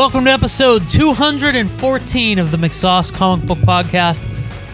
Welcome 0.00 0.24
to 0.24 0.30
episode 0.30 0.88
214 0.88 2.38
of 2.38 2.50
the 2.50 2.56
McSauce 2.56 3.12
Comic 3.12 3.46
Book 3.46 3.58
Podcast. 3.58 4.26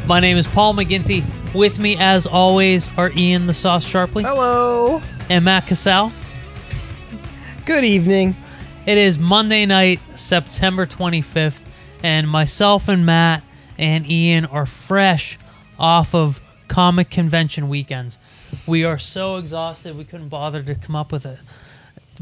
My 0.06 0.20
name 0.20 0.36
is 0.36 0.46
Paul 0.46 0.72
McGinty. 0.72 1.24
With 1.52 1.80
me, 1.80 1.96
as 1.98 2.28
always, 2.28 2.96
are 2.96 3.10
Ian 3.10 3.46
the 3.46 3.52
Sauce 3.52 3.84
Sharpley 3.84 4.22
Hello. 4.22 5.02
and 5.28 5.44
Matt 5.44 5.66
Cassell. 5.66 6.12
Good 7.64 7.82
evening. 7.82 8.36
It 8.86 8.98
is 8.98 9.18
Monday 9.18 9.66
night, 9.66 9.98
September 10.14 10.86
25th, 10.86 11.66
and 12.04 12.28
myself 12.28 12.88
and 12.88 13.04
Matt 13.04 13.42
and 13.76 14.08
Ian 14.08 14.44
are 14.44 14.64
fresh 14.64 15.40
off 15.76 16.14
of 16.14 16.40
comic 16.68 17.10
convention 17.10 17.68
weekends. 17.68 18.20
We 18.64 18.84
are 18.84 18.96
so 18.96 19.38
exhausted, 19.38 19.98
we 19.98 20.04
couldn't 20.04 20.28
bother 20.28 20.62
to 20.62 20.76
come 20.76 20.94
up 20.94 21.10
with 21.10 21.26
a 21.26 21.40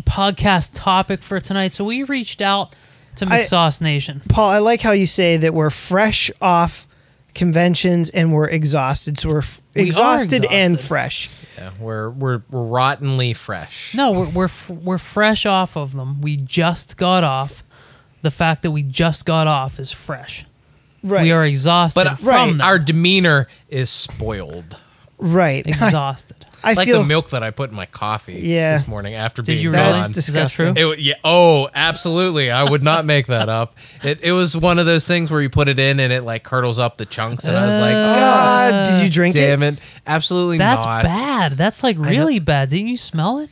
podcast 0.05 0.71
topic 0.73 1.23
for 1.23 1.39
tonight, 1.39 1.73
so 1.73 1.85
we 1.85 2.03
reached 2.03 2.41
out 2.41 2.75
to 3.17 3.27
I- 3.27 3.41
McSauce 3.41 3.81
Nation. 3.81 4.23
Paul, 4.29 4.51
I 4.51 4.59
like 4.59 4.81
how 4.81 4.93
you 4.93 5.07
say 5.07 5.37
that 5.39 5.55
we're 5.55 5.71
fresh 5.71 6.31
off 6.41 6.87
conventions 7.35 8.11
and 8.11 8.33
we're 8.33 8.49
exhausted. 8.49 9.19
So 9.19 9.29
we're 9.29 9.39
f- 9.39 9.61
We 9.75 9.83
are 9.83 9.87
exhausted, 9.87 10.47
and 10.51 10.79
fresh. 10.79 11.29
Yeah, 11.59 11.71
we're 11.81 12.11
we're 12.11 12.43
we're 12.51 12.63
rottenly 12.63 13.33
fresh. 13.35 13.95
No, 13.95 14.13
we're 14.13 14.29
we're 14.31 14.45
f- 14.45 14.71
we're 14.71 14.99
fresh 14.99 15.45
off 15.47 15.77
of 15.77 15.93
them. 15.95 16.21
We 16.21 16.37
just 16.37 16.97
got 16.97 17.25
off. 17.25 17.63
The 18.23 18.31
fact 18.31 18.63
that 18.63 18.71
we 18.71 18.83
just 18.83 19.27
got 19.27 19.47
off 19.47 19.79
is 19.79 19.93
fresh. 19.93 20.47
Right. 21.03 21.23
We 21.25 21.33
are 21.33 21.45
exhausted 21.45 22.05
but 22.05 22.19
from 22.19 22.29
Right. 22.29 22.47
them. 22.53 22.61
our 22.63 22.79
demeanor 22.79 23.49
is 23.69 23.91
spoiled. 23.91 24.77
right. 25.19 25.67
exhausted. 25.67 26.44
I 26.65 26.73
like 26.75 26.87
feel 26.87 27.01
the 27.01 27.07
milk 27.07 27.31
that 27.31 27.43
I 27.43 27.51
put 27.51 27.71
in 27.71 27.77
my 27.77 27.87
coffee 27.87 28.35
Yeah. 28.43 28.77
this 28.77 28.87
morning 28.89 29.15
after 29.15 29.43
Did 29.43 29.53
being 29.53 29.63
you 29.63 29.71
That's 29.73 29.87
really? 29.87 30.01
gone. 30.01 30.01
Is 30.01 30.07
that 30.09 30.15
disgusting. 30.15 30.75
true? 30.75 30.93
It, 30.93 30.99
yeah. 31.01 31.15
Oh, 31.25 31.69
absolutely. 31.75 32.51
I 32.51 32.65
would 32.65 32.83
not 32.83 33.05
make 33.05 33.27
that 33.27 33.49
up. 33.49 33.77
It, 34.03 34.21
it 34.23 34.33
was 34.33 34.57
one 34.57 34.79
of 34.79 34.87
those 34.87 35.07
things 35.07 35.31
where 35.31 35.41
you 35.43 35.51
put 35.51 35.69
it 35.69 35.79
in 35.79 36.01
and 36.01 36.13
it 36.13 36.23
like 36.23 36.43
curdles 36.43 36.79
up 36.79 36.97
the 36.97 37.07
chunks, 37.07 37.45
and 37.45 37.57
I 37.57 37.67
was 37.67 37.75
like, 37.77 37.93
God 37.93 38.73
God, 38.73 38.87
did 38.87 39.05
you 39.05 39.11
drink 39.11 39.35
damn 39.35 39.63
it? 39.63 39.67
Damn 39.67 39.75
it! 39.75 39.81
Absolutely 40.07 40.59
That's 40.59 40.85
not. 40.85 41.05
bad. 41.05 41.53
That's 41.53 41.83
like 41.83 41.97
really 41.99 42.39
bad. 42.39 42.71
Didn't 42.71 42.89
you 42.89 42.97
smell 42.97 43.39
it? 43.41 43.51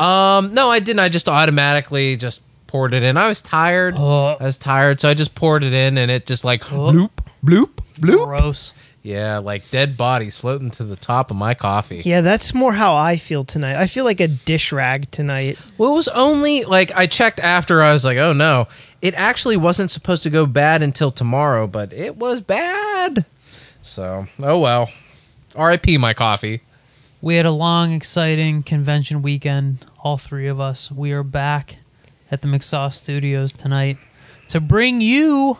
Um, 0.00 0.52
no, 0.54 0.68
I 0.70 0.78
didn't. 0.80 1.00
I 1.00 1.08
just 1.08 1.28
automatically 1.28 2.16
just 2.16 2.40
poured 2.66 2.94
it 2.94 3.02
in. 3.02 3.16
I 3.16 3.28
was 3.28 3.40
tired. 3.42 3.94
Oh. 3.96 4.36
I 4.40 4.44
was 4.44 4.58
tired, 4.58 5.00
so 5.00 5.08
I 5.08 5.14
just 5.14 5.34
poured 5.34 5.62
it 5.62 5.72
in, 5.72 5.96
and 5.98 6.10
it 6.10 6.26
just 6.26 6.44
like 6.44 6.62
bloop, 6.62 7.10
bloop, 7.44 7.70
bloop. 8.00 8.24
Gross. 8.26 8.72
Yeah, 9.06 9.38
like 9.38 9.70
dead 9.70 9.96
bodies 9.96 10.40
floating 10.40 10.72
to 10.72 10.82
the 10.82 10.96
top 10.96 11.30
of 11.30 11.36
my 11.36 11.54
coffee. 11.54 12.02
Yeah, 12.04 12.22
that's 12.22 12.52
more 12.52 12.72
how 12.72 12.96
I 12.96 13.18
feel 13.18 13.44
tonight. 13.44 13.80
I 13.80 13.86
feel 13.86 14.04
like 14.04 14.18
a 14.18 14.26
dish 14.26 14.72
rag 14.72 15.08
tonight. 15.12 15.60
Well, 15.78 15.92
it 15.92 15.94
was 15.94 16.08
only 16.08 16.64
like 16.64 16.90
I 16.90 17.06
checked 17.06 17.38
after. 17.38 17.80
I 17.80 17.92
was 17.92 18.04
like, 18.04 18.18
oh 18.18 18.32
no, 18.32 18.66
it 19.00 19.14
actually 19.14 19.58
wasn't 19.58 19.92
supposed 19.92 20.24
to 20.24 20.30
go 20.30 20.44
bad 20.44 20.82
until 20.82 21.12
tomorrow, 21.12 21.68
but 21.68 21.92
it 21.92 22.16
was 22.16 22.40
bad. 22.40 23.24
So, 23.80 24.26
oh 24.42 24.58
well. 24.58 24.90
R.I.P. 25.54 25.98
my 25.98 26.12
coffee. 26.12 26.62
We 27.22 27.36
had 27.36 27.46
a 27.46 27.52
long, 27.52 27.92
exciting 27.92 28.64
convention 28.64 29.22
weekend. 29.22 29.86
All 30.02 30.18
three 30.18 30.48
of 30.48 30.58
us. 30.58 30.90
We 30.90 31.12
are 31.12 31.22
back 31.22 31.76
at 32.28 32.42
the 32.42 32.48
McSauce 32.48 32.94
Studios 32.94 33.52
tonight 33.52 33.98
to 34.48 34.60
bring 34.60 35.00
you 35.00 35.58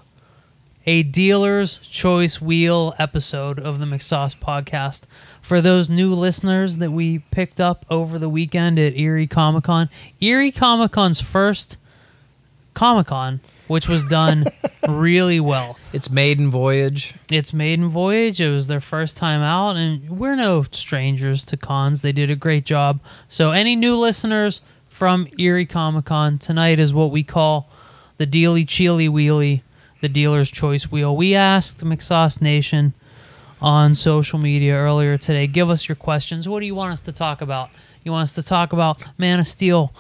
a 0.86 1.02
dealer's 1.02 1.78
choice 1.78 2.40
wheel 2.40 2.94
episode 2.98 3.58
of 3.58 3.80
the 3.80 3.86
McSauce 3.86 4.36
podcast. 4.36 5.02
For 5.42 5.60
those 5.60 5.90
new 5.90 6.14
listeners 6.14 6.76
that 6.76 6.92
we 6.92 7.18
picked 7.18 7.60
up 7.60 7.84
over 7.90 8.18
the 8.18 8.28
weekend 8.28 8.78
at 8.78 8.96
Erie 8.96 9.26
Comic 9.26 9.64
Con, 9.64 9.88
Erie 10.20 10.52
Comic 10.52 10.92
Con's 10.92 11.20
first 11.20 11.78
Comic 12.74 13.08
Con, 13.08 13.40
which 13.66 13.88
was 13.88 14.04
done 14.04 14.44
really 14.88 15.40
well. 15.40 15.76
It's 15.92 16.08
maiden 16.08 16.50
voyage. 16.50 17.14
It's 17.32 17.52
maiden 17.52 17.88
voyage. 17.88 18.40
It 18.40 18.50
was 18.50 18.68
their 18.68 18.80
first 18.80 19.16
time 19.16 19.40
out, 19.40 19.76
and 19.76 20.08
we're 20.08 20.36
no 20.36 20.64
strangers 20.70 21.42
to 21.44 21.56
cons. 21.56 22.02
They 22.02 22.12
did 22.12 22.30
a 22.30 22.36
great 22.36 22.64
job. 22.64 23.00
So, 23.26 23.50
any 23.50 23.74
new 23.74 23.96
listeners 23.96 24.60
from 24.88 25.26
Erie 25.36 25.66
Comic 25.66 26.04
Con 26.04 26.38
tonight 26.38 26.78
is 26.78 26.94
what 26.94 27.10
we 27.10 27.24
call 27.24 27.68
the 28.18 28.26
Dealy 28.26 28.64
Cheely 28.64 29.08
Wheelie, 29.08 29.62
the 30.06 30.12
dealer's 30.12 30.52
choice 30.52 30.88
wheel. 30.88 31.16
We 31.16 31.34
asked 31.34 31.80
the 31.80 31.84
McSauce 31.84 32.40
Nation 32.40 32.94
on 33.60 33.92
social 33.96 34.38
media 34.38 34.76
earlier 34.76 35.18
today. 35.18 35.48
Give 35.48 35.68
us 35.68 35.88
your 35.88 35.96
questions. 35.96 36.48
What 36.48 36.60
do 36.60 36.66
you 36.66 36.76
want 36.76 36.92
us 36.92 37.00
to 37.02 37.12
talk 37.12 37.40
about? 37.40 37.70
You 38.04 38.12
want 38.12 38.22
us 38.22 38.34
to 38.34 38.42
talk 38.44 38.72
about 38.72 39.04
Man 39.18 39.40
of 39.40 39.48
Steel, 39.48 39.92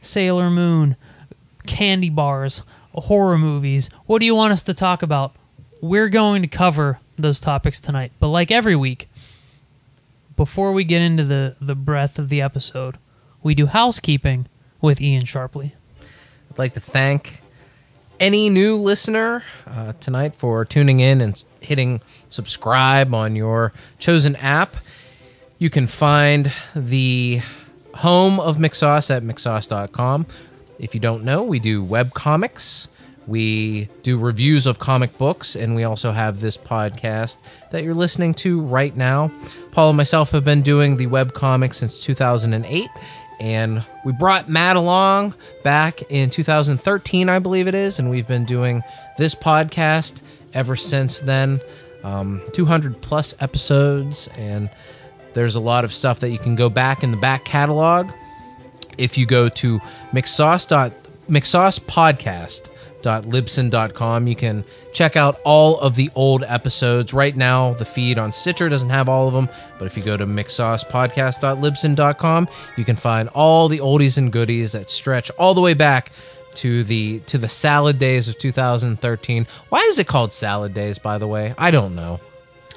Sailor 0.00 0.50
Moon, 0.50 0.96
candy 1.64 2.10
bars, 2.10 2.62
horror 2.92 3.38
movies. 3.38 3.88
What 4.06 4.18
do 4.18 4.26
you 4.26 4.34
want 4.34 4.52
us 4.52 4.62
to 4.62 4.74
talk 4.74 5.00
about? 5.00 5.36
We're 5.80 6.08
going 6.08 6.42
to 6.42 6.48
cover 6.48 6.98
those 7.16 7.38
topics 7.38 7.78
tonight. 7.78 8.10
But 8.18 8.28
like 8.30 8.50
every 8.50 8.74
week, 8.74 9.08
before 10.34 10.72
we 10.72 10.82
get 10.82 11.02
into 11.02 11.22
the, 11.22 11.54
the 11.60 11.76
breadth 11.76 12.18
of 12.18 12.30
the 12.30 12.42
episode, 12.42 12.98
we 13.44 13.54
do 13.54 13.66
housekeeping 13.66 14.48
with 14.80 15.00
Ian 15.00 15.22
Sharpley. 15.22 15.70
I'd 16.50 16.58
like 16.58 16.74
to 16.74 16.80
thank 16.80 17.41
any 18.22 18.48
new 18.48 18.76
listener 18.76 19.42
uh, 19.66 19.92
tonight 19.94 20.32
for 20.32 20.64
tuning 20.64 21.00
in 21.00 21.20
and 21.20 21.44
hitting 21.60 22.00
subscribe 22.28 23.12
on 23.12 23.34
your 23.34 23.72
chosen 23.98 24.36
app. 24.36 24.76
You 25.58 25.68
can 25.68 25.88
find 25.88 26.52
the 26.74 27.40
home 27.94 28.38
of 28.38 28.58
McSauce 28.58 29.14
at 29.14 29.24
McSauce.com. 29.24 30.26
If 30.78 30.94
you 30.94 31.00
don't 31.00 31.24
know, 31.24 31.42
we 31.42 31.58
do 31.58 31.82
web 31.82 32.14
comics. 32.14 32.88
We 33.26 33.88
do 34.04 34.18
reviews 34.18 34.66
of 34.66 34.78
comic 34.78 35.18
books, 35.18 35.56
and 35.56 35.74
we 35.74 35.82
also 35.82 36.12
have 36.12 36.40
this 36.40 36.56
podcast 36.56 37.38
that 37.72 37.82
you're 37.82 37.94
listening 37.94 38.34
to 38.34 38.62
right 38.62 38.96
now. 38.96 39.32
Paul 39.72 39.90
and 39.90 39.96
myself 39.96 40.30
have 40.30 40.44
been 40.44 40.62
doing 40.62 40.96
the 40.96 41.06
web 41.06 41.32
comics 41.32 41.78
since 41.78 42.02
2008, 42.04 42.88
and 43.42 43.84
we 44.04 44.12
brought 44.12 44.48
Matt 44.48 44.76
along 44.76 45.34
back 45.64 46.00
in 46.10 46.30
2013, 46.30 47.28
I 47.28 47.40
believe 47.40 47.66
it 47.66 47.74
is, 47.74 47.98
and 47.98 48.08
we've 48.08 48.28
been 48.28 48.44
doing 48.44 48.82
this 49.18 49.34
podcast 49.34 50.22
ever 50.54 50.76
since 50.76 51.18
then. 51.18 51.60
Um, 52.04 52.40
200 52.52 53.02
plus 53.02 53.34
episodes, 53.40 54.28
and 54.38 54.70
there's 55.34 55.56
a 55.56 55.60
lot 55.60 55.84
of 55.84 55.92
stuff 55.92 56.20
that 56.20 56.30
you 56.30 56.38
can 56.38 56.54
go 56.54 56.68
back 56.68 57.02
in 57.02 57.10
the 57.10 57.16
back 57.16 57.44
catalog 57.44 58.12
if 58.96 59.18
you 59.18 59.26
go 59.26 59.48
to 59.48 59.80
mcsauce 60.12 60.68
dot 63.02 63.24
mcsaucepodcast.libsyn.com 63.24 64.26
you 64.26 64.36
can 64.36 64.64
check 64.92 65.16
out 65.16 65.40
all 65.44 65.80
of 65.80 65.96
the 65.96 66.10
old 66.14 66.44
episodes. 66.44 67.12
Right 67.14 67.36
now 67.36 67.72
the 67.74 67.84
feed 67.84 68.16
on 68.18 68.32
stitcher 68.32 68.68
doesn't 68.68 68.90
have 68.90 69.08
all 69.08 69.28
of 69.28 69.34
them 69.34 69.48
but 69.78 69.86
if 69.86 69.96
you 69.96 70.02
go 70.02 70.16
to 70.16 70.26
mcsaucepodcast.libsyn.com 70.26 72.48
you 72.76 72.84
can 72.84 72.96
find 72.96 73.28
all 73.30 73.68
the 73.68 73.78
oldies 73.78 74.18
and 74.18 74.32
goodies 74.32 74.72
that 74.72 74.90
stretch 74.90 75.30
all 75.32 75.54
the 75.54 75.60
way 75.60 75.74
back 75.74 76.10
to 76.54 76.82
the 76.84 77.18
to 77.20 77.38
the 77.38 77.48
salad 77.48 77.98
days 77.98 78.28
of 78.28 78.36
2013 78.38 79.46
why 79.70 79.78
is 79.80 79.98
it 79.98 80.06
called 80.06 80.34
salad 80.34 80.74
days 80.74 80.98
by 80.98 81.16
the 81.18 81.26
way? 81.26 81.54
I 81.56 81.70
don't 81.70 81.94
know. 81.94 82.20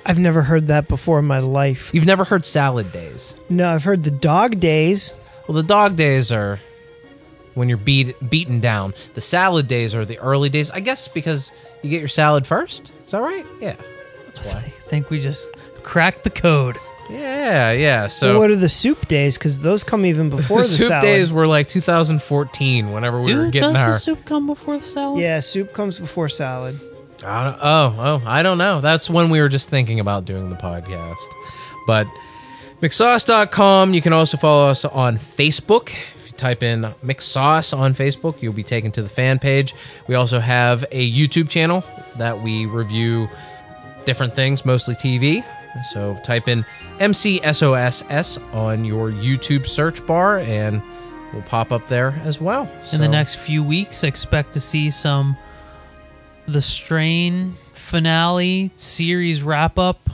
I've 0.08 0.20
never 0.20 0.44
heard 0.44 0.68
that 0.68 0.88
before 0.88 1.18
in 1.20 1.26
my 1.26 1.40
life. 1.40 1.92
you've 1.94 2.06
never 2.06 2.24
heard 2.24 2.46
salad 2.46 2.94
days? 2.94 3.36
No, 3.50 3.70
I've 3.70 3.84
heard 3.84 4.04
the 4.04 4.12
dog 4.12 4.60
days. 4.60 5.18
Well, 5.48 5.56
the 5.56 5.64
dog 5.64 5.96
days 5.96 6.32
are 6.32 6.60
when 7.56 7.68
you're 7.68 7.78
beat 7.78 8.16
beaten 8.30 8.60
down. 8.60 8.94
The 9.16 9.22
salad 9.22 9.68
days 9.68 9.96
are 9.96 10.06
the 10.06 10.20
early 10.20 10.50
days, 10.50 10.70
I 10.72 10.80
guess, 10.80 11.08
because 11.08 11.52
you 11.82 11.90
get 11.90 12.00
your 12.00 12.08
salad 12.08 12.46
first. 12.48 12.92
Is 13.06 13.12
that 13.12 13.22
right? 13.22 13.46
Yeah, 13.60 13.76
that's 14.34 14.54
why. 14.54 14.60
I 14.60 14.70
think 14.70 15.10
we 15.10 15.20
just 15.20 15.48
cracked 15.84 16.24
the 16.24 16.30
code. 16.30 16.78
Yeah, 17.10 17.72
yeah. 17.72 18.08
So 18.08 18.34
So 18.34 18.40
what 18.40 18.50
are 18.50 18.56
the 18.56 18.70
soup 18.70 19.08
days? 19.08 19.38
Because 19.38 19.60
those 19.60 19.84
come 19.84 20.06
even 20.06 20.30
before 20.32 20.58
the 20.58 20.64
the, 20.64 20.68
soup 20.70 20.88
salad. 20.88 21.04
days 21.04 21.32
were 21.32 21.46
like 21.48 21.68
2014. 21.68 22.92
Whenever 22.92 23.22
we 23.22 23.36
were 23.36 23.44
Dude, 23.46 23.54
getting 23.54 23.70
does 23.70 23.76
our. 23.78 23.88
the 23.90 23.94
soup 24.00 24.26
come 24.26 24.48
before 24.48 24.78
the 24.78 24.84
salad? 24.84 25.22
Yeah, 25.22 25.40
soup 25.40 25.74
comes 25.74 26.00
before 26.00 26.30
salad. 26.30 26.80
I 27.26 27.44
don't, 27.46 27.60
oh, 27.62 27.96
oh, 27.98 28.24
I 28.26 28.44
don't 28.44 28.58
know. 28.58 28.82
That's 28.82 29.10
when 29.10 29.30
we 29.30 29.40
were 29.40 29.50
just 29.50 29.70
thinking 29.70 30.00
about 30.00 30.26
doing 30.26 30.50
the 30.50 30.56
podcast. 30.56 31.24
But 31.88 32.08
McSauce.com. 32.82 33.94
You 33.94 34.02
can 34.02 34.14
also 34.14 34.38
follow 34.38 34.68
us 34.68 34.86
on 34.86 35.18
Facebook. 35.18 35.92
Type 36.38 36.64
in 36.64 36.82
McSauce 37.04 37.78
on 37.78 37.94
Facebook, 37.94 38.42
you'll 38.42 38.54
be 38.54 38.64
taken 38.64 38.92
to 38.94 39.02
the 39.02 39.10
fan 39.10 39.40
page. 39.40 39.74
We 40.08 40.16
also 40.16 40.40
have 40.40 40.84
a 40.92 41.12
YouTube 41.12 41.50
channel 41.50 41.84
that 42.18 42.42
we 42.42 42.66
review 42.66 43.30
different 44.06 44.36
things, 44.36 44.66
mostly 44.66 44.96
TV. 44.96 45.44
So 45.92 46.18
type 46.24 46.48
in 46.48 46.66
MCSOSS 47.00 48.54
on 48.54 48.86
your 48.86 49.12
YouTube 49.12 49.66
search 49.66 50.06
bar 50.06 50.40
and 50.40 50.82
we'll 51.34 51.42
pop 51.44 51.72
up 51.72 51.88
there 51.88 52.12
as 52.24 52.40
well. 52.40 52.70
In 52.94 53.02
the 53.02 53.08
next 53.08 53.36
few 53.36 53.64
weeks, 53.64 54.04
expect 54.04 54.54
to 54.54 54.60
see 54.60 54.90
some 54.90 55.38
the 56.48 56.62
strain 56.62 57.56
finale 57.74 58.72
series 58.76 59.42
wrap 59.44 59.78
up 59.78 60.10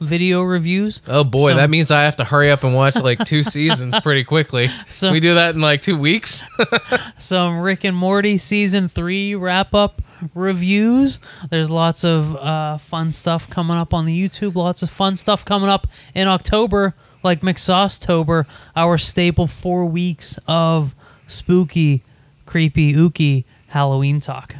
video 0.00 0.42
reviews. 0.42 1.02
Oh 1.06 1.24
boy, 1.24 1.50
Some- 1.50 1.58
that 1.58 1.70
means 1.70 1.90
I 1.90 2.02
have 2.04 2.16
to 2.16 2.24
hurry 2.24 2.50
up 2.50 2.64
and 2.64 2.74
watch 2.74 2.96
like 2.96 3.24
two 3.24 3.42
seasons 3.44 3.98
pretty 4.00 4.24
quickly. 4.24 4.68
So- 4.88 5.12
we 5.12 5.20
do 5.20 5.34
that 5.34 5.54
in 5.54 5.60
like 5.60 5.82
two 5.82 5.96
weeks. 5.98 6.42
some 7.18 7.58
Rick 7.60 7.84
and 7.84 7.96
Morty 7.96 8.38
season 8.38 8.88
three 8.88 9.34
wrap 9.34 9.74
up 9.74 10.02
reviews. 10.34 11.20
There's 11.50 11.70
lots 11.70 12.04
of 12.04 12.34
uh, 12.36 12.78
fun 12.78 13.12
stuff 13.12 13.48
coming 13.50 13.76
up 13.76 13.92
on 13.92 14.06
the 14.06 14.28
YouTube. 14.28 14.54
Lots 14.54 14.82
of 14.82 14.90
fun 14.90 15.16
stuff 15.16 15.44
coming 15.44 15.68
up 15.68 15.86
in 16.14 16.28
October, 16.28 16.94
like 17.22 17.40
McSaucetober, 17.40 18.46
our 18.74 18.96
staple 18.98 19.46
four 19.46 19.84
weeks 19.86 20.38
of 20.46 20.94
spooky, 21.26 22.02
creepy, 22.46 22.94
ooky 22.94 23.44
Halloween 23.68 24.20
talk. 24.20 24.54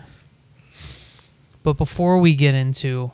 But 1.63 1.75
before 1.79 2.21
we 2.21 2.35
get 2.35 2.55
into 2.55 3.13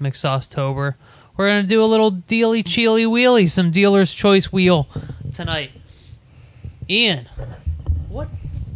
McSaucetober, 0.00 0.94
we're 1.38 1.48
gonna 1.48 1.62
do 1.62 1.82
a 1.82 1.86
little 1.86 2.10
dealy 2.10 2.62
cheely 2.62 3.06
wheelie, 3.06 3.48
some 3.48 3.70
dealer's 3.70 4.12
choice 4.12 4.52
wheel 4.52 4.88
tonight. 5.32 5.70
Ian, 6.90 7.28
what 8.08 8.28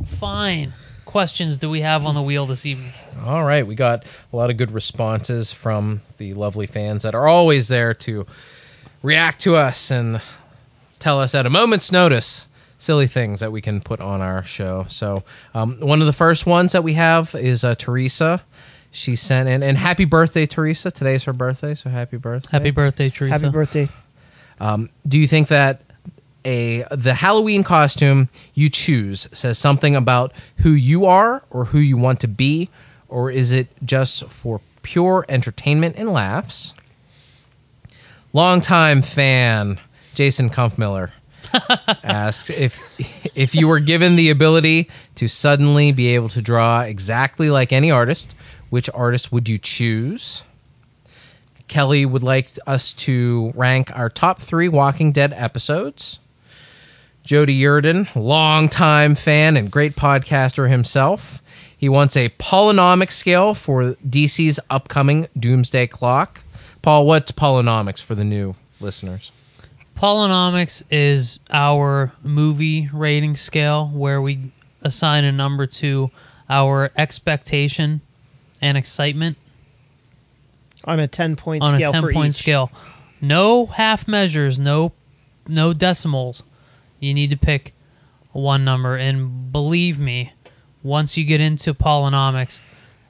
fine 0.06 0.72
questions 1.04 1.58
do 1.58 1.68
we 1.68 1.80
have 1.80 2.06
on 2.06 2.14
the 2.14 2.22
wheel 2.22 2.46
this 2.46 2.64
evening? 2.64 2.92
All 3.24 3.42
right, 3.44 3.66
we 3.66 3.74
got 3.74 4.04
a 4.32 4.36
lot 4.36 4.48
of 4.48 4.56
good 4.56 4.70
responses 4.70 5.52
from 5.52 6.00
the 6.18 6.34
lovely 6.34 6.66
fans 6.66 7.02
that 7.02 7.16
are 7.16 7.26
always 7.26 7.66
there 7.66 7.94
to 7.94 8.26
react 9.02 9.40
to 9.42 9.56
us 9.56 9.90
and 9.90 10.20
tell 11.00 11.20
us 11.20 11.34
at 11.34 11.44
a 11.46 11.50
moment's 11.50 11.90
notice 11.90 12.46
silly 12.78 13.06
things 13.08 13.40
that 13.40 13.50
we 13.50 13.60
can 13.60 13.80
put 13.80 14.00
on 14.00 14.20
our 14.20 14.44
show. 14.44 14.84
So, 14.88 15.24
um, 15.54 15.78
one 15.80 16.00
of 16.00 16.06
the 16.06 16.12
first 16.12 16.46
ones 16.46 16.72
that 16.72 16.84
we 16.84 16.94
have 16.94 17.34
is 17.34 17.64
uh, 17.64 17.74
Teresa. 17.74 18.42
She 18.94 19.16
sent 19.16 19.48
in, 19.48 19.62
and 19.62 19.76
happy 19.78 20.04
birthday, 20.04 20.44
Teresa. 20.44 20.90
Today's 20.90 21.24
her 21.24 21.32
birthday, 21.32 21.74
so 21.74 21.88
happy 21.88 22.18
birthday. 22.18 22.50
Happy 22.50 22.70
birthday, 22.70 23.08
Teresa. 23.08 23.46
Happy 23.46 23.50
birthday. 23.50 23.88
Um, 24.60 24.90
do 25.08 25.18
you 25.18 25.26
think 25.26 25.48
that 25.48 25.80
a 26.44 26.84
the 26.90 27.14
Halloween 27.14 27.64
costume 27.64 28.28
you 28.54 28.68
choose 28.68 29.28
says 29.32 29.58
something 29.58 29.96
about 29.96 30.32
who 30.58 30.72
you 30.72 31.06
are 31.06 31.42
or 31.50 31.64
who 31.64 31.78
you 31.78 31.96
want 31.96 32.20
to 32.20 32.28
be, 32.28 32.68
or 33.08 33.30
is 33.30 33.50
it 33.50 33.68
just 33.84 34.24
for 34.30 34.60
pure 34.82 35.24
entertainment 35.28 35.96
and 35.96 36.12
laughs? 36.12 36.74
Longtime 38.34 39.02
fan 39.02 39.78
Jason 40.14 40.50
Kampfmiller 40.50 41.12
asks 42.04 42.50
if 42.50 42.78
if 43.36 43.54
you 43.54 43.68
were 43.68 43.80
given 43.80 44.16
the 44.16 44.30
ability 44.30 44.90
to 45.14 45.28
suddenly 45.28 45.92
be 45.92 46.08
able 46.08 46.28
to 46.30 46.42
draw 46.42 46.82
exactly 46.82 47.50
like 47.50 47.72
any 47.72 47.90
artist, 47.90 48.34
which 48.72 48.88
artist 48.94 49.30
would 49.30 49.50
you 49.50 49.58
choose? 49.58 50.44
Kelly 51.68 52.06
would 52.06 52.22
like 52.22 52.48
us 52.66 52.94
to 52.94 53.52
rank 53.54 53.94
our 53.94 54.08
top 54.08 54.38
three 54.38 54.66
Walking 54.66 55.12
Dead 55.12 55.34
episodes. 55.36 56.20
Jody 57.22 57.60
Yurden, 57.60 58.08
longtime 58.16 59.14
fan 59.14 59.58
and 59.58 59.70
great 59.70 59.94
podcaster 59.94 60.70
himself. 60.70 61.42
He 61.76 61.90
wants 61.90 62.16
a 62.16 62.30
polynomic 62.30 63.12
scale 63.12 63.52
for 63.52 63.92
DC's 64.08 64.58
upcoming 64.70 65.28
Doomsday 65.38 65.88
Clock. 65.88 66.42
Paul, 66.80 67.04
what's 67.06 67.30
polynomics 67.30 68.00
for 68.02 68.14
the 68.14 68.24
new 68.24 68.54
listeners? 68.80 69.32
Polynomics 69.96 70.82
is 70.90 71.40
our 71.50 72.12
movie 72.22 72.88
rating 72.90 73.36
scale 73.36 73.88
where 73.88 74.22
we 74.22 74.50
assign 74.80 75.24
a 75.24 75.32
number 75.32 75.66
to 75.66 76.10
our 76.48 76.90
expectation 76.96 78.00
and 78.62 78.78
excitement 78.78 79.36
On 80.84 80.98
a 80.98 81.06
10 81.08 81.36
point 81.36 81.62
on 81.62 81.74
scale 81.74 81.90
a 81.90 81.92
10 81.92 82.02
for 82.02 82.12
point 82.12 82.28
each. 82.34 82.38
scale. 82.38 82.70
No 83.20 83.66
half 83.66 84.08
measures, 84.08 84.58
no 84.58 84.92
no 85.46 85.72
decimals. 85.74 86.44
You 87.00 87.12
need 87.14 87.30
to 87.30 87.36
pick 87.36 87.74
one 88.30 88.64
number 88.64 88.96
and 88.96 89.52
believe 89.52 89.98
me, 89.98 90.32
once 90.82 91.16
you 91.18 91.24
get 91.24 91.40
into 91.40 91.74
polynomics, 91.74 92.62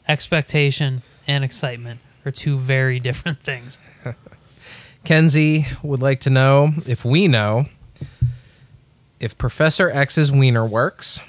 expectation 0.09 1.03
and 1.27 1.45
excitement 1.45 2.01
are 2.25 2.31
two 2.33 2.59
very 2.59 2.99
different 2.99 3.39
things. 3.43 3.79
Kenzie 5.05 5.67
would 5.83 6.01
like 6.01 6.21
to 6.21 6.31
know 6.31 6.71
if 6.87 7.05
we 7.05 7.29
know 7.29 7.65
if 9.21 9.37
Professor 9.39 9.91
X's 9.91 10.33
wiener 10.33 10.65
works. 10.67 11.21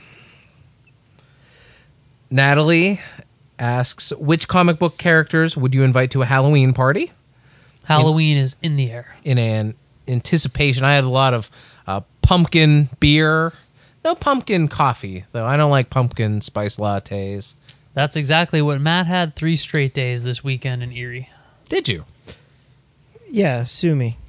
Natalie 2.29 2.99
asks, 3.59 4.13
which 4.17 4.47
comic 4.47 4.79
book 4.79 4.97
characters 4.97 5.55
would 5.57 5.73
you 5.73 5.83
invite 5.83 6.11
to 6.11 6.21
a 6.21 6.25
Halloween 6.25 6.73
party? 6.73 7.11
Halloween 7.85 8.37
is 8.37 8.55
in 8.61 8.75
the 8.75 8.91
air. 8.91 9.15
In 9.23 9.37
an 9.37 9.75
anticipation, 10.07 10.85
I 10.85 10.93
had 10.93 11.03
a 11.03 11.09
lot 11.09 11.33
of 11.33 11.49
uh, 11.87 12.01
pumpkin 12.21 12.89
beer. 12.99 13.53
No 14.03 14.15
pumpkin 14.15 14.67
coffee, 14.67 15.25
though. 15.31 15.45
I 15.45 15.57
don't 15.57 15.71
like 15.71 15.89
pumpkin 15.89 16.41
spice 16.41 16.77
lattes. 16.77 17.55
That's 17.93 18.15
exactly 18.15 18.61
what 18.61 18.81
Matt 18.81 19.05
had 19.05 19.35
three 19.35 19.55
straight 19.55 19.93
days 19.93 20.23
this 20.23 20.43
weekend 20.43 20.81
in 20.81 20.91
Erie. 20.91 21.29
Did 21.69 21.87
you? 21.87 22.05
Yeah, 23.29 23.63
sue 23.65 23.95
me. 23.95 24.17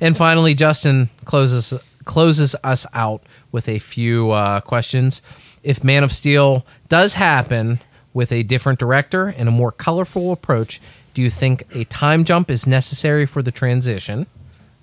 And 0.00 0.16
finally, 0.16 0.54
Justin 0.54 1.10
closes 1.24 1.74
closes 2.04 2.56
us 2.64 2.86
out 2.94 3.22
with 3.52 3.68
a 3.68 3.78
few 3.78 4.30
uh, 4.30 4.60
questions. 4.60 5.20
If 5.62 5.84
Man 5.84 6.04
of 6.04 6.12
Steel 6.12 6.66
does 6.88 7.14
happen 7.14 7.80
with 8.14 8.32
a 8.32 8.42
different 8.42 8.78
director 8.78 9.28
and 9.28 9.48
a 9.48 9.52
more 9.52 9.72
colorful 9.72 10.32
approach, 10.32 10.80
do 11.14 11.22
you 11.22 11.30
think 11.30 11.64
a 11.74 11.84
time 11.84 12.24
jump 12.24 12.50
is 12.50 12.66
necessary 12.66 13.26
for 13.26 13.42
the 13.42 13.50
transition? 13.50 14.26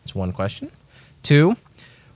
That's 0.01 0.15
one 0.15 0.31
question. 0.31 0.71
Two, 1.23 1.55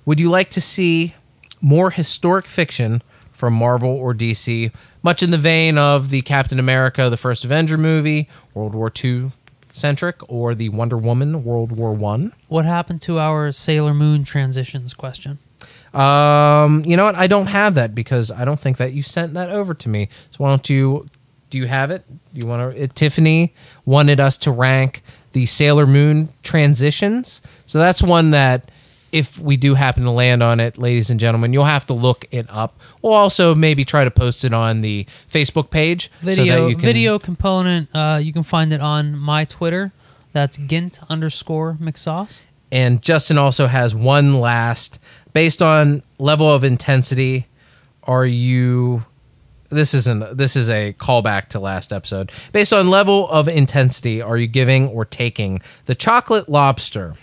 would 0.05 0.19
you 0.19 0.29
like 0.29 0.49
to 0.51 0.61
see 0.61 1.15
more 1.61 1.91
historic 1.91 2.45
fiction 2.45 3.01
from 3.31 3.53
Marvel 3.53 3.89
or 3.89 4.13
DC, 4.13 4.71
much 5.01 5.23
in 5.23 5.31
the 5.31 5.37
vein 5.37 5.77
of 5.77 6.09
the 6.09 6.21
Captain 6.21 6.59
America, 6.59 7.09
the 7.09 7.17
First 7.17 7.45
Avenger 7.45 7.77
movie, 7.77 8.27
World 8.53 8.75
War 8.75 8.91
II 9.03 9.31
centric, 9.71 10.17
or 10.27 10.55
the 10.55 10.69
Wonder 10.69 10.97
Woman, 10.97 11.43
World 11.43 11.71
War 11.71 11.93
One? 11.93 12.33
What 12.47 12.65
happened 12.65 13.01
to 13.03 13.19
our 13.19 13.51
Sailor 13.51 13.93
Moon 13.93 14.23
transitions 14.23 14.93
question? 14.93 15.39
Um, 15.93 16.83
you 16.85 16.95
know 16.97 17.05
what? 17.05 17.15
I 17.15 17.27
don't 17.27 17.47
have 17.47 17.75
that 17.75 17.95
because 17.95 18.31
I 18.31 18.45
don't 18.45 18.59
think 18.59 18.77
that 18.77 18.93
you 18.93 19.03
sent 19.03 19.33
that 19.33 19.49
over 19.49 19.73
to 19.73 19.89
me. 19.89 20.09
So 20.31 20.37
why 20.37 20.49
don't 20.49 20.69
you? 20.69 21.07
Do 21.49 21.57
you 21.57 21.65
have 21.65 21.89
it? 21.89 22.03
Do 22.07 22.39
you 22.41 22.47
want 22.47 22.75
to? 22.75 22.87
Tiffany 22.89 23.53
wanted 23.85 24.19
us 24.19 24.37
to 24.39 24.51
rank 24.51 25.01
the 25.31 25.45
Sailor 25.45 25.87
Moon 25.87 26.29
transitions. 26.43 27.41
So 27.65 27.79
that's 27.79 28.03
one 28.03 28.31
that, 28.31 28.69
if 29.11 29.39
we 29.39 29.57
do 29.57 29.73
happen 29.73 30.03
to 30.03 30.11
land 30.11 30.43
on 30.43 30.59
it, 30.59 30.77
ladies 30.77 31.09
and 31.09 31.19
gentlemen, 31.19 31.51
you'll 31.53 31.65
have 31.65 31.85
to 31.87 31.93
look 31.93 32.25
it 32.31 32.45
up. 32.49 32.75
We'll 33.01 33.13
also 33.13 33.55
maybe 33.55 33.83
try 33.83 34.03
to 34.03 34.11
post 34.11 34.43
it 34.43 34.53
on 34.53 34.81
the 34.81 35.07
Facebook 35.31 35.71
page. 35.71 36.11
so 36.21 36.29
Video 36.29 36.63
that 36.65 36.69
you 36.69 36.75
can, 36.75 36.85
video 36.85 37.19
component. 37.19 37.89
Uh, 37.93 38.19
you 38.21 38.31
can 38.31 38.43
find 38.43 38.71
it 38.71 38.81
on 38.81 39.17
my 39.17 39.45
Twitter. 39.45 39.91
That's 40.33 40.57
Gint 40.57 40.99
underscore 41.09 41.77
McSauce. 41.81 42.43
And 42.71 43.01
Justin 43.01 43.39
also 43.39 43.65
has 43.65 43.95
one 43.95 44.39
last 44.39 44.99
based 45.39 45.61
on 45.61 46.03
level 46.17 46.53
of 46.53 46.65
intensity. 46.65 47.47
Are 48.03 48.25
you? 48.25 49.05
This 49.69 49.93
isn't. 49.93 50.35
This 50.35 50.57
is 50.57 50.69
a 50.69 50.91
callback 50.91 51.47
to 51.49 51.61
last 51.61 51.93
episode. 51.93 52.33
Based 52.51 52.73
on 52.73 52.89
level 52.89 53.29
of 53.29 53.47
intensity, 53.47 54.21
are 54.21 54.35
you 54.35 54.47
giving 54.47 54.89
or 54.89 55.05
taking 55.05 55.61
the 55.85 55.95
chocolate 55.95 56.49
lobster? 56.49 57.15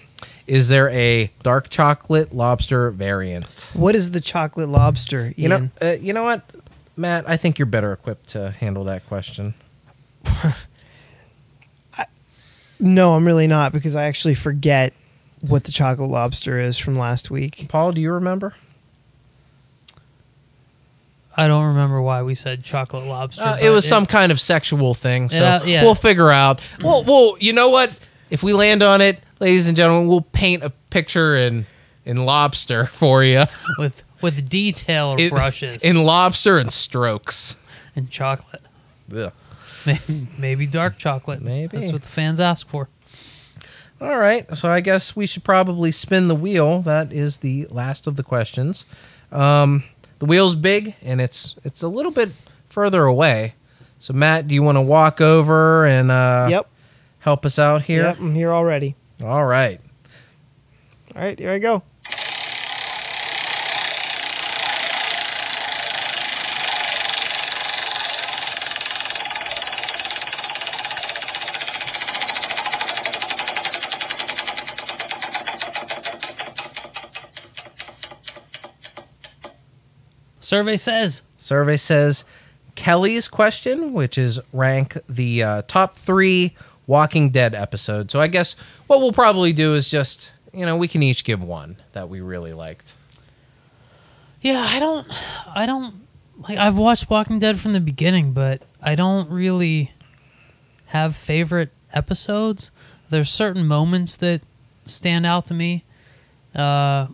Is 0.47 0.69
there 0.69 0.89
a 0.93 1.31
dark 1.43 1.69
chocolate 1.69 2.35
lobster 2.35 2.91
variant? 2.91 3.71
What 3.75 3.95
is 3.95 4.13
the 4.13 4.23
chocolate 4.23 4.71
lobster? 4.71 5.35
You 5.37 5.51
know. 5.51 5.69
Uh, 5.83 5.97
you 6.01 6.15
know 6.15 6.23
what, 6.23 6.43
Matt? 6.97 7.29
I 7.29 7.37
think 7.37 7.59
you're 7.59 7.67
better 7.67 7.93
equipped 7.93 8.29
to 8.29 8.51
handle 8.53 8.85
that 8.85 9.07
question. 9.09 9.53
no, 12.81 13.13
I'm 13.13 13.27
really 13.27 13.47
not 13.47 13.75
because 13.75 13.95
I 13.95 14.05
actually 14.05 14.37
forget 14.37 14.95
what 15.41 15.65
the 15.65 15.73
chocolate 15.73 16.11
lobster 16.11 16.59
is 16.59 16.79
from 16.79 16.97
last 16.97 17.31
week. 17.31 17.67
Paul, 17.69 17.93
do 17.93 18.01
you 18.01 18.13
remember? 18.13 18.55
I 21.37 21.49
don't 21.49 21.67
remember 21.67 22.01
why 22.01 22.23
we 22.23 22.35
said 22.35 22.65
chocolate 22.65 23.05
lobster. 23.05 23.43
Uh, 23.43 23.59
it 23.61 23.69
was 23.69 23.87
some 23.87 24.07
kind 24.07 24.33
of 24.33 24.41
sexual 24.41 24.95
thing, 24.95 25.29
so 25.29 25.45
uh, 25.45 25.61
yeah. 25.67 25.83
we'll 25.83 25.95
figure 25.95 26.31
out. 26.31 26.63
Well, 26.83 27.05
well, 27.05 27.37
you 27.39 27.53
know 27.53 27.69
what? 27.69 27.95
If 28.31 28.43
we 28.43 28.55
land 28.55 28.83
on 28.83 29.03
it, 29.03 29.21
ladies 29.39 29.67
and 29.67 29.77
gentlemen, 29.77 30.09
we'll 30.09 30.23
paint 30.23 30.63
a 30.63 30.71
picture 30.91 31.37
in 31.37 31.67
in 32.07 32.25
lobster 32.25 32.87
for 32.91 33.23
you. 33.23 33.45
with 33.79 34.03
with 34.23 34.49
detailed 34.49 35.21
In- 35.21 35.29
brushes 35.29 35.85
in 35.85 36.05
lobster 36.05 36.57
and 36.59 36.73
strokes. 36.73 37.57
and 37.95 38.11
chocolate. 38.11 38.63
Ugh. 39.15 39.33
Maybe, 39.87 40.27
maybe 40.39 40.67
dark 40.67 40.97
chocolate. 40.97 41.43
Maybe. 41.43 41.77
that's 41.79 41.93
what 41.93 42.03
the 42.03 42.09
fans 42.09 42.41
ask 42.41 42.67
for. 42.67 42.89
All 44.01 44.19
right, 44.19 44.45
so 44.57 44.69
I 44.69 44.81
guess 44.81 45.17
we 45.17 45.27
should 45.27 45.43
probably 45.45 45.91
spin 45.91 46.29
the 46.29 46.35
wheel. 46.35 46.83
That 46.83 47.13
is 47.13 47.39
the 47.39 47.67
last 47.71 48.07
of 48.07 48.17
the 48.17 48.23
questions. 48.23 48.85
Um, 49.33 49.85
the 50.19 50.27
wheel's 50.27 50.55
big 50.55 50.95
and 51.03 51.21
it's 51.21 51.57
it's 51.65 51.83
a 51.83 51.89
little 51.89 52.13
bit 52.13 52.31
further 52.67 53.05
away. 53.05 53.55
So 53.99 54.13
Matt, 54.13 54.47
do 54.49 54.55
you 54.55 54.63
want 54.63 54.77
to 54.77 54.83
walk 54.83 55.21
over 55.23 55.87
and 55.87 56.11
uh, 56.11 56.49
Yep. 56.51 56.69
help 57.21 57.47
us 57.47 57.59
out 57.59 57.83
here? 57.83 58.03
Yep, 58.05 58.19
I'm 58.21 58.35
here 58.35 58.53
already. 58.53 58.95
All 59.25 59.47
right. 59.47 59.81
All 61.15 61.23
right, 61.23 61.39
here 61.39 61.51
I 61.51 61.59
go. 61.59 61.83
Survey 80.47 80.77
says 80.77 81.23
Survey 81.39 81.77
says 81.77 82.25
Kelly's 82.77 83.27
question, 83.27 83.93
which 83.93 84.17
is 84.17 84.39
rank 84.53 84.97
the 85.09 85.43
uh, 85.43 85.63
top 85.63 85.97
three 85.97 86.55
Walking 86.87 87.31
Dead 87.31 87.53
episodes. 87.53 88.13
So 88.13 88.21
I 88.21 88.29
guess 88.29 88.55
what 88.87 89.01
we'll 89.01 89.13
probably 89.13 89.53
do 89.53 89.75
is 89.75 89.89
just, 89.89 90.31
you 90.53 90.65
know, 90.65 90.77
we 90.77 90.87
can 90.87 91.03
each 91.03 91.25
give 91.25 91.43
one 91.43 91.79
that 91.95 92.09
we 92.09 92.21
really 92.21 92.53
liked. 92.53 92.95
Yeah, 94.41 94.65
I 94.65 94.79
don't 94.79 95.09
I 95.53 95.67
don't 95.67 96.07
like 96.49 96.59
I've 96.59 96.79
watched 96.79 97.11
Walking 97.11 97.41
Dead 97.41 97.59
from 97.59 97.73
the 97.73 97.81
beginning, 97.81 98.31
but 98.31 98.63
I 98.81 98.95
don't 98.95 99.29
really 99.29 99.91
have 100.87 101.17
favorite 101.17 101.71
episodes. 101.93 102.71
There's 103.11 103.31
certain 103.31 103.67
moments 103.67 104.15
that 104.19 104.43
stand 104.85 105.27
out 105.27 105.47
to 105.47 105.55
me. 105.55 105.83
Uh 106.55 107.09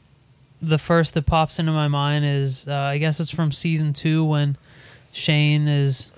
the 0.63 0.79
first 0.79 1.15
that 1.15 1.27
pops 1.27 1.59
into 1.59 1.73
my 1.73 1.89
mind 1.89 2.25
is 2.25 2.67
uh, 2.69 2.73
I 2.73 2.99
guess 2.99 3.21
it's 3.21 3.33
from 3.33 3.51
season 3.51 3.93
2 3.93 4.25
when 4.25 4.57
Shane 5.11 5.67
is 5.67 6.13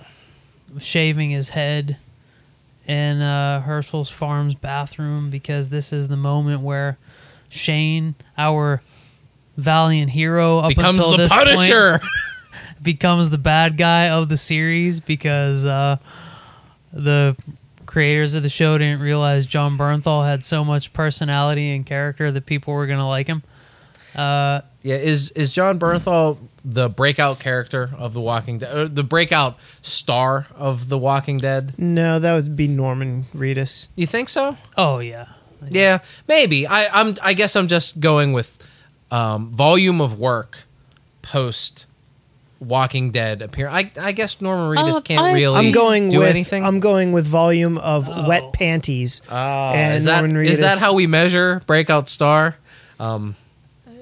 shaving 0.79 1.31
his 1.31 1.49
head 1.49 1.97
in 2.87 3.21
uh, 3.21 3.61
Hershel's 3.61 4.11
farm's 4.11 4.53
bathroom 4.53 5.31
because 5.31 5.69
this 5.69 5.91
is 5.91 6.07
the 6.07 6.17
moment 6.17 6.61
where 6.61 6.97
Shane, 7.49 8.15
our 8.37 8.81
valiant 9.57 10.11
hero, 10.11 10.59
up 10.59 10.69
Becomes 10.69 10.97
until 10.97 11.11
the 11.11 11.17
this 11.17 11.33
point, 11.33 11.47
Punisher. 11.47 11.99
becomes 12.81 13.29
the 13.29 13.37
bad 13.37 13.77
guy 13.77 14.09
of 14.09 14.29
the 14.29 14.37
series 14.37 14.99
because 14.99 15.65
uh, 15.65 15.97
the 16.93 17.35
creators 17.85 18.35
of 18.35 18.43
the 18.43 18.49
show 18.49 18.77
didn't 18.77 19.01
realize 19.01 19.45
Jon 19.45 19.77
Bernthal 19.77 20.25
had 20.25 20.45
so 20.45 20.63
much 20.63 20.93
personality 20.93 21.71
and 21.71 21.85
character 21.85 22.29
that 22.31 22.45
people 22.45 22.73
were 22.73 22.85
gonna 22.85 23.07
like 23.07 23.27
him. 23.27 23.41
Uh, 24.15 24.61
Yeah, 24.83 24.95
is 24.97 25.31
is 25.31 25.51
Jon 25.51 25.79
Bernthal 25.79 26.37
the 26.63 26.89
breakout 26.89 27.39
character 27.39 27.91
of 27.97 28.13
The 28.13 28.21
Walking 28.21 28.59
Dead? 28.59 28.71
Uh, 28.71 28.87
the 28.91 29.03
breakout 29.03 29.57
star 29.81 30.47
of 30.55 30.89
The 30.89 30.97
Walking 30.97 31.37
Dead? 31.37 31.73
No, 31.77 32.19
that 32.19 32.33
would 32.35 32.55
be 32.55 32.67
Norman 32.67 33.25
Reedus. 33.35 33.89
You 33.95 34.05
think 34.07 34.29
so? 34.29 34.57
oh 34.77 34.99
yeah, 34.99 35.25
Yeah, 35.69 35.99
maybe. 36.27 36.67
I, 36.67 36.87
I'm. 36.87 37.17
I 37.21 37.33
guess 37.33 37.55
I'm 37.55 37.67
just 37.67 37.99
going 37.99 38.33
with 38.33 38.57
um, 39.11 39.51
volume 39.51 40.01
of 40.01 40.19
work 40.19 40.59
post 41.21 41.85
Walking 42.59 43.11
Dead 43.11 43.41
appear. 43.41 43.67
I, 43.67 43.91
I 43.99 44.11
guess 44.11 44.39
Norman 44.41 44.77
Reedus 44.77 44.95
Uh, 44.97 45.01
can't 45.01 45.21
I'd 45.21 45.33
really. 45.33 45.55
I'm 45.57 45.71
going 45.71 46.09
do 46.09 46.19
with 46.19 46.29
anything. 46.29 46.63
I'm 46.63 46.79
going 46.79 47.11
with 47.11 47.25
volume 47.25 47.77
of 47.79 48.09
Oh. 48.09 48.27
wet 48.27 48.53
panties. 48.53 49.21
Ah, 49.29 49.73
and 49.73 49.97
is 49.97 50.05
that 50.05 50.21
Norman 50.23 50.45
is 50.45 50.59
that 50.59 50.77
how 50.79 50.93
we 50.93 51.05
measure 51.07 51.61
breakout 51.67 52.07
star? 52.07 52.55
Um, 52.99 53.35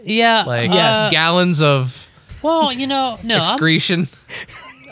yeah. 0.03 0.43
like 0.45 0.69
uh, 0.71 1.09
gallons 1.11 1.61
of 1.61 2.09
Well, 2.41 2.71
you 2.71 2.87
know, 2.87 3.17
no, 3.23 3.35
I'm- 3.35 3.43
excretion. 3.43 4.07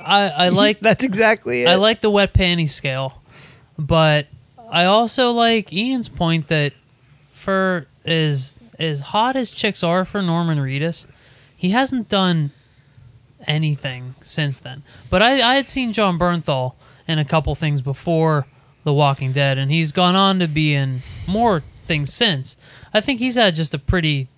I, 0.04 0.30
I 0.30 0.50
like 0.64 0.80
That's 0.80 1.04
exactly 1.04 1.64
it. 1.64 1.68
I 1.68 1.76
like 1.76 2.02
the 2.02 2.10
wet 2.10 2.34
panty 2.34 2.70
scale, 2.70 3.22
but 3.78 4.28
I 4.70 4.86
also 4.86 5.32
like 5.32 5.72
Ian's 5.74 6.10
point 6.10 6.48
that 6.48 6.74
for 7.34 7.88
as 8.06 8.56
as 8.80 9.02
hot 9.02 9.36
as 9.36 9.52
chicks 9.52 9.84
are 9.84 10.06
for 10.06 10.22
Norman 10.22 10.58
Reedus, 10.58 11.06
he 11.56 11.70
hasn't 11.70 12.10
done 12.10 12.52
anything 13.48 14.16
since 14.22 14.60
then. 14.60 14.84
But 15.10 15.22
I, 15.22 15.42
I 15.42 15.56
had 15.56 15.68
seen 15.68 15.94
Jon 15.94 16.18
Bernthal 16.18 16.74
in 17.08 17.20
a 17.20 17.26
couple 17.26 17.54
things 17.56 17.82
before 17.82 18.46
The 18.84 18.94
Walking 18.94 19.32
Dead, 19.32 19.58
and 19.58 19.72
he's 19.72 19.92
gone 19.92 20.16
on 20.16 20.40
to 20.40 20.48
be 20.48 20.74
in 20.74 21.02
more 21.28 21.64
things 21.86 22.14
since. 22.14 22.58
I 22.94 23.02
think 23.02 23.20
he's 23.20 23.36
had 23.36 23.56
just 23.56 23.74
a 23.74 23.80
pretty 23.80 24.30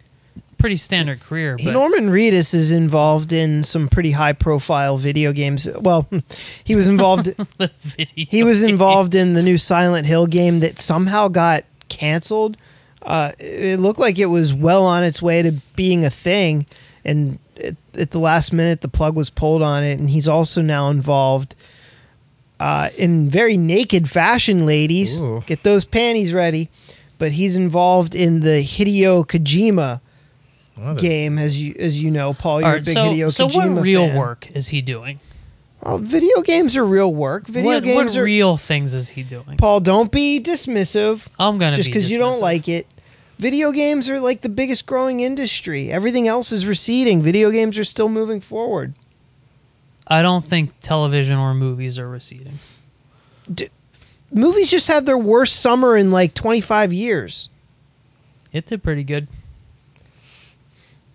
pretty 0.64 0.78
standard 0.78 1.20
career. 1.20 1.58
But 1.62 1.74
Norman 1.74 2.08
Reedus 2.08 2.56
is 2.56 2.72
involved 2.72 3.34
in 3.34 3.66
some 3.66 3.90
pretty 3.90 4.12
high 4.12 4.32
profile 4.32 4.98
video 4.98 5.34
games. 5.34 5.68
Well, 5.82 6.08
he 6.64 6.78
was 6.78 6.88
involved 6.88 7.36
he 8.16 8.44
was 8.44 8.64
involved 8.64 9.12
games. 9.12 9.28
in 9.28 9.34
the 9.34 9.44
new 9.44 9.58
Silent 9.58 10.06
Hill 10.06 10.26
game 10.26 10.62
that 10.62 10.80
somehow 10.80 11.28
got 11.28 11.66
canceled. 11.90 12.56
Uh, 13.02 13.34
it 13.40 13.82
looked 13.82 14.00
like 14.00 14.18
it 14.18 14.28
was 14.28 14.54
well 14.54 14.86
on 14.86 15.04
its 15.04 15.22
way 15.22 15.42
to 15.42 15.52
being 15.76 16.06
a 16.06 16.10
thing, 16.10 16.66
and 17.04 17.40
at, 17.62 17.76
at 17.96 18.12
the 18.12 18.20
last 18.20 18.54
minute, 18.54 18.80
the 18.80 18.88
plug 18.88 19.18
was 19.18 19.30
pulled 19.30 19.62
on 19.62 19.84
it. 19.84 20.00
And 20.00 20.10
he's 20.10 20.30
also 20.30 20.62
now 20.62 20.90
involved 20.90 21.56
uh, 22.62 22.90
in 22.98 23.28
very 23.28 23.58
naked 23.58 24.10
fashion, 24.10 24.66
ladies. 24.66 25.20
Ooh. 25.20 25.44
Get 25.46 25.64
those 25.64 25.84
panties 25.84 26.34
ready. 26.34 26.70
But 27.18 27.34
he's 27.34 27.58
involved 27.58 28.16
in 28.16 28.40
the 28.40 28.64
Hideo 28.64 29.26
Kojima 29.26 30.00
Well, 30.78 30.96
game, 30.96 31.38
as 31.38 31.62
you 31.62 31.76
as 31.78 32.02
you 32.02 32.10
know, 32.10 32.34
Paul. 32.34 32.62
You're 32.62 32.70
All 32.70 32.76
a 32.76 32.80
big 32.80 32.86
so, 32.86 33.06
Hideo 33.06 33.32
so 33.32 33.48
what 33.48 33.82
real 33.82 34.08
fan. 34.08 34.18
work 34.18 34.52
is 34.52 34.70
he 34.70 34.82
doing? 34.82 35.20
Well, 35.82 36.00
video 36.00 36.42
games 36.42 36.78
are 36.78 36.86
real 36.86 37.14
work. 37.14 37.46
Video 37.46 37.74
what, 37.74 37.84
games 37.84 38.16
what 38.16 38.22
are 38.22 38.24
real 38.24 38.58
things 38.58 38.94
is 38.94 39.10
he 39.10 39.24
doing? 39.24 39.58
Paul. 39.58 39.82
Don't 39.82 40.12
be 40.12 40.42
dismissive. 40.42 41.28
I'm 41.38 41.58
gonna 41.58 41.76
just 41.76 41.90
be 41.90 41.92
because 41.92 42.12
you 42.12 42.18
don't 42.18 42.40
like 42.40 42.68
it. 42.68 42.88
Video 43.38 43.72
games 43.72 44.10
are 44.10 44.20
like 44.20 44.42
the 44.42 44.50
biggest 44.50 44.86
growing 44.86 45.20
industry. 45.20 45.92
Everything 45.92 46.28
else 46.28 46.52
is 46.52 46.66
receding. 46.66 47.22
Video 47.22 47.52
games 47.52 47.78
are 47.78 47.84
still 47.84 48.10
moving 48.10 48.40
forward. 48.40 48.94
I 50.08 50.22
don't 50.22 50.46
think 50.46 50.72
television 50.80 51.38
or 51.38 51.54
movies 51.54 52.00
are 52.00 52.10
receding. 52.10 52.60
Movies 54.32 54.72
just 54.72 54.88
had 54.88 55.06
their 55.06 55.18
worst 55.18 55.60
summer 55.60 55.98
in 55.98 56.12
like 56.12 56.34
25 56.34 56.94
years. 56.94 57.50
It 58.52 58.66
did 58.66 58.84
pretty 58.84 59.04
good. 59.04 59.28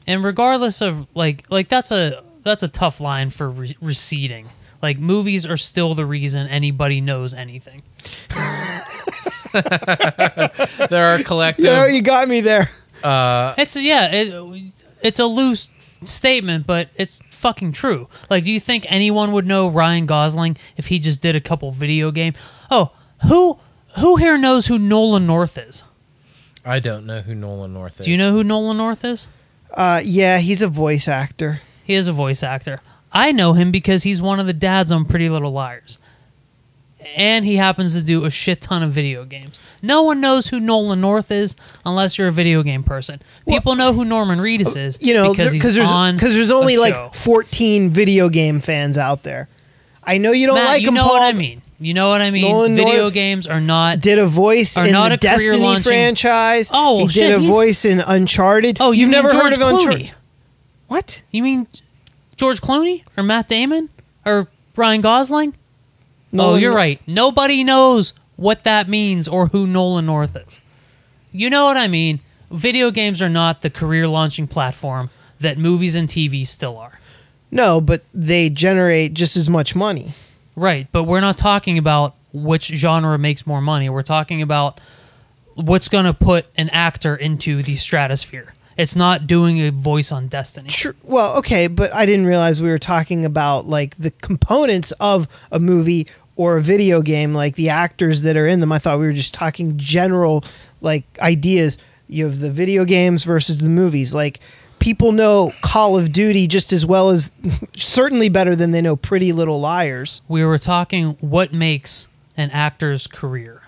And 0.08 0.24
regardless 0.24 0.80
of 0.80 1.06
like 1.14 1.44
like 1.50 1.68
that's 1.68 1.92
a 1.92 2.24
that's 2.42 2.62
a 2.64 2.68
tough 2.68 3.00
line 3.00 3.30
for 3.30 3.48
re- 3.50 3.76
receding. 3.80 4.48
Like 4.82 4.98
movies 4.98 5.44
are 5.46 5.56
still 5.56 5.94
the 5.94 6.06
reason 6.06 6.46
anybody 6.48 7.00
knows 7.00 7.34
anything. 7.34 7.82
there 9.52 11.06
are 11.14 11.22
collective. 11.24 11.64
Yeah, 11.64 11.86
you 11.86 12.02
got 12.02 12.28
me 12.28 12.40
there. 12.40 12.70
uh, 13.02 13.54
It's 13.58 13.76
yeah, 13.76 14.08
it, 14.12 14.72
it's 15.02 15.18
a 15.18 15.24
loose 15.26 15.70
statement, 16.04 16.66
but 16.66 16.88
it's 16.96 17.22
fucking 17.30 17.72
true. 17.72 18.08
Like, 18.30 18.44
do 18.44 18.52
you 18.52 18.60
think 18.60 18.86
anyone 18.88 19.32
would 19.32 19.46
know 19.46 19.68
Ryan 19.68 20.06
Gosling 20.06 20.56
if 20.76 20.86
he 20.86 20.98
just 20.98 21.22
did 21.22 21.36
a 21.36 21.40
couple 21.40 21.70
video 21.72 22.10
game? 22.10 22.34
Oh, 22.70 22.92
who 23.28 23.58
who 23.98 24.16
here 24.16 24.38
knows 24.38 24.66
who 24.66 24.78
Nolan 24.78 25.26
North 25.26 25.58
is? 25.58 25.82
I 26.64 26.80
don't 26.80 27.06
know 27.06 27.20
who 27.20 27.34
Nolan 27.34 27.72
North 27.72 27.98
is. 28.00 28.06
Do 28.06 28.10
you 28.12 28.16
know 28.18 28.32
who 28.32 28.44
Nolan 28.44 28.76
North 28.76 29.04
is? 29.04 29.26
Uh, 29.72 30.00
yeah, 30.04 30.38
he's 30.38 30.62
a 30.62 30.68
voice 30.68 31.08
actor. 31.08 31.60
He 31.84 31.94
is 31.94 32.08
a 32.08 32.12
voice 32.12 32.42
actor. 32.42 32.80
I 33.12 33.32
know 33.32 33.52
him 33.54 33.70
because 33.70 34.02
he's 34.02 34.20
one 34.20 34.38
of 34.40 34.46
the 34.46 34.52
dads 34.52 34.92
on 34.92 35.04
Pretty 35.04 35.28
Little 35.28 35.52
Liars. 35.52 35.98
And 37.16 37.44
he 37.44 37.56
happens 37.56 37.94
to 37.94 38.02
do 38.02 38.24
a 38.24 38.30
shit 38.30 38.60
ton 38.60 38.82
of 38.82 38.92
video 38.92 39.24
games. 39.24 39.60
No 39.80 40.02
one 40.02 40.20
knows 40.20 40.48
who 40.48 40.60
Nolan 40.60 41.00
North 41.00 41.30
is 41.30 41.56
unless 41.86 42.18
you're 42.18 42.28
a 42.28 42.32
video 42.32 42.62
game 42.62 42.82
person. 42.82 43.22
People 43.48 43.76
know 43.76 43.92
who 43.92 44.04
Norman 44.04 44.38
Reedus 44.40 44.76
is 44.76 45.00
You 45.00 45.14
know, 45.14 45.30
because 45.30 45.52
because 45.52 45.68
he's 45.68 45.74
there's 45.76 45.92
on 45.92 46.16
because 46.16 46.34
there's 46.34 46.50
only 46.50 46.74
show. 46.74 46.80
like 46.80 47.14
14 47.14 47.88
video 47.90 48.28
game 48.28 48.60
fans 48.60 48.98
out 48.98 49.22
there. 49.22 49.48
I 50.04 50.18
know 50.18 50.32
you 50.32 50.46
don't 50.48 50.56
Matt, 50.56 50.66
like 50.68 50.82
you 50.82 50.88
him, 50.88 50.94
know 50.94 51.04
Paul. 51.04 51.14
what 51.14 51.22
I 51.22 51.32
mean. 51.36 51.62
You 51.80 51.94
know 51.94 52.08
what 52.08 52.20
I 52.20 52.30
mean. 52.32 52.42
Nolan 52.42 52.74
Video 52.74 53.02
North 53.02 53.14
games 53.14 53.46
are 53.46 53.60
not. 53.60 54.00
Did 54.00 54.18
a 54.18 54.26
voice 54.26 54.76
Are 54.76 54.86
in 54.86 54.92
not 54.92 55.08
the 55.10 55.14
a 55.14 55.18
career 55.18 55.36
Destiny 55.52 55.62
launching- 55.62 55.82
franchise. 55.84 56.70
Oh, 56.74 57.06
he 57.06 57.08
shit, 57.08 57.22
did 57.28 57.32
a 57.36 57.38
he's- 57.38 57.50
voice 57.54 57.84
in 57.84 58.00
Uncharted. 58.00 58.78
Oh, 58.80 58.90
you 58.90 59.00
you've 59.02 59.10
mean 59.10 59.12
never 59.22 59.30
George 59.30 59.42
heard 59.44 59.52
of 59.52 59.58
Clooney? 59.60 59.74
Uncharted? 59.84 60.10
What? 60.88 61.22
You 61.30 61.42
mean 61.44 61.66
George 62.36 62.60
Clooney 62.60 63.02
or 63.16 63.22
Matt 63.22 63.46
Damon 63.48 63.90
or 64.26 64.48
Ryan 64.74 65.00
Gosling? 65.02 65.54
oh, 65.54 66.36
Nolan- 66.36 66.60
you're 66.60 66.74
right. 66.74 67.00
Nobody 67.06 67.62
knows 67.62 68.12
what 68.36 68.64
that 68.64 68.88
means 68.88 69.28
or 69.28 69.46
who 69.48 69.66
Nolan 69.66 70.06
North 70.06 70.36
is. 70.36 70.60
You 71.30 71.48
know 71.50 71.64
what 71.66 71.76
I 71.76 71.86
mean? 71.88 72.20
Video 72.50 72.90
games 72.90 73.20
are 73.22 73.28
not 73.28 73.62
the 73.62 73.70
career 73.70 74.08
launching 74.08 74.46
platform 74.48 75.10
that 75.40 75.58
movies 75.58 75.94
and 75.94 76.08
TV 76.08 76.44
still 76.46 76.76
are. 76.78 76.98
No, 77.50 77.80
but 77.80 78.02
they 78.12 78.48
generate 78.50 79.14
just 79.14 79.36
as 79.36 79.48
much 79.48 79.74
money. 79.76 80.12
Right, 80.58 80.88
but 80.90 81.04
we're 81.04 81.20
not 81.20 81.38
talking 81.38 81.78
about 81.78 82.16
which 82.32 82.66
genre 82.66 83.16
makes 83.16 83.46
more 83.46 83.60
money. 83.60 83.88
We're 83.88 84.02
talking 84.02 84.42
about 84.42 84.80
what's 85.54 85.88
going 85.88 86.04
to 86.04 86.14
put 86.14 86.46
an 86.56 86.68
actor 86.70 87.14
into 87.14 87.62
the 87.62 87.76
stratosphere. 87.76 88.54
It's 88.76 88.96
not 88.96 89.26
doing 89.26 89.60
a 89.60 89.70
voice 89.70 90.12
on 90.12 90.28
Destiny. 90.28 90.68
Sure. 90.68 90.94
Well, 91.02 91.36
okay, 91.38 91.66
but 91.68 91.92
I 91.94 92.06
didn't 92.06 92.26
realize 92.26 92.60
we 92.60 92.70
were 92.70 92.78
talking 92.78 93.24
about 93.24 93.66
like 93.66 93.96
the 93.96 94.10
components 94.10 94.92
of 95.00 95.28
a 95.50 95.60
movie 95.60 96.06
or 96.36 96.56
a 96.56 96.60
video 96.60 97.02
game, 97.02 97.34
like 97.34 97.54
the 97.54 97.68
actors 97.68 98.22
that 98.22 98.36
are 98.36 98.46
in 98.46 98.60
them. 98.60 98.72
I 98.72 98.78
thought 98.78 98.98
we 98.98 99.06
were 99.06 99.12
just 99.12 99.34
talking 99.34 99.76
general 99.76 100.44
like 100.80 101.04
ideas. 101.20 101.78
You 102.08 102.24
have 102.24 102.40
the 102.40 102.50
video 102.50 102.84
games 102.84 103.24
versus 103.24 103.58
the 103.58 103.70
movies. 103.70 104.14
Like 104.14 104.40
people 104.78 105.12
know 105.12 105.52
Call 105.60 105.98
of 105.98 106.12
Duty 106.12 106.46
just 106.46 106.72
as 106.72 106.84
well 106.86 107.10
as 107.10 107.30
certainly 107.76 108.28
better 108.28 108.56
than 108.56 108.70
they 108.70 108.80
know 108.80 108.96
Pretty 108.96 109.32
Little 109.32 109.60
Liars. 109.60 110.22
We 110.28 110.44
were 110.44 110.58
talking 110.58 111.16
what 111.20 111.52
makes 111.52 112.08
an 112.36 112.50
actor's 112.50 113.06
career. 113.06 113.62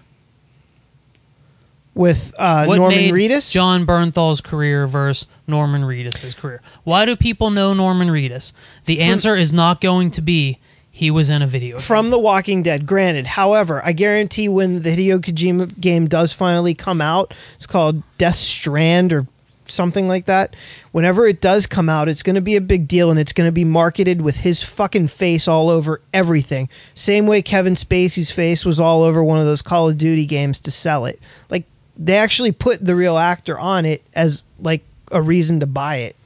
With 1.93 2.33
uh, 2.39 2.67
What 2.67 2.77
Norman 2.77 2.97
made 2.97 3.15
Reedus, 3.15 3.51
Jon 3.53 3.85
Bernthal's 3.85 4.41
career 4.41 4.87
versus 4.87 5.27
Norman 5.49 5.83
Reedus' 5.83 6.37
career. 6.37 6.63
Why 6.85 7.05
do 7.05 7.17
people 7.17 7.51
know 7.51 7.75
Norman 7.75 8.09
Reedus? 8.09 8.53
The 8.85 9.01
answer 9.01 9.37
is 9.37 9.53
not 9.53 9.81
going 9.81 10.13
to 10.13 10.23
be 10.23 10.61
he 10.91 11.11
was 11.11 11.31
in 11.31 11.41
a 11.41 11.47
video. 11.47 11.77
game. 11.77 11.83
from 11.83 12.11
The 12.11 12.19
Walking 12.19 12.63
Dead. 12.63 12.87
Granted, 12.87 13.27
however, 13.27 13.81
I 13.85 13.93
guarantee 13.93 14.49
when 14.49 14.83
the 14.83 14.91
Hideo 14.91 15.19
Kojima 15.19 15.81
game 15.81 16.07
does 16.09 16.33
finally 16.33 16.75
come 16.75 17.01
out, 17.01 17.33
it's 17.55 17.67
called 17.67 18.03
Death 18.19 18.35
Strand 18.37 19.13
or 19.13 19.27
something 19.71 20.09
like 20.09 20.27
that. 20.27 20.55
Whenever 20.93 21.27
it 21.27 21.41
does 21.41 21.67
come 21.67 21.89
out, 21.89 22.09
it's 22.09 22.23
going 22.23 22.35
to 22.35 22.41
be 22.41 22.57
a 22.57 22.61
big 22.61 22.89
deal 22.89 23.11
and 23.11 23.19
it's 23.19 23.33
going 23.33 23.49
to 23.49 23.53
be 23.53 23.65
marketed 23.65 24.21
with 24.21 24.37
his 24.39 24.63
fucking 24.63 25.09
face 25.09 25.49
all 25.49 25.69
over 25.69 26.01
everything. 26.13 26.69
Same 26.95 27.27
way 27.27 27.43
Kevin 27.43 27.75
Spacey's 27.75 28.31
face 28.31 28.65
was 28.65 28.81
all 28.81 29.03
over 29.03 29.23
one 29.23 29.39
of 29.39 29.45
those 29.45 29.63
Call 29.63 29.89
of 29.89 29.99
Duty 29.99 30.27
games 30.27 30.61
to 30.61 30.71
sell 30.71 31.07
it. 31.07 31.19
Like 31.49 31.65
they 31.97 32.17
actually 32.17 32.53
put 32.53 32.85
the 32.85 32.97
real 32.97 33.17
actor 33.17 33.59
on 33.59 33.87
it 33.87 34.03
as 34.15 34.45
like 34.59 34.83
a 35.11 35.23
reason 35.23 35.61
to 35.61 35.67
buy 35.67 35.97
it. 35.97 36.17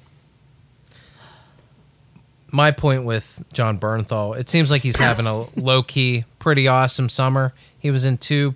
my 2.53 2.71
point 2.71 3.03
with 3.03 3.45
Jon 3.53 3.81
Bernthal, 3.81 4.39
it 4.39 4.49
seems 4.49 4.71
like 4.71 4.83
he's 4.83 4.97
having 4.97 5.27
a 5.27 5.47
low 5.61 5.83
key, 5.83 6.25
pretty 6.39 6.69
awesome 6.69 7.09
summer. 7.09 7.53
He 7.79 7.91
was 7.91 8.05
in 8.05 8.17
two 8.17 8.55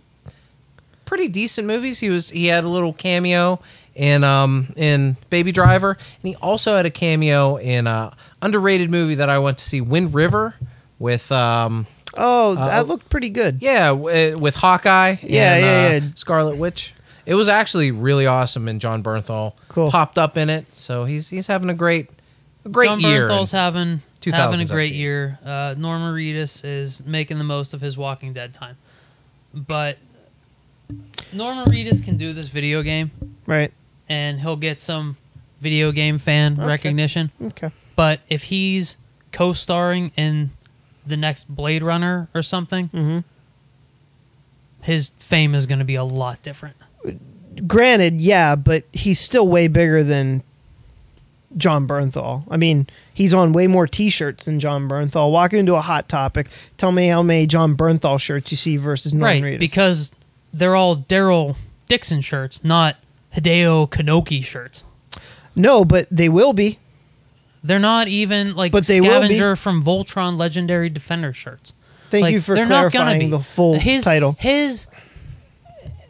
pretty 1.09 1.26
decent 1.26 1.66
movies. 1.66 1.99
He 1.99 2.11
was 2.11 2.30
he 2.30 2.47
had 2.47 2.64
a 2.64 2.68
little 2.68 2.92
cameo 2.92 3.61
in 3.99 4.25
um 4.25 4.73
in 4.76 5.17
Baby 5.28 5.52
Driver, 5.52 5.90
and 5.93 6.23
he 6.28 6.35
also 6.37 6.75
had 6.76 6.87
a 6.87 6.90
cameo 6.90 7.57
in 7.57 7.87
a 7.87 8.17
underrated 8.40 8.90
movie 8.90 9.17
that 9.17 9.28
I 9.28 9.38
went 9.40 9.59
to 9.59 9.64
see, 9.64 9.81
Wind 9.81 10.14
River, 10.14 10.55
with 10.99 11.31
um 11.33 11.87
Oh, 12.17 12.55
that 12.55 12.87
looked 12.88 13.11
pretty 13.11 13.28
good. 13.28 13.59
yeah 13.61 13.88
w- 13.88 14.38
with 14.38 14.55
Hawkeye, 14.57 15.17
Yeah, 15.23 15.55
and, 15.55 16.05
yeah, 16.05 16.09
uh. 16.11 16.12
Scarlet 16.14 16.57
Witch. 16.57 16.95
It 17.26 17.35
was 17.35 17.47
actually 17.49 17.90
really 17.90 18.25
awesome, 18.26 18.69
and 18.69 18.81
Jon 18.81 19.02
Bernthal 19.02 19.52
Cool. 19.69 19.90
popped 19.90 20.17
up 20.17 20.37
in 20.38 20.49
it. 20.49 20.64
So 20.73 21.05
he's 21.05 21.28
he's 21.28 21.47
having 21.47 21.69
a 21.69 21.75
great 21.75 22.09
a 22.64 22.69
great 22.71 22.87
John 22.88 23.00
year. 23.00 23.28
Bernthal's 23.28 23.50
having 23.52 24.00
having 24.33 24.61
a 24.61 24.64
I 24.64 24.67
great 24.67 24.95
year. 24.95 25.38
Uh, 25.45 25.75
Norman 25.76 26.14
Reedus 26.14 26.64
is 26.64 27.05
making 27.07 27.38
the 27.38 27.45
most 27.45 27.75
of 27.75 27.81
his 27.81 27.97
Walking 27.97 28.33
Dead 28.33 28.52
time, 28.55 28.76
but 29.55 29.99
Norman 31.33 31.67
Reedus 31.67 32.02
can 32.05 32.17
do 32.17 32.33
this 32.33 32.49
video 32.49 32.83
game, 32.83 33.11
Right. 33.47 33.73
And 34.09 34.41
he'll 34.41 34.57
get 34.57 34.81
some 34.81 35.17
video 35.61 35.93
game 35.93 36.19
fan 36.19 36.57
recognition. 36.57 37.31
Okay. 37.43 37.71
But 37.97 38.21
if 38.29 38.45
he's 38.45 38.97
co-starring 39.33 40.12
in 40.17 40.50
the 41.07 41.17
next 41.17 41.45
Blade 41.55 41.83
Runner 41.83 42.29
or 42.35 42.43
something, 42.43 42.88
Mhm. 42.91 43.25
his 44.83 45.09
fame 45.19 45.55
is 45.55 45.67
going 45.67 45.79
to 45.81 45.85
be 45.85 45.95
a 45.97 46.05
lot 46.05 46.43
different. 46.43 46.77
granted, 47.67 48.21
yeah, 48.21 48.55
but 48.55 48.85
he's 48.93 49.19
still 49.19 49.49
way 49.49 49.67
bigger 49.67 50.05
than 50.05 50.42
Jon 51.57 51.88
Bernthal. 51.88 52.44
I 52.49 52.57
mean, 52.57 52.87
he's 53.12 53.35
on 53.35 53.53
way 53.53 53.66
more 53.66 53.87
T-shirts 53.88 54.44
than 54.44 54.61
Jon 54.61 54.88
Bernthal. 54.88 55.33
Walk 55.33 55.53
into 55.55 55.75
a 55.75 55.81
hot 55.81 56.09
topic. 56.09 56.47
Tell 56.77 56.92
me 56.92 57.09
how 57.09 57.21
many 57.23 57.47
Jon 57.49 57.77
Bernthal 57.77 58.21
shirts 58.21 58.53
you 58.53 58.57
see 58.57 58.77
versus 58.77 59.12
Norman 59.12 59.42
right, 59.42 59.55
Reedus. 59.55 59.59
because 59.59 60.12
they're 60.53 60.77
all 60.77 60.97
Daryl 60.97 61.57
Dixon 61.88 62.21
shirts, 62.21 62.62
not 62.62 62.94
Hideo 63.37 63.88
Kanoki 63.88 64.45
shirts. 64.45 64.85
no, 65.57 65.85
but 65.85 66.07
they 66.11 66.29
will 66.29 66.53
be. 66.53 66.79
They're 67.64 67.79
not 67.79 68.09
even 68.09 68.55
like 68.55 68.73
But 68.73 68.87
they 68.87 69.01
will 69.01 69.21
be. 69.21 69.27
Scavenger 69.27 69.57
from 69.57 69.83
Voltron 69.83 70.38
Legendary 70.38 70.88
Defender 70.88 71.33
shirts. 71.33 71.75
Thank 72.11 72.23
Like, 72.23 72.33
you 72.35 72.41
for 72.41 72.55
they're 72.55 72.64
not 72.67 72.93
gonna 72.93 73.05
clarifying 73.07 73.31
be. 73.31 73.37
the 73.37 73.41
full 73.43 73.79
his, 73.79 74.05
title. 74.05 74.37
His 74.38 74.87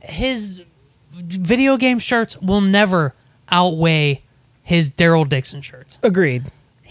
his 0.01 0.63
video 1.15 1.77
game 1.77 1.99
shirts 1.99 2.37
will 2.41 2.61
never 2.61 3.15
outweigh 3.51 4.23
his 4.63 4.91
Daryl 4.91 5.29
Dixon 5.29 5.61
shirts. 5.63 5.99
Agreed. 6.03 6.45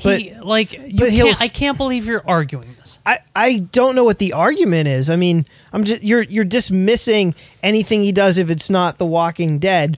But 0.04 0.20
He 0.22 0.34
like 0.36 0.74
you 0.74 0.98
but 1.00 1.12
he'll 1.12 1.26
can't, 1.26 1.38
s- 1.38 1.42
I 1.42 1.48
can't 1.48 1.78
believe 1.78 2.06
you're 2.06 2.24
arguing 2.28 2.70
this. 2.78 3.00
I, 3.06 3.20
I 3.36 3.60
don't 3.72 3.96
know 3.96 4.04
what 4.04 4.20
the 4.20 4.34
argument 4.34 4.88
is. 4.88 5.10
I 5.10 5.16
mean, 5.16 5.46
I'm 5.74 5.84
just 5.86 6.04
you're 6.04 6.22
you're 6.24 6.44
dismissing 6.44 7.34
anything 7.63 8.04
he 8.04 8.12
does 8.12 8.38
if 8.38 8.50
it's 8.52 8.70
not 8.70 8.98
The 9.00 9.06
Walking 9.08 9.58
Dead, 9.58 9.98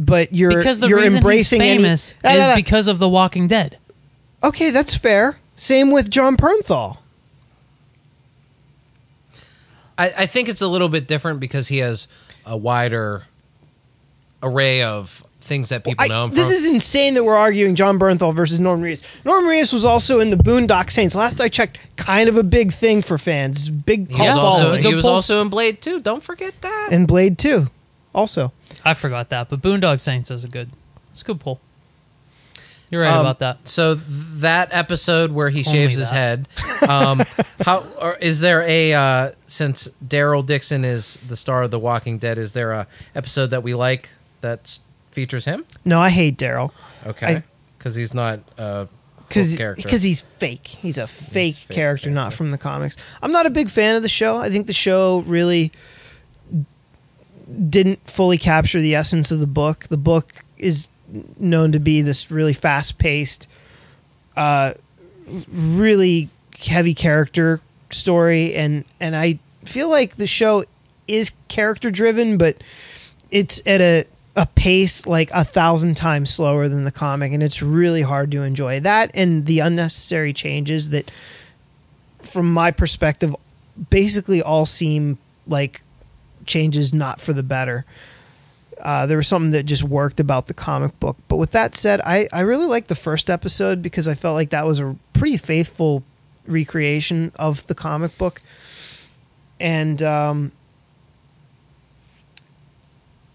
but 0.00 0.34
you're 0.34 0.56
Because 0.56 0.80
the 0.80 0.88
you're 0.88 0.98
reason 1.00 1.18
embracing 1.18 1.60
he's 1.60 1.70
famous 1.70 2.14
ah, 2.24 2.32
is 2.34 2.40
ah. 2.40 2.54
because 2.56 2.88
of 2.88 2.98
The 2.98 3.08
Walking 3.08 3.46
Dead. 3.46 3.78
Okay, 4.42 4.70
that's 4.70 4.96
fair. 4.96 5.38
Same 5.54 5.90
with 5.90 6.10
Jon 6.10 6.36
Bernthal. 6.36 6.96
I, 9.98 10.12
I 10.18 10.26
think 10.26 10.48
it's 10.48 10.62
a 10.62 10.68
little 10.68 10.88
bit 10.88 11.06
different 11.06 11.40
because 11.40 11.68
he 11.68 11.78
has 11.78 12.08
a 12.46 12.56
wider 12.56 13.24
array 14.42 14.82
of 14.82 15.22
things 15.42 15.68
that 15.68 15.84
people 15.84 16.02
I- 16.02 16.08
know 16.08 16.24
him 16.24 16.30
this 16.30 16.46
from. 16.46 16.54
is 16.54 16.70
insane 16.70 17.14
that 17.14 17.24
we're 17.24 17.36
arguing 17.36 17.74
Jon 17.74 17.98
Bernthal 17.98 18.34
versus 18.34 18.58
Norman 18.60 18.88
Reedus. 18.90 19.02
Norman 19.24 19.50
Reedus 19.50 19.74
was 19.74 19.84
also 19.84 20.20
in 20.20 20.30
the 20.30 20.36
Boondock 20.36 20.90
Saints. 20.90 21.14
Last 21.14 21.40
I 21.40 21.48
checked, 21.48 21.78
kind 21.96 22.28
of 22.30 22.38
a 22.38 22.42
big 22.42 22.72
thing 22.72 23.02
for 23.02 23.18
fans. 23.18 23.68
Big 23.68 24.08
he 24.10 24.16
cult 24.16 24.28
was, 24.28 24.36
Yeah, 24.36 24.40
also, 24.40 24.58
that's 24.60 24.60
a 24.60 24.64
following. 24.76 24.82
good 24.82 24.88
he 24.88 24.94
was 24.94 25.04
also 25.04 25.42
in 25.42 25.48
Blade 25.50 25.82
2. 25.82 26.00
Don't 26.00 26.22
forget 26.22 26.54
that. 26.62 26.88
and 26.92 27.06
Blade 27.06 27.36
too. 27.36 27.66
Also, 28.14 28.52
I 28.84 28.94
forgot 28.94 29.28
that, 29.30 29.48
but 29.48 29.60
Boondock 29.62 30.00
Saints 30.00 30.30
is 30.30 30.44
a 30.44 30.48
good. 30.48 30.70
It's 31.10 31.22
a 31.22 31.24
good 31.24 31.40
pull. 31.40 31.60
You're 32.90 33.02
right 33.02 33.12
Um, 33.14 33.20
about 33.20 33.38
that. 33.38 33.68
So 33.68 33.94
th- 33.94 34.04
that 34.38 34.70
episode 34.72 35.30
where 35.30 35.48
he 35.48 35.60
Only 35.60 35.70
shaves 35.78 35.96
his 35.96 36.10
head, 36.10 36.48
um, 36.88 37.22
how 37.64 37.84
or 38.00 38.16
is 38.16 38.40
there 38.40 38.62
a 38.66 38.92
uh, 38.94 39.30
since 39.46 39.88
Daryl 40.04 40.44
Dixon 40.44 40.84
is 40.84 41.18
the 41.28 41.36
star 41.36 41.62
of 41.62 41.70
The 41.70 41.78
Walking 41.78 42.18
Dead? 42.18 42.36
Is 42.36 42.52
there 42.52 42.72
a 42.72 42.88
episode 43.14 43.48
that 43.50 43.62
we 43.62 43.74
like 43.74 44.08
that 44.40 44.78
features 45.12 45.44
him? 45.44 45.64
no, 45.84 46.00
I 46.00 46.10
hate 46.10 46.36
Daryl 46.36 46.72
Okay, 47.06 47.44
because 47.78 47.94
he's 47.94 48.12
not 48.12 48.40
a 48.58 48.88
because 49.28 49.56
character. 49.56 49.84
because 49.84 50.02
he's 50.02 50.22
fake. 50.22 50.66
He's 50.66 50.98
a 50.98 51.06
fake, 51.06 51.54
fake 51.54 51.74
character, 51.76 52.10
not 52.10 52.32
from 52.32 52.50
the 52.50 52.58
comics. 52.58 52.96
I'm 53.22 53.30
not 53.30 53.46
a 53.46 53.50
big 53.50 53.70
fan 53.70 53.94
of 53.94 54.02
the 54.02 54.08
show. 54.08 54.36
I 54.36 54.50
think 54.50 54.66
the 54.66 54.72
show 54.72 55.20
really 55.28 55.70
didn't 57.68 58.08
fully 58.08 58.38
capture 58.38 58.80
the 58.80 58.94
essence 58.94 59.30
of 59.30 59.40
the 59.40 59.46
book. 59.46 59.84
The 59.84 59.96
book 59.96 60.44
is 60.58 60.88
known 61.38 61.72
to 61.72 61.80
be 61.80 62.02
this 62.02 62.30
really 62.30 62.52
fast 62.52 62.98
paced, 62.98 63.48
uh, 64.36 64.74
really 65.50 66.28
heavy 66.58 66.94
character 66.94 67.60
story, 67.90 68.54
and 68.54 68.84
and 69.00 69.16
I 69.16 69.38
feel 69.64 69.88
like 69.88 70.16
the 70.16 70.26
show 70.26 70.64
is 71.08 71.32
character 71.48 71.90
driven, 71.90 72.38
but 72.38 72.62
it's 73.30 73.60
at 73.66 73.80
a 73.80 74.04
a 74.36 74.46
pace 74.46 75.06
like 75.06 75.30
a 75.32 75.44
thousand 75.44 75.96
times 75.96 76.30
slower 76.30 76.68
than 76.68 76.84
the 76.84 76.92
comic, 76.92 77.32
and 77.32 77.42
it's 77.42 77.62
really 77.62 78.02
hard 78.02 78.30
to 78.30 78.42
enjoy 78.42 78.80
that 78.80 79.10
and 79.14 79.46
the 79.46 79.58
unnecessary 79.58 80.32
changes 80.32 80.90
that, 80.90 81.10
from 82.22 82.52
my 82.52 82.70
perspective, 82.70 83.34
basically 83.90 84.40
all 84.40 84.66
seem 84.66 85.18
like 85.46 85.82
changes 86.46 86.92
not 86.92 87.20
for 87.20 87.32
the 87.32 87.42
better. 87.42 87.84
Uh, 88.80 89.06
there 89.06 89.16
was 89.18 89.28
something 89.28 89.50
that 89.50 89.64
just 89.64 89.84
worked 89.84 90.20
about 90.20 90.46
the 90.46 90.54
comic 90.54 90.98
book. 91.00 91.16
But 91.28 91.36
with 91.36 91.50
that 91.52 91.74
said, 91.74 92.00
I, 92.00 92.28
I 92.32 92.40
really 92.40 92.66
liked 92.66 92.88
the 92.88 92.94
first 92.94 93.28
episode 93.28 93.82
because 93.82 94.08
I 94.08 94.14
felt 94.14 94.34
like 94.34 94.50
that 94.50 94.66
was 94.66 94.80
a 94.80 94.96
pretty 95.12 95.36
faithful 95.36 96.02
recreation 96.46 97.30
of 97.38 97.66
the 97.66 97.74
comic 97.74 98.16
book. 98.16 98.40
And 99.60 100.02
um, 100.02 100.52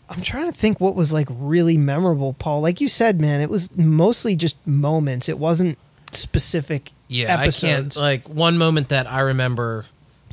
I'm 0.10 0.22
trying 0.22 0.52
to 0.52 0.58
think 0.58 0.80
what 0.80 0.96
was 0.96 1.14
like 1.14 1.28
really 1.30 1.78
memorable, 1.78 2.34
Paul. 2.34 2.62
Like 2.62 2.82
you 2.82 2.88
said, 2.90 3.20
man, 3.20 3.42
it 3.42 3.50
was 3.50 3.76
mostly 3.78 4.36
just 4.36 4.66
moments. 4.68 5.30
It 5.30 5.38
wasn't 5.38 5.78
specific 6.12 6.92
Yeah, 7.08 7.40
episodes. 7.42 7.98
I 7.98 8.02
can't. 8.02 8.28
Like 8.28 8.36
one 8.36 8.58
moment 8.58 8.90
that 8.90 9.06
I 9.06 9.22
remember 9.22 9.86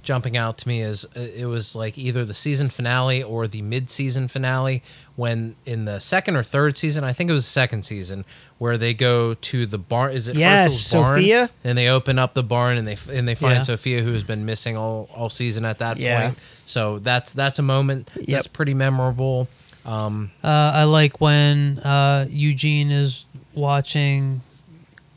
jumping 0.03 0.37
out 0.37 0.59
to 0.59 0.69
me 0.69 0.83
is 0.83 1.05
uh, 1.17 1.21
it 1.21 1.47
was 1.47 1.77
like 1.77 1.97
either 1.97 2.25
the 2.25 2.35
season 2.35 2.69
finale 2.69 3.23
or 3.23 3.47
the 3.47 3.63
mid-season 3.63 4.29
finale 4.29 4.83
when 5.17 5.55
in 5.67 5.85
the 5.85 6.01
second 6.01 6.37
or 6.37 6.43
third 6.43 6.77
season, 6.77 7.05
I 7.05 7.13
think 7.13 7.29
it 7.31 7.33
was 7.35 7.45
the 7.45 7.51
second 7.51 7.85
season, 7.85 8.25
where 8.59 8.79
they 8.79 8.95
go 8.95 9.35
to 9.35 9.67
the 9.67 9.79
barn. 9.79 10.13
Is 10.13 10.27
it 10.29 10.37
Yes, 10.37 10.73
Hershel's 10.73 10.93
barn? 11.05 11.21
Sophia. 11.21 11.51
And 11.65 11.77
they 11.79 11.89
open 11.89 12.19
up 12.19 12.33
the 12.35 12.43
barn 12.43 12.79
and 12.79 12.89
they 12.89 12.97
and 13.17 13.29
they 13.29 13.35
find 13.35 13.57
Yeah. 13.57 13.61
Sophia 13.63 14.03
who 14.03 14.13
has 14.13 14.25
been 14.25 14.45
missing 14.47 14.77
all 14.77 15.09
all 15.15 15.29
season 15.31 15.65
at 15.65 15.79
that 15.79 15.99
Yeah. 15.99 16.23
point. 16.29 16.39
So 16.67 16.99
that's 16.99 17.33
that's 17.33 17.59
a 17.59 17.63
moment 17.63 18.11
Yep. 18.17 18.27
that's 18.27 18.49
pretty 18.49 18.75
memorable. 18.75 19.49
Um, 19.85 20.31
Uh, 20.43 20.49
I 20.49 20.85
like 20.85 21.21
when 21.21 21.79
uh, 21.81 22.27
Eugene 22.31 22.91
is 22.91 23.27
watching 23.55 24.41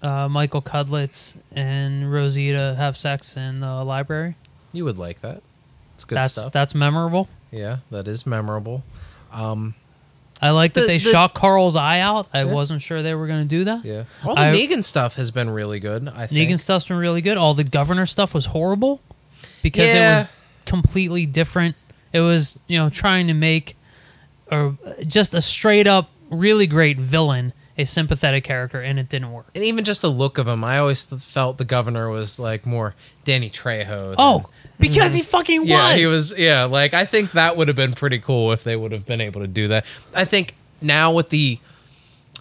uh, 0.01 0.27
Michael 0.29 0.61
Cudlitz 0.61 1.35
and 1.55 2.11
Rosita 2.11 2.75
have 2.77 2.95
sex 2.97 3.37
in 3.37 3.61
the 3.61 3.83
library. 3.83 4.35
You 4.75 4.85
would 4.85 4.97
like 4.97 5.21
that. 5.21 5.41
It's 5.95 6.03
good 6.03 6.15
that's 6.17 6.33
stuff. 6.33 6.51
that's 6.53 6.75
memorable. 6.75 7.29
yeah, 7.51 7.77
that 7.91 8.07
is 8.07 8.25
memorable. 8.25 8.83
Um, 9.31 9.75
I 10.41 10.49
like 10.49 10.73
that 10.73 10.81
The- 10.81 10.87
they 10.87 10.97
the- 10.97 11.09
shot 11.11 11.33
Carl's 11.33 11.75
eye 11.77 11.99
out. 12.01 12.27
I 12.33 12.39
Yeah. 12.43 12.51
wasn't 12.53 12.81
sure 12.81 13.01
they 13.01 13.13
were 13.15 13.27
going 13.27 13.43
to 13.43 13.47
do 13.47 13.63
that. 13.65 13.85
yeah, 13.85 14.03
all 14.25 14.35
the 14.35 14.41
I- 14.41 14.53
Negan 14.53 14.83
stuff 14.83 15.15
has 15.15 15.31
been 15.31 15.49
really 15.49 15.79
good. 15.79 16.09
I 16.13 16.27
think. 16.27 16.49
Negan 16.49 16.59
stuff's 16.59 16.87
been 16.89 16.97
really 16.97 17.21
good. 17.21 17.37
All 17.37 17.53
the 17.53 17.63
governor 17.63 18.05
stuff 18.05 18.33
was 18.33 18.47
horrible 18.47 19.01
because 19.63 19.93
it 19.93 19.99
was 19.99 20.27
completely 20.65 21.25
different. 21.25 21.75
It 22.11 22.19
was 22.21 22.59
you 22.67 22.77
know 22.77 22.89
trying 22.89 23.27
to 23.27 23.33
make 23.33 23.77
a 24.51 24.71
just 25.07 25.33
a 25.33 25.41
straight 25.41 25.87
up 25.87 26.09
really 26.29 26.67
great 26.67 26.97
villain 26.99 27.53
a 27.77 27.85
sympathetic 27.85 28.43
character, 28.43 28.79
and 28.81 28.97
it 28.99 29.09
didn't 29.09 29.31
work. 29.31 29.47
and 29.53 29.63
even 29.63 29.83
just 29.83 30.01
the 30.01 30.09
look 30.11 30.37
of 30.37 30.47
him, 30.47 30.63
I 30.63 30.77
always 30.77 31.03
felt 31.05 31.57
the 31.57 31.65
governor 31.65 32.09
was 32.09 32.39
like 32.39 32.65
more 32.65 32.95
Danny 33.25 33.49
Trejo. 33.49 33.99
than- 34.05 34.15
Oh, 34.17 34.49
because 34.79 35.13
he 35.13 35.21
fucking 35.23 35.61
was. 35.61 35.69
yeah, 35.69 35.95
he 35.95 36.05
was. 36.05 36.37
Yeah, 36.37 36.63
like 36.65 36.93
I 36.93 37.05
think 37.05 37.31
that 37.33 37.57
would 37.57 37.67
have 37.67 37.75
been 37.77 37.93
pretty 37.93 38.19
cool 38.19 38.51
if 38.53 38.63
they 38.63 38.75
would 38.75 38.91
have 38.93 39.05
been 39.05 39.21
able 39.21 39.41
to 39.41 39.47
do 39.47 39.67
that. 39.69 39.85
I 40.13 40.25
think 40.25 40.55
now 40.81 41.11
with 41.11 41.29
the 41.29 41.59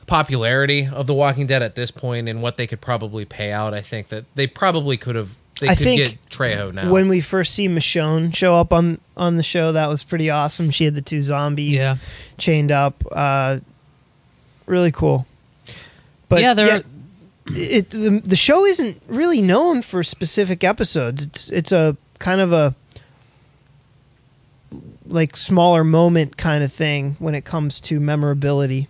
popularity 0.07 0.87
of 0.87 1.07
The 1.07 1.15
Walking 1.15 1.47
Dead 1.47 1.63
at 1.63 1.75
this 1.75 1.91
point 1.91 2.29
and 2.29 2.43
what 2.43 2.57
they 2.57 2.67
could 2.67 2.81
probably 2.81 3.25
pay 3.25 3.53
out, 3.53 3.75
I 3.75 3.81
think 3.81 4.09
that 4.09 4.25
they 4.35 4.47
probably 4.47 4.97
could 4.97 5.17
have. 5.17 5.37
They 5.61 5.69
I 5.69 5.75
could 5.77 5.85
think 5.85 6.01
get 6.03 6.29
Trejo 6.31 6.73
now. 6.75 6.91
When 6.91 7.09
we 7.09 7.21
first 7.21 7.55
see 7.55 7.69
Michonne 7.69 8.35
show 8.35 8.57
up 8.57 8.73
on 8.73 8.99
on 9.17 9.37
the 9.37 9.45
show, 9.45 9.71
that 9.73 9.87
was 9.89 10.03
pretty 10.03 10.29
awesome. 10.29 10.71
She 10.73 10.85
had 10.85 10.97
the 10.97 11.03
two 11.03 11.23
zombies 11.23 11.75
Yeah. 11.81 11.97
chained 12.39 12.73
up. 12.73 13.05
Uh, 13.11 13.61
really 14.67 14.93
cool. 14.93 15.27
But 16.29 16.41
Yeah, 16.43 16.55
they're- 16.55 16.83
it 17.47 17.91
the 17.91 18.21
the 18.25 18.37
show 18.37 18.65
isn't 18.65 19.03
really 19.07 19.43
known 19.43 19.83
for 19.83 20.03
specific 20.03 20.65
episodes. 20.65 21.27
It's 21.27 21.51
it's 21.51 21.73
a 21.73 21.97
kind 22.19 22.41
of 22.41 22.53
a 22.53 22.75
like 25.07 25.37
smaller 25.37 25.85
moment 25.85 26.37
kind 26.37 26.65
of 26.65 26.73
thing 26.73 27.17
when 27.19 27.35
it 27.35 27.45
comes 27.45 27.81
to 27.81 28.01
memorability. 28.01 28.89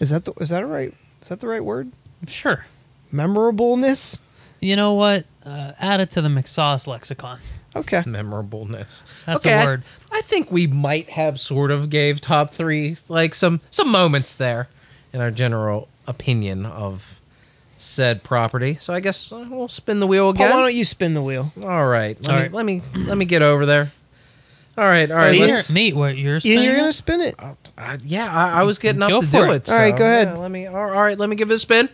Is 0.00 0.10
that 0.10 0.24
the, 0.24 0.32
is 0.40 0.48
that 0.50 0.62
a 0.62 0.66
right? 0.66 0.92
Is 1.22 1.28
that 1.28 1.40
the 1.40 1.46
right 1.48 1.64
word? 1.64 1.92
sure. 2.26 2.66
Memorableness. 3.12 4.20
You 4.60 4.74
know 4.76 4.94
what? 4.94 5.26
Uh, 5.44 5.72
add 5.78 6.00
it 6.00 6.10
to 6.12 6.22
the 6.22 6.28
McSauce 6.28 6.86
lexicon. 6.86 7.38
Okay. 7.76 8.02
memorableness. 8.02 9.04
That's 9.24 9.44
okay, 9.46 9.54
a 9.54 9.60
I- 9.62 9.64
word. 9.64 9.82
I, 10.12 10.20
think 10.22 10.50
we 10.50 10.66
might 10.66 11.10
have 11.10 11.40
sort 11.40 11.70
of 11.70 11.90
gave 11.90 12.20
top 12.20 12.50
three 12.50 12.96
like 13.08 13.34
some 13.34 13.60
some 13.70 13.90
moments 13.90 14.36
there 14.36 14.68
in 15.12 15.20
our 15.20 15.30
general 15.30 15.88
opinion 16.06 16.66
of 16.66 17.20
said 17.78 18.22
property. 18.22 18.76
So 18.80 18.94
I 18.94 19.00
guess 19.00 19.32
uh, 19.32 19.46
we'll 19.50 19.68
spin 19.68 20.00
the 20.00 20.06
wheel 20.06 20.32
Paul, 20.32 20.46
again. 20.46 20.50
why 20.56 20.62
don't 20.62 20.74
you 20.74 20.84
spin 20.84 21.14
the 21.14 21.22
wheel? 21.22 21.52
All 21.62 21.86
right, 21.86 22.16
let 22.22 22.28
All 22.30 22.36
me 22.36 22.42
right. 22.42 22.52
let 22.52 22.66
me 22.66 22.82
let 23.06 23.18
me 23.18 23.24
get 23.24 23.42
over 23.42 23.66
there. 23.66 23.92
All 24.78 24.84
right, 24.84 25.10
all 25.10 25.18
right. 25.18 25.38
Let's, 25.38 25.70
meet 25.70 25.94
what 25.94 26.16
yours? 26.16 26.46
Ian, 26.46 26.62
you're 26.62 26.76
gonna 26.76 26.92
spin 26.94 27.20
it. 27.20 27.34
uh, 27.38 27.54
yeah, 28.04 28.32
I, 28.32 28.60
I 28.60 28.62
was 28.62 28.78
getting 28.78 29.02
up 29.02 29.10
Go 29.10 29.20
to 29.20 29.26
do 29.26 29.50
it. 29.50 29.68
it. 29.68 29.70
All 29.70 29.76
right, 29.76 29.92
so, 29.92 29.98
go 29.98 30.04
ahead. 30.04 30.28
yeah, 30.28 30.38
let 30.38 30.50
me. 30.50 30.66
All 30.66 30.76
all 30.76 31.02
right, 31.02 31.18
let 31.18 31.28
me 31.28 31.36
give 31.36 31.50
it 31.50 31.54
a 31.54 31.58
spin. 31.58 31.90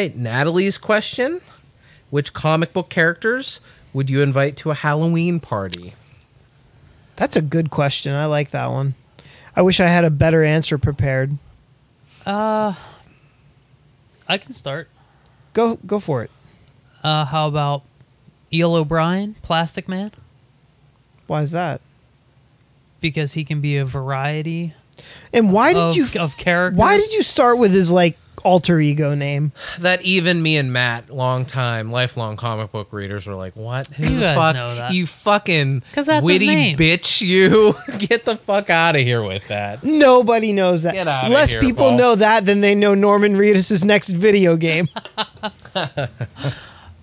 Right, 0.00 0.16
Natalie's 0.16 0.78
question: 0.78 1.40
Which 2.10 2.32
comic 2.32 2.72
book 2.72 2.88
characters 2.88 3.60
would 3.92 4.08
you 4.08 4.22
invite 4.22 4.56
to 4.58 4.70
a 4.70 4.74
Halloween 4.74 5.40
party? 5.40 5.94
That's 7.16 7.36
a 7.36 7.42
good 7.42 7.70
question. 7.70 8.14
I 8.14 8.26
like 8.26 8.50
that 8.50 8.70
one. 8.70 8.94
I 9.54 9.62
wish 9.62 9.78
I 9.80 9.86
had 9.86 10.04
a 10.04 10.10
better 10.10 10.42
answer 10.42 10.78
prepared. 10.78 11.36
Uh, 12.24 12.74
I 14.26 14.38
can 14.38 14.52
start. 14.52 14.88
Go 15.52 15.78
go 15.86 16.00
for 16.00 16.22
it. 16.22 16.30
Uh, 17.02 17.26
how 17.26 17.48
about 17.48 17.82
Eel 18.52 18.74
O'Brien, 18.74 19.36
Plastic 19.42 19.88
Man? 19.88 20.12
Why 21.26 21.42
is 21.42 21.50
that? 21.50 21.80
Because 23.00 23.34
he 23.34 23.44
can 23.44 23.60
be 23.60 23.76
a 23.76 23.84
variety 23.84 24.74
And 25.32 25.52
why 25.52 25.72
did 25.72 25.82
of, 25.82 25.96
you 25.96 26.06
of 26.18 26.36
characters. 26.36 26.78
Why 26.78 26.98
did 26.98 27.12
you 27.14 27.22
start 27.22 27.58
with 27.58 27.72
his 27.72 27.90
like 27.90 28.18
alter 28.44 28.80
ego 28.80 29.14
name? 29.14 29.52
that 29.78 30.02
even 30.02 30.42
me 30.42 30.56
and 30.56 30.72
Matt, 30.72 31.10
long 31.10 31.44
time, 31.44 31.90
lifelong 31.90 32.36
comic 32.36 32.72
book 32.72 32.92
readers, 32.92 33.26
were 33.26 33.34
like, 33.34 33.54
"What? 33.56 33.86
Who 33.88 34.04
You 34.04 34.14
the 34.16 34.20
guys 34.20 34.36
fuck? 34.36 34.54
know 34.56 34.74
that. 34.74 34.92
You 34.94 35.06
fucking 35.06 35.82
'Cause 35.92 36.06
that's 36.06 36.24
witty 36.24 36.74
bitch! 36.76 37.20
You 37.20 37.74
get 37.98 38.24
the 38.24 38.36
fuck 38.36 38.70
out 38.70 38.96
of 38.96 39.02
here 39.02 39.22
with 39.22 39.46
that." 39.48 39.84
Nobody 39.84 40.52
knows 40.52 40.82
that. 40.82 40.94
Get 40.94 41.06
Less 41.06 41.52
here, 41.52 41.60
people 41.60 41.88
Paul. 41.90 41.98
know 41.98 42.14
that 42.16 42.44
than 42.46 42.60
they 42.60 42.74
know 42.74 42.94
Norman 42.94 43.36
Reedus' 43.36 43.84
next 43.84 44.10
video 44.10 44.56
game. 44.56 44.88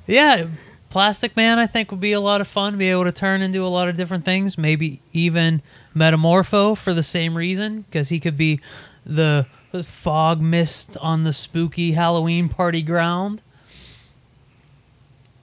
Yeah, 0.09 0.47
Plastic 0.89 1.35
Man, 1.35 1.59
I 1.59 1.67
think 1.67 1.91
would 1.91 1.99
be 1.99 2.13
a 2.13 2.21
lot 2.21 2.39
of 2.39 2.47
fun. 2.47 2.77
Be 2.77 2.89
able 2.89 3.03
to 3.03 3.11
turn 3.11 3.41
and 3.41 3.51
do 3.51 3.65
a 3.65 3.67
lot 3.67 3.89
of 3.89 3.97
different 3.97 4.23
things. 4.23 4.57
Maybe 4.57 5.01
even 5.11 5.61
Metamorpho 5.95 6.77
for 6.77 6.93
the 6.93 7.03
same 7.03 7.35
reason, 7.35 7.81
because 7.81 8.07
he 8.09 8.19
could 8.19 8.37
be 8.37 8.61
the 9.05 9.45
fog 9.83 10.41
mist 10.41 10.97
on 10.97 11.23
the 11.23 11.33
spooky 11.33 11.91
Halloween 11.93 12.49
party 12.49 12.81
ground. 12.81 13.41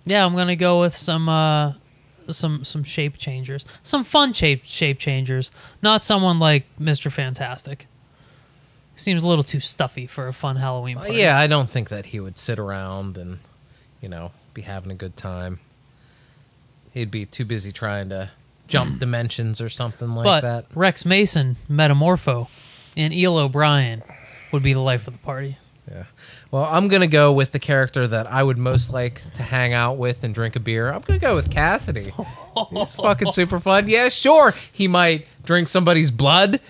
Yeah, 0.04 0.24
I'm 0.24 0.34
gonna 0.34 0.56
go 0.56 0.80
with 0.80 0.94
some 0.96 1.28
uh, 1.28 1.74
some 2.28 2.64
some 2.64 2.84
shape 2.84 3.16
changers, 3.16 3.64
some 3.82 4.04
fun 4.04 4.32
shape 4.32 4.64
shape 4.64 4.98
changers. 4.98 5.50
Not 5.82 6.02
someone 6.02 6.38
like 6.38 6.64
Mister 6.78 7.10
Fantastic. 7.10 7.86
Seems 8.96 9.22
a 9.22 9.26
little 9.26 9.42
too 9.42 9.58
stuffy 9.60 10.06
for 10.06 10.28
a 10.28 10.32
fun 10.32 10.56
Halloween 10.56 10.96
party. 10.98 11.14
yeah, 11.14 11.36
I 11.36 11.48
don't 11.48 11.68
think 11.68 11.88
that 11.88 12.06
he 12.06 12.20
would 12.20 12.38
sit 12.38 12.60
around 12.60 13.18
and, 13.18 13.40
you 14.00 14.08
know, 14.08 14.30
be 14.52 14.62
having 14.62 14.92
a 14.92 14.94
good 14.94 15.16
time. 15.16 15.58
He'd 16.92 17.10
be 17.10 17.26
too 17.26 17.44
busy 17.44 17.72
trying 17.72 18.10
to 18.10 18.30
jump 18.68 18.98
dimensions 19.00 19.60
or 19.60 19.68
something 19.68 20.14
like 20.14 20.22
but 20.22 20.40
that. 20.42 20.66
Rex 20.76 21.04
Mason, 21.04 21.56
Metamorpho, 21.68 22.48
and 22.96 23.12
Eel 23.12 23.36
O'Brien 23.36 24.04
would 24.54 24.62
be 24.62 24.72
the 24.72 24.80
life 24.80 25.06
of 25.06 25.12
the 25.12 25.18
party. 25.18 25.58
Yeah. 25.90 26.04
Well, 26.50 26.64
I'm 26.64 26.88
gonna 26.88 27.06
go 27.06 27.30
with 27.32 27.52
the 27.52 27.58
character 27.58 28.06
that 28.06 28.26
I 28.26 28.42
would 28.42 28.56
most 28.56 28.90
like 28.90 29.20
to 29.34 29.42
hang 29.42 29.74
out 29.74 29.98
with 29.98 30.24
and 30.24 30.34
drink 30.34 30.56
a 30.56 30.60
beer. 30.60 30.90
I'm 30.90 31.02
gonna 31.02 31.18
go 31.18 31.34
with 31.34 31.50
Cassidy. 31.50 32.14
He's 32.70 32.94
fucking 32.96 33.32
super 33.32 33.60
fun. 33.60 33.86
Yeah, 33.88 34.08
sure, 34.08 34.54
he 34.72 34.88
might 34.88 35.26
drink 35.44 35.68
somebody's 35.68 36.10
blood, 36.10 36.60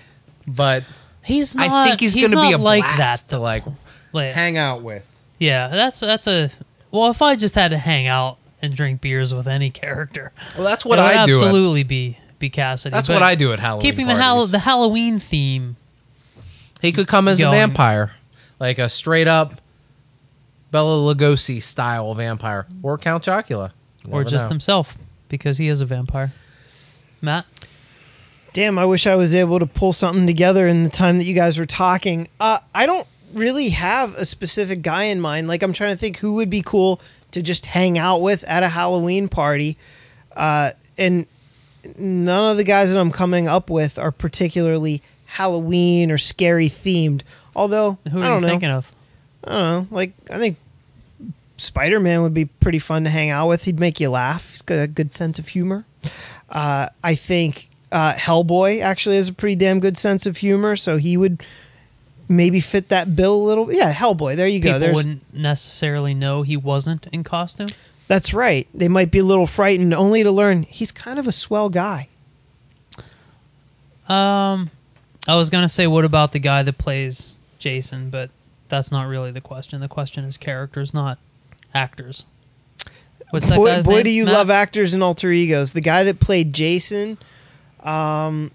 but 0.45 0.83
He's 1.23 1.55
not. 1.55 1.69
I 1.69 1.87
think 1.87 2.01
he's, 2.01 2.13
gonna 2.13 2.41
be 2.41 2.51
a 2.51 2.57
like 2.57 2.83
that. 2.83 3.19
to 3.29 3.39
like 3.39 3.63
Like, 4.11 4.33
hang 4.33 4.57
out 4.57 4.81
with. 4.83 5.07
yeah, 5.39 5.69
that's 5.69 5.99
that's 6.01 6.27
a. 6.27 6.51
Well, 6.91 7.09
if 7.09 7.21
I 7.21 7.35
just 7.37 7.55
had 7.55 7.69
to 7.71 7.77
hang 7.77 8.07
out 8.07 8.37
and 8.61 8.75
drink 8.75 8.99
beers 9.01 9.33
with 9.33 9.47
any 9.47 9.69
character, 9.69 10.33
Well, 10.57 10.65
that's 10.65 10.83
what 10.85 10.99
I 10.99 11.25
do. 11.25 11.37
At, 11.37 11.43
absolutely 11.43 11.83
be 11.83 12.17
be 12.37 12.49
Cassidy. 12.49 12.93
that's 12.93 13.07
what 13.09 13.23
I 13.23 13.35
do 13.35 13.53
at 13.53 13.59
Halloween. 13.59 13.81
Keeping 13.91 14.07
the 14.07 14.13
parties. 14.13 14.25
Hall- 14.25 14.47
the 14.47 14.59
Halloween 14.59 15.19
theme, 15.19 15.77
He 16.85 16.91
could 16.91 17.07
come 17.07 17.27
as 17.27 17.39
Going. 17.39 17.53
a 17.53 17.57
vampire, 17.57 18.13
like 18.59 18.79
a 18.79 18.87
straight 18.89 19.27
up 19.27 19.53
Bela 20.71 21.13
Lugosi 21.15 21.61
style 21.61 22.13
vampire, 22.13 22.67
or 22.83 22.97
Count 22.97 23.23
Chocula, 23.23 23.71
You 24.05 24.13
or 24.13 24.23
just 24.23 24.45
know. 24.45 24.49
himself, 24.49 24.97
because 25.29 25.57
he 25.57 25.67
is 25.67 25.81
a 25.81 25.85
vampire. 25.85 26.31
Matt, 27.21 27.45
Damn, 28.53 28.79
I 28.79 28.85
wish 28.85 29.05
I 29.05 29.15
was 29.15 29.35
able 29.35 29.59
to 29.59 29.65
pull 29.65 29.91
something 29.91 30.25
together 30.25 30.65
in 30.67 30.83
the 30.83 30.89
time 30.89 31.17
that 31.17 31.25
you 31.25 31.33
guys 31.35 31.57
were 31.59 31.65
talking. 31.65 32.29
Uh, 32.39 32.59
I 32.73 32.85
don't 32.85 33.05
really 33.33 33.69
have 33.69 34.15
a 34.15 34.23
specific 34.23 34.81
guy 34.81 35.03
in 35.05 35.19
mind. 35.19 35.49
Like, 35.49 35.61
I'm 35.61 35.73
trying 35.73 35.91
to 35.91 35.97
think 35.97 36.19
who 36.19 36.35
would 36.35 36.49
be 36.49 36.61
cool 36.61 37.01
to 37.31 37.41
just 37.41 37.65
hang 37.65 37.97
out 37.97 38.21
with 38.21 38.45
at 38.45 38.63
a 38.63 38.69
Halloween 38.69 39.27
party. 39.27 39.77
Uh, 40.33 40.71
and 40.97 41.25
none 41.97 42.51
of 42.51 42.55
the 42.55 42.63
guys 42.63 42.93
that 42.93 42.99
I'm 42.99 43.11
coming 43.11 43.49
up 43.49 43.69
with 43.69 43.99
are 43.99 44.11
particularly 44.11 45.01
Halloween 45.35 46.11
or 46.11 46.17
scary 46.17 46.69
themed. 46.69 47.21
Although, 47.55 47.97
who 48.11 48.21
I 48.21 48.25
are 48.25 48.29
don't 48.29 48.41
you 48.41 48.47
know. 48.47 48.47
thinking 48.53 48.69
of? 48.69 48.91
I 49.43 49.51
don't 49.51 49.63
know. 49.91 49.95
Like, 49.95 50.13
I 50.31 50.39
think 50.39 50.57
Spider 51.57 51.99
Man 51.99 52.21
would 52.21 52.33
be 52.33 52.45
pretty 52.45 52.79
fun 52.79 53.03
to 53.03 53.09
hang 53.09 53.29
out 53.29 53.47
with. 53.49 53.65
He'd 53.65 53.79
make 53.79 53.99
you 53.99 54.09
laugh. 54.09 54.51
He's 54.51 54.61
got 54.61 54.75
a 54.81 54.87
good 54.87 55.13
sense 55.13 55.37
of 55.39 55.49
humor. 55.49 55.85
Uh, 56.49 56.89
I 57.03 57.15
think 57.15 57.69
uh, 57.91 58.13
Hellboy 58.13 58.81
actually 58.81 59.17
has 59.17 59.29
a 59.29 59.33
pretty 59.33 59.55
damn 59.55 59.79
good 59.79 59.97
sense 59.97 60.25
of 60.25 60.37
humor, 60.37 60.75
so 60.75 60.97
he 60.97 61.17
would 61.17 61.43
maybe 62.29 62.59
fit 62.59 62.89
that 62.89 63.15
bill 63.15 63.35
a 63.35 63.43
little. 63.43 63.71
Yeah, 63.73 63.93
Hellboy. 63.93 64.35
There 64.35 64.47
you 64.47 64.59
go. 64.59 64.69
People 64.69 64.79
There's, 64.79 64.95
wouldn't 64.95 65.33
necessarily 65.33 66.13
know 66.13 66.43
he 66.43 66.57
wasn't 66.57 67.07
in 67.11 67.23
costume. 67.23 67.67
that's 68.07 68.33
right. 68.33 68.67
They 68.73 68.87
might 68.87 69.11
be 69.11 69.19
a 69.19 69.23
little 69.25 69.47
frightened, 69.47 69.93
only 69.93 70.23
to 70.23 70.31
learn 70.31 70.63
he's 70.63 70.91
kind 70.91 71.19
of 71.19 71.27
a 71.27 71.31
swell 71.31 71.69
guy. 71.69 72.07
Um, 74.07 74.69
I 75.27 75.35
was 75.35 75.49
gonna 75.49 75.69
say, 75.69 75.87
what 75.87 76.05
about 76.05 76.31
the 76.31 76.39
guy 76.39 76.63
that 76.63 76.77
plays 76.77 77.33
Jason? 77.59 78.09
But 78.09 78.29
that's 78.69 78.91
not 78.91 79.07
really 79.07 79.31
the 79.31 79.41
question. 79.41 79.81
The 79.81 79.87
question 79.87 80.23
is 80.25 80.37
characters, 80.37 80.93
not 80.93 81.17
actors. 81.73 82.25
What's 83.31 83.47
that 83.47 83.55
boy, 83.55 83.67
guy's 83.67 83.85
boy 83.85 84.03
do 84.03 84.09
you 84.09 84.25
Matt? 84.25 84.33
love 84.33 84.49
actors 84.49 84.93
and 84.93 85.01
alter 85.01 85.31
egos. 85.31 85.73
The 85.73 85.81
guy 85.81 86.03
that 86.03 86.19
played 86.19 86.53
Jason. 86.53 87.17
Um, 87.83 88.51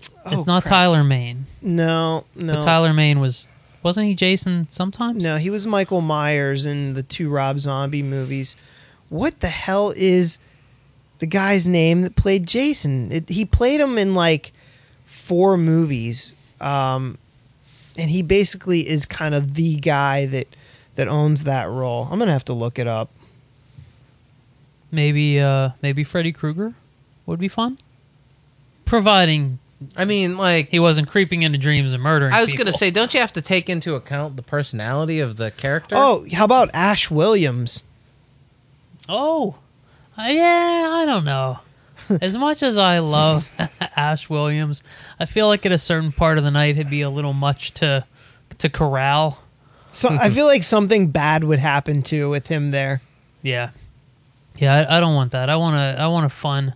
It's 0.00 0.36
oh, 0.40 0.44
not 0.46 0.62
crap. 0.62 0.70
Tyler 0.70 1.04
Mane. 1.04 1.46
No, 1.60 2.24
no. 2.34 2.54
But 2.54 2.62
Tyler 2.62 2.92
Mane 2.94 3.20
was 3.20 3.48
wasn't 3.82 4.06
he 4.06 4.14
Jason 4.14 4.66
sometimes? 4.70 5.22
No, 5.22 5.36
he 5.36 5.50
was 5.50 5.66
Michael 5.66 6.00
Myers 6.00 6.64
in 6.64 6.94
the 6.94 7.02
two 7.02 7.28
Rob 7.28 7.58
Zombie 7.58 8.02
movies. 8.02 8.56
What 9.10 9.40
the 9.40 9.48
hell 9.48 9.92
is 9.94 10.38
the 11.18 11.26
guy's 11.26 11.66
name 11.66 12.00
that 12.00 12.16
played 12.16 12.46
Jason? 12.46 13.12
It, 13.12 13.28
he 13.28 13.44
played 13.44 13.80
him 13.80 13.98
in 13.98 14.14
like 14.14 14.52
four 15.24 15.56
movies, 15.56 16.36
um, 16.60 17.16
and 17.96 18.10
he 18.10 18.20
basically 18.20 18.86
is 18.86 19.06
kind 19.06 19.34
of 19.34 19.54
the 19.54 19.76
guy 19.76 20.26
that 20.26 20.46
that 20.96 21.08
owns 21.08 21.44
that 21.44 21.68
role. 21.68 22.06
I'm 22.10 22.18
gonna 22.18 22.32
have 22.32 22.44
to 22.46 22.52
look 22.52 22.78
it 22.78 22.86
up. 22.86 23.08
Maybe 24.90 25.40
uh 25.40 25.70
maybe 25.82 26.04
Freddy 26.04 26.30
Krueger 26.30 26.74
would 27.26 27.40
be 27.40 27.48
fun. 27.48 27.78
Providing 28.84 29.58
I 29.96 30.04
mean, 30.04 30.36
like 30.36 30.68
he 30.68 30.78
wasn't 30.78 31.08
creeping 31.08 31.42
into 31.42 31.58
dreams 31.58 31.94
and 31.94 32.02
murdering 32.02 32.32
I 32.32 32.40
was 32.40 32.50
people. 32.50 32.66
gonna 32.66 32.76
say, 32.76 32.90
don't 32.90 33.12
you 33.14 33.20
have 33.20 33.32
to 33.32 33.42
take 33.42 33.68
into 33.68 33.94
account 33.94 34.36
the 34.36 34.42
personality 34.42 35.20
of 35.20 35.36
the 35.36 35.50
character? 35.50 35.96
Oh, 35.98 36.26
how 36.32 36.44
about 36.44 36.70
Ash 36.74 37.10
Williams? 37.10 37.82
Oh, 39.08 39.56
uh, 40.18 40.26
yeah, 40.28 40.90
I 40.92 41.04
don't 41.06 41.24
know. 41.24 41.58
as 42.20 42.36
much 42.36 42.62
as 42.62 42.78
I 42.78 42.98
love 42.98 43.48
Ash 43.96 44.28
Williams, 44.30 44.82
I 45.18 45.26
feel 45.26 45.46
like 45.48 45.64
at 45.66 45.72
a 45.72 45.78
certain 45.78 46.12
part 46.12 46.38
of 46.38 46.44
the 46.44 46.50
night 46.50 46.76
it'd 46.76 46.90
be 46.90 47.02
a 47.02 47.10
little 47.10 47.32
much 47.32 47.72
to 47.74 48.04
to 48.58 48.68
corral. 48.68 49.38
So 49.90 50.10
I 50.10 50.30
feel 50.30 50.46
like 50.46 50.64
something 50.64 51.08
bad 51.08 51.44
would 51.44 51.58
happen 51.60 52.02
too 52.02 52.28
with 52.28 52.48
him 52.48 52.70
there. 52.72 53.00
Yeah, 53.42 53.70
yeah, 54.56 54.74
I, 54.88 54.96
I 54.96 55.00
don't 55.00 55.14
want 55.14 55.32
that. 55.32 55.48
I 55.48 55.56
want 55.56 55.74
to. 55.74 56.00
I 56.02 56.06
want 56.08 56.26
a 56.26 56.30
fun. 56.30 56.74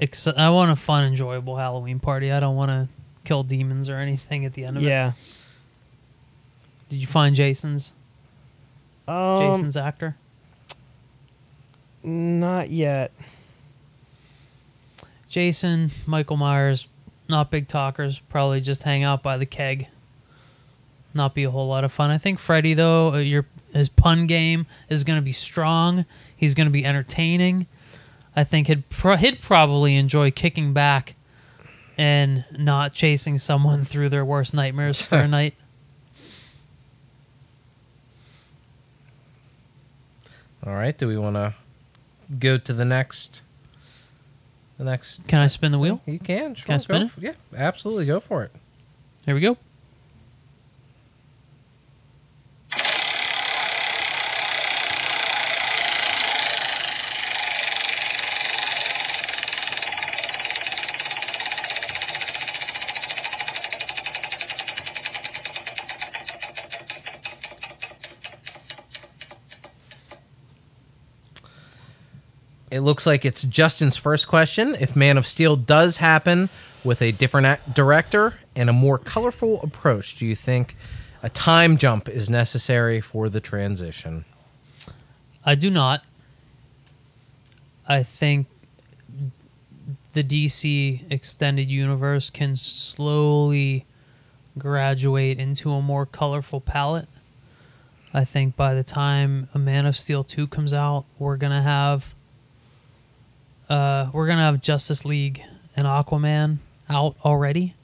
Ex- 0.00 0.26
I 0.28 0.50
want 0.50 0.70
a 0.70 0.76
fun, 0.76 1.04
enjoyable 1.04 1.56
Halloween 1.56 1.98
party. 1.98 2.30
I 2.30 2.38
don't 2.38 2.54
want 2.54 2.68
to 2.70 2.88
kill 3.24 3.42
demons 3.42 3.88
or 3.88 3.96
anything 3.96 4.44
at 4.44 4.52
the 4.52 4.64
end 4.64 4.76
of 4.76 4.82
it. 4.82 4.86
Yeah. 4.86 5.12
Did 6.88 7.00
you 7.00 7.06
find 7.08 7.34
Jason's 7.34 7.92
Um, 9.08 9.38
Jason's 9.40 9.76
actor? 9.76 10.14
Not 12.04 12.70
yet. 12.70 13.10
Jason, 15.36 15.90
Michael 16.06 16.38
Myers, 16.38 16.88
not 17.28 17.50
big 17.50 17.68
talkers. 17.68 18.20
Probably 18.20 18.62
just 18.62 18.84
hang 18.84 19.02
out 19.02 19.22
by 19.22 19.36
the 19.36 19.44
keg. 19.44 19.86
Not 21.12 21.34
be 21.34 21.44
a 21.44 21.50
whole 21.50 21.68
lot 21.68 21.84
of 21.84 21.92
fun. 21.92 22.08
I 22.08 22.16
think 22.16 22.38
Freddy 22.38 22.72
though, 22.72 23.12
uh, 23.12 23.18
your 23.18 23.44
his 23.74 23.90
pun 23.90 24.26
game 24.26 24.64
is 24.88 25.04
going 25.04 25.18
to 25.18 25.22
be 25.22 25.32
strong. 25.32 26.06
He's 26.34 26.54
going 26.54 26.68
to 26.68 26.72
be 26.72 26.86
entertaining. 26.86 27.66
I 28.34 28.44
think 28.44 28.68
he'd 28.68 28.88
pro- 28.88 29.18
he'd 29.18 29.40
probably 29.40 29.96
enjoy 29.96 30.30
kicking 30.30 30.72
back 30.72 31.16
and 31.98 32.46
not 32.56 32.94
chasing 32.94 33.36
someone 33.36 33.84
through 33.84 34.08
their 34.08 34.24
worst 34.24 34.54
nightmares 34.54 35.02
for 35.02 35.18
a 35.18 35.28
night. 35.38 35.54
All 40.66 40.72
right. 40.72 40.96
Do 40.96 41.06
we 41.06 41.18
want 41.18 41.36
to 41.36 41.52
go 42.38 42.56
to 42.56 42.72
the 42.72 42.86
next? 42.86 43.42
The 44.78 44.84
next. 44.84 45.26
Can 45.28 45.38
I 45.40 45.46
spin 45.46 45.72
the 45.72 45.78
wheel? 45.78 46.00
You 46.06 46.18
can. 46.18 46.54
Sure. 46.54 46.66
Can 46.66 46.74
I 46.74 46.78
spin 46.78 46.96
go 47.00 47.04
it? 47.04 47.06
f- 47.06 47.18
yeah, 47.20 47.32
absolutely. 47.58 48.06
Go 48.06 48.20
for 48.20 48.44
it. 48.44 48.52
Here 49.24 49.34
we 49.34 49.40
go. 49.40 49.56
It 72.76 72.82
looks 72.82 73.06
like 73.06 73.24
it's 73.24 73.42
Justin's 73.44 73.96
first 73.96 74.28
question. 74.28 74.76
If 74.78 74.94
Man 74.94 75.16
of 75.16 75.26
Steel 75.26 75.56
does 75.56 75.96
happen 75.96 76.50
with 76.84 77.00
a 77.00 77.10
different 77.10 77.74
director 77.74 78.34
and 78.54 78.68
a 78.68 78.72
more 78.74 78.98
colorful 78.98 79.62
approach, 79.62 80.16
do 80.16 80.26
you 80.26 80.34
think 80.34 80.76
a 81.22 81.30
time 81.30 81.78
jump 81.78 82.06
is 82.06 82.28
necessary 82.28 83.00
for 83.00 83.30
the 83.30 83.40
transition? 83.40 84.26
I 85.42 85.54
do 85.54 85.70
not. 85.70 86.04
I 87.88 88.02
think 88.02 88.46
the 90.12 90.22
DC 90.22 91.10
extended 91.10 91.70
universe 91.70 92.28
can 92.28 92.56
slowly 92.56 93.86
graduate 94.58 95.38
into 95.38 95.72
a 95.72 95.80
more 95.80 96.04
colorful 96.04 96.60
palette. 96.60 97.08
I 98.12 98.26
think 98.26 98.54
by 98.54 98.74
the 98.74 98.84
time 98.84 99.48
a 99.54 99.58
Man 99.58 99.86
of 99.86 99.96
Steel 99.96 100.22
2 100.22 100.46
comes 100.48 100.74
out, 100.74 101.06
we're 101.18 101.38
going 101.38 101.52
to 101.52 101.62
have 101.62 102.14
uh, 103.68 104.10
we're 104.12 104.26
to 104.38 104.44
have 104.44 104.60
Justice 104.60 105.04
League 105.04 105.42
and 105.76 105.86
Aquaman 105.86 106.58
out 106.88 107.16
already. 107.24 107.74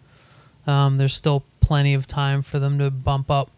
Um, 0.67 0.97
there's 0.97 1.15
still 1.15 1.45
plenty 1.61 1.95
of 1.95 2.07
time 2.07 2.43
for 2.43 2.59
them 2.59 2.79
to 2.79 2.91
bump 2.91 3.31
up 3.31 3.51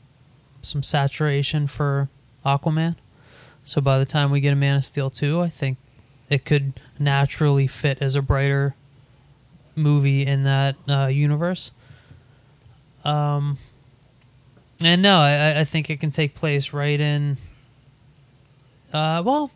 some 0.62 0.82
saturation 0.82 1.66
for 1.66 2.08
Aquaman. 2.44 2.96
So 3.62 3.80
by 3.80 3.98
the 3.98 4.06
time 4.06 4.30
we 4.30 4.40
get 4.40 4.52
a 4.52 4.56
Man 4.56 4.76
of 4.76 4.84
Steel 4.84 5.10
2, 5.10 5.40
I 5.40 5.48
think 5.48 5.78
it 6.28 6.44
could 6.44 6.74
naturally 6.98 7.66
fit 7.66 7.98
as 8.00 8.16
a 8.16 8.22
brighter 8.22 8.74
movie 9.76 10.24
in 10.24 10.44
that 10.44 10.76
uh, 10.88 11.06
universe. 11.06 11.72
Um, 13.04 13.58
and 14.82 15.02
no, 15.02 15.18
I, 15.18 15.60
I 15.60 15.64
think 15.64 15.90
it 15.90 16.00
can 16.00 16.10
take 16.10 16.34
place 16.34 16.72
right 16.72 17.00
in. 17.00 17.36
Uh, 18.92 19.22
well, 19.24 19.50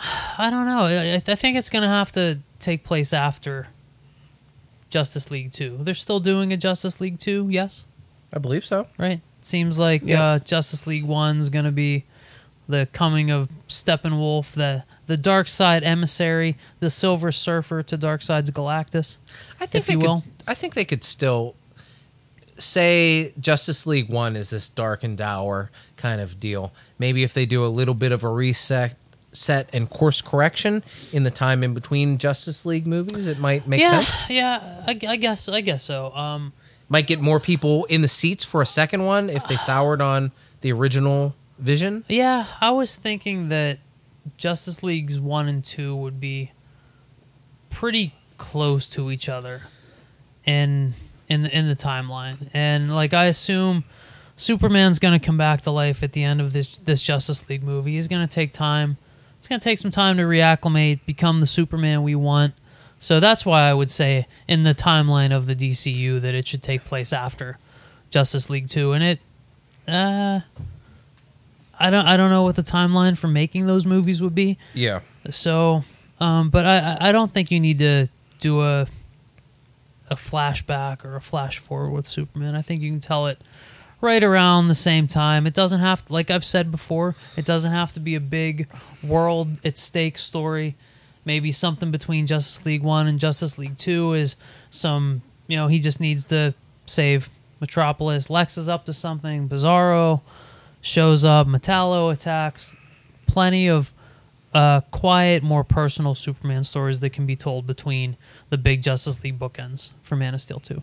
I 0.38 0.48
don't 0.50 0.66
know. 0.66 0.80
I, 0.82 1.14
I 1.14 1.34
think 1.34 1.56
it's 1.56 1.70
going 1.70 1.82
to 1.82 1.88
have 1.88 2.12
to 2.12 2.38
take 2.58 2.84
place 2.84 3.12
after 3.12 3.68
Justice 4.90 5.30
League 5.30 5.52
2. 5.52 5.78
They're 5.80 5.94
still 5.94 6.20
doing 6.20 6.52
a 6.52 6.56
Justice 6.56 7.00
League 7.00 7.18
2, 7.18 7.48
yes? 7.50 7.84
I 8.32 8.38
believe 8.38 8.64
so. 8.64 8.86
right? 8.98 9.20
Seems 9.42 9.78
like 9.78 10.02
Yeah. 10.04 10.22
uh, 10.22 10.38
Justice 10.40 10.86
League 10.86 11.04
One's 11.04 11.48
gonna 11.48 11.72
be 11.72 12.04
the 12.68 12.86
coming 12.92 13.30
of 13.30 13.48
Steppenwolf, 13.68 14.52
the 14.52 14.84
the 15.06 15.16
Darkseid 15.16 15.82
emissary, 15.82 16.58
the 16.80 16.90
Silver 16.90 17.32
Surfer 17.32 17.82
to 17.84 17.96
Darkseid's 17.96 18.50
Galactus. 18.50 19.16
I 19.58 19.64
think 19.64 19.86
they 19.86 19.94
you 19.94 19.98
could, 20.00 20.06
will. 20.06 20.24
I 20.46 20.52
think 20.52 20.74
they 20.74 20.84
could 20.84 21.02
still 21.02 21.54
say 22.58 23.32
Justice 23.40 23.86
League 23.86 24.10
One 24.10 24.36
is 24.36 24.50
this 24.50 24.68
dark 24.68 25.04
and 25.04 25.16
dour 25.16 25.70
kind 25.96 26.20
of 26.20 26.38
deal. 26.40 26.72
Maybe 26.98 27.22
if 27.22 27.32
they 27.32 27.46
do 27.46 27.64
a 27.64 27.68
little 27.68 27.94
bit 27.94 28.12
of 28.12 28.22
a 28.24 28.28
reset, 28.28 28.96
set 29.32 29.68
and 29.74 29.88
course 29.90 30.22
correction 30.22 30.82
in 31.12 31.22
the 31.22 31.30
time 31.30 31.62
in 31.62 31.74
between 31.74 32.18
Justice 32.18 32.64
League 32.64 32.86
movies, 32.86 33.26
it 33.26 33.38
might 33.38 33.66
make 33.66 33.80
yeah, 33.80 34.02
sense. 34.02 34.30
yeah, 34.30 34.84
I, 34.86 34.98
I 35.06 35.16
guess, 35.16 35.48
I 35.48 35.60
guess 35.60 35.82
so. 35.84 36.12
Um, 36.14 36.52
Might 36.88 37.06
get 37.06 37.20
more 37.20 37.38
people 37.38 37.84
in 37.86 38.00
the 38.00 38.08
seats 38.08 38.44
for 38.44 38.62
a 38.62 38.66
second 38.66 39.04
one 39.04 39.28
if 39.30 39.46
they 39.46 39.56
soured 39.56 40.00
on 40.00 40.32
the 40.62 40.72
original 40.72 41.34
vision. 41.58 42.04
yeah, 42.08 42.46
I 42.60 42.70
was 42.70 42.96
thinking 42.96 43.48
that 43.50 43.78
Justice 44.36 44.82
Leagues 44.82 45.20
One 45.20 45.48
and 45.48 45.64
Two 45.64 45.94
would 45.96 46.20
be 46.20 46.52
pretty 47.70 48.14
close 48.38 48.88
to 48.90 49.10
each 49.10 49.28
other 49.28 49.62
in 50.44 50.94
in 51.28 51.46
in 51.46 51.68
the 51.68 51.76
timeline, 51.76 52.48
and 52.54 52.94
like 52.94 53.12
I 53.14 53.26
assume. 53.26 53.84
Superman's 54.40 55.00
gonna 55.00 55.18
come 55.18 55.36
back 55.36 55.62
to 55.62 55.72
life 55.72 56.04
at 56.04 56.12
the 56.12 56.22
end 56.22 56.40
of 56.40 56.52
this 56.52 56.78
this 56.78 57.02
Justice 57.02 57.48
League 57.48 57.64
movie. 57.64 57.94
He's 57.94 58.06
gonna 58.06 58.28
take 58.28 58.52
time. 58.52 58.96
It's 59.48 59.50
gonna 59.50 59.60
take 59.60 59.78
some 59.78 59.90
time 59.90 60.18
to 60.18 60.24
reacclimate, 60.24 61.00
become 61.06 61.40
the 61.40 61.46
Superman 61.46 62.02
we 62.02 62.14
want. 62.14 62.52
So 62.98 63.18
that's 63.18 63.46
why 63.46 63.62
I 63.62 63.72
would 63.72 63.90
say 63.90 64.26
in 64.46 64.62
the 64.62 64.74
timeline 64.74 65.34
of 65.34 65.46
the 65.46 65.56
DCU 65.56 66.20
that 66.20 66.34
it 66.34 66.46
should 66.46 66.62
take 66.62 66.84
place 66.84 67.14
after 67.14 67.56
Justice 68.10 68.50
League 68.50 68.68
Two, 68.68 68.92
and 68.92 69.02
it. 69.02 69.20
Uh, 69.86 70.40
I 71.78 71.88
don't. 71.88 72.06
I 72.06 72.18
don't 72.18 72.28
know 72.28 72.42
what 72.42 72.56
the 72.56 72.62
timeline 72.62 73.16
for 73.16 73.28
making 73.28 73.64
those 73.66 73.86
movies 73.86 74.20
would 74.20 74.34
be. 74.34 74.58
Yeah. 74.74 75.00
So, 75.30 75.82
um, 76.20 76.50
but 76.50 76.66
I, 76.66 76.76
I- 77.00 77.08
I 77.08 77.12
don't 77.12 77.32
think 77.32 77.50
you 77.50 77.58
need 77.58 77.78
to 77.78 78.08
do 78.40 78.60
a 78.60 78.86
a 80.10 80.14
flashback 80.14 81.06
or 81.06 81.16
a 81.16 81.22
flash 81.22 81.58
forward 81.58 81.92
with 81.92 82.06
Superman. 82.06 82.54
I 82.54 82.60
think 82.60 82.82
you 82.82 82.90
can 82.90 83.00
tell 83.00 83.28
it 83.28 83.40
right 84.00 84.22
around 84.22 84.68
the 84.68 84.74
same 84.74 85.08
time. 85.08 85.46
It 85.46 85.54
doesn't 85.54 85.80
have 85.80 86.04
to, 86.06 86.12
like 86.12 86.30
I've 86.30 86.44
said 86.44 86.70
before, 86.70 87.14
it 87.36 87.44
doesn't 87.44 87.72
have 87.72 87.92
to 87.92 88.00
be 88.00 88.14
a 88.14 88.20
big 88.20 88.68
world 89.02 89.58
at 89.64 89.78
stake 89.78 90.18
story. 90.18 90.76
Maybe 91.24 91.52
something 91.52 91.90
between 91.90 92.26
Justice 92.26 92.64
League 92.64 92.82
1 92.82 93.06
and 93.06 93.18
Justice 93.18 93.58
League 93.58 93.76
2 93.76 94.14
is 94.14 94.36
some, 94.70 95.22
you 95.46 95.56
know, 95.56 95.66
he 95.66 95.80
just 95.80 96.00
needs 96.00 96.24
to 96.26 96.54
save 96.86 97.28
Metropolis. 97.60 98.30
Lex 98.30 98.56
is 98.56 98.68
up 98.68 98.86
to 98.86 98.92
something. 98.92 99.48
Bizarro, 99.48 100.22
shows 100.80 101.24
up. 101.24 101.46
Metallo 101.46 102.12
attacks. 102.12 102.76
Plenty 103.26 103.68
of 103.68 103.92
uh, 104.54 104.80
quiet, 104.90 105.42
more 105.42 105.64
personal 105.64 106.14
Superman 106.14 106.64
stories 106.64 107.00
that 107.00 107.10
can 107.10 107.26
be 107.26 107.36
told 107.36 107.66
between 107.66 108.16
the 108.48 108.56
big 108.56 108.82
Justice 108.82 109.22
League 109.22 109.38
bookends 109.38 109.90
for 110.02 110.16
Man 110.16 110.34
of 110.34 110.40
Steel 110.40 110.60
2. 110.60 110.82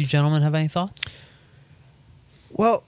Do 0.00 0.04
you 0.04 0.08
gentlemen 0.08 0.40
have 0.40 0.54
any 0.54 0.66
thoughts? 0.66 1.02
Well, 2.50 2.84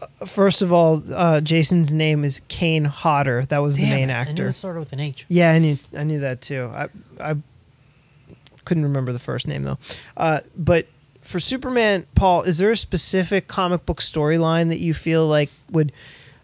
uh, 0.00 0.24
first 0.24 0.62
of 0.62 0.72
all, 0.72 1.02
uh, 1.14 1.42
Jason's 1.42 1.92
name 1.92 2.24
is 2.24 2.40
Kane 2.48 2.86
Hodder. 2.86 3.44
That 3.44 3.58
was 3.58 3.76
the 3.76 3.82
main 3.82 4.08
it, 4.08 4.14
I 4.14 4.24
knew 4.24 4.30
actor. 4.30 4.48
it 4.48 4.52
started 4.54 4.80
with 4.80 4.94
an 4.94 5.00
H. 5.00 5.26
Yeah, 5.28 5.52
I 5.52 5.58
knew 5.58 5.78
I 5.94 6.04
knew 6.04 6.20
that 6.20 6.40
too. 6.40 6.70
I 6.74 6.88
I 7.20 7.36
couldn't 8.64 8.84
remember 8.84 9.12
the 9.12 9.18
first 9.18 9.46
name 9.46 9.64
though. 9.64 9.76
Uh, 10.16 10.40
but 10.56 10.86
for 11.20 11.38
Superman, 11.38 12.06
Paul, 12.14 12.44
is 12.44 12.56
there 12.56 12.70
a 12.70 12.76
specific 12.78 13.46
comic 13.46 13.84
book 13.84 14.00
storyline 14.00 14.68
that 14.70 14.78
you 14.78 14.94
feel 14.94 15.26
like 15.26 15.50
would 15.70 15.92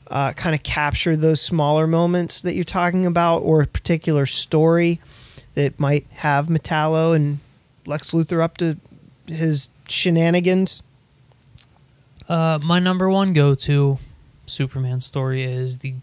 uh, 0.08 0.34
kind 0.34 0.54
of 0.54 0.62
capture 0.62 1.16
those 1.16 1.40
smaller 1.40 1.86
moments 1.86 2.42
that 2.42 2.54
you're 2.54 2.64
talking 2.64 3.06
about, 3.06 3.38
or 3.38 3.62
a 3.62 3.66
particular 3.66 4.26
story 4.26 5.00
that 5.54 5.80
might 5.80 6.06
have 6.10 6.48
Metallo 6.48 7.16
and 7.16 7.38
Lex 7.86 8.12
Luthor 8.12 8.42
up 8.42 8.58
to 8.58 8.76
his 9.26 9.70
shenanigans? 9.88 10.82
Uh, 12.28 12.58
my 12.62 12.78
number 12.78 13.08
one 13.10 13.32
go-to 13.32 13.98
Superman 14.46 15.00
story 15.00 15.42
is 15.42 15.78
the 15.78 15.94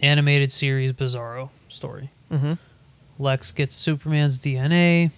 animated 0.00 0.50
series 0.50 0.92
Bizarro 0.92 1.50
story. 1.68 2.10
Mm-hmm. 2.30 2.54
Lex 3.18 3.52
gets 3.52 3.74
Superman's 3.74 4.38
DNA. 4.38 5.10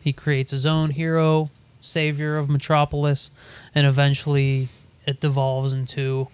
He 0.00 0.12
creates 0.12 0.52
his 0.52 0.66
own 0.66 0.90
hero, 0.90 1.50
savior 1.80 2.36
of 2.36 2.48
Metropolis, 2.48 3.30
and 3.74 3.86
eventually 3.86 4.68
it 5.06 5.20
devolves 5.20 5.72
into 5.72 6.28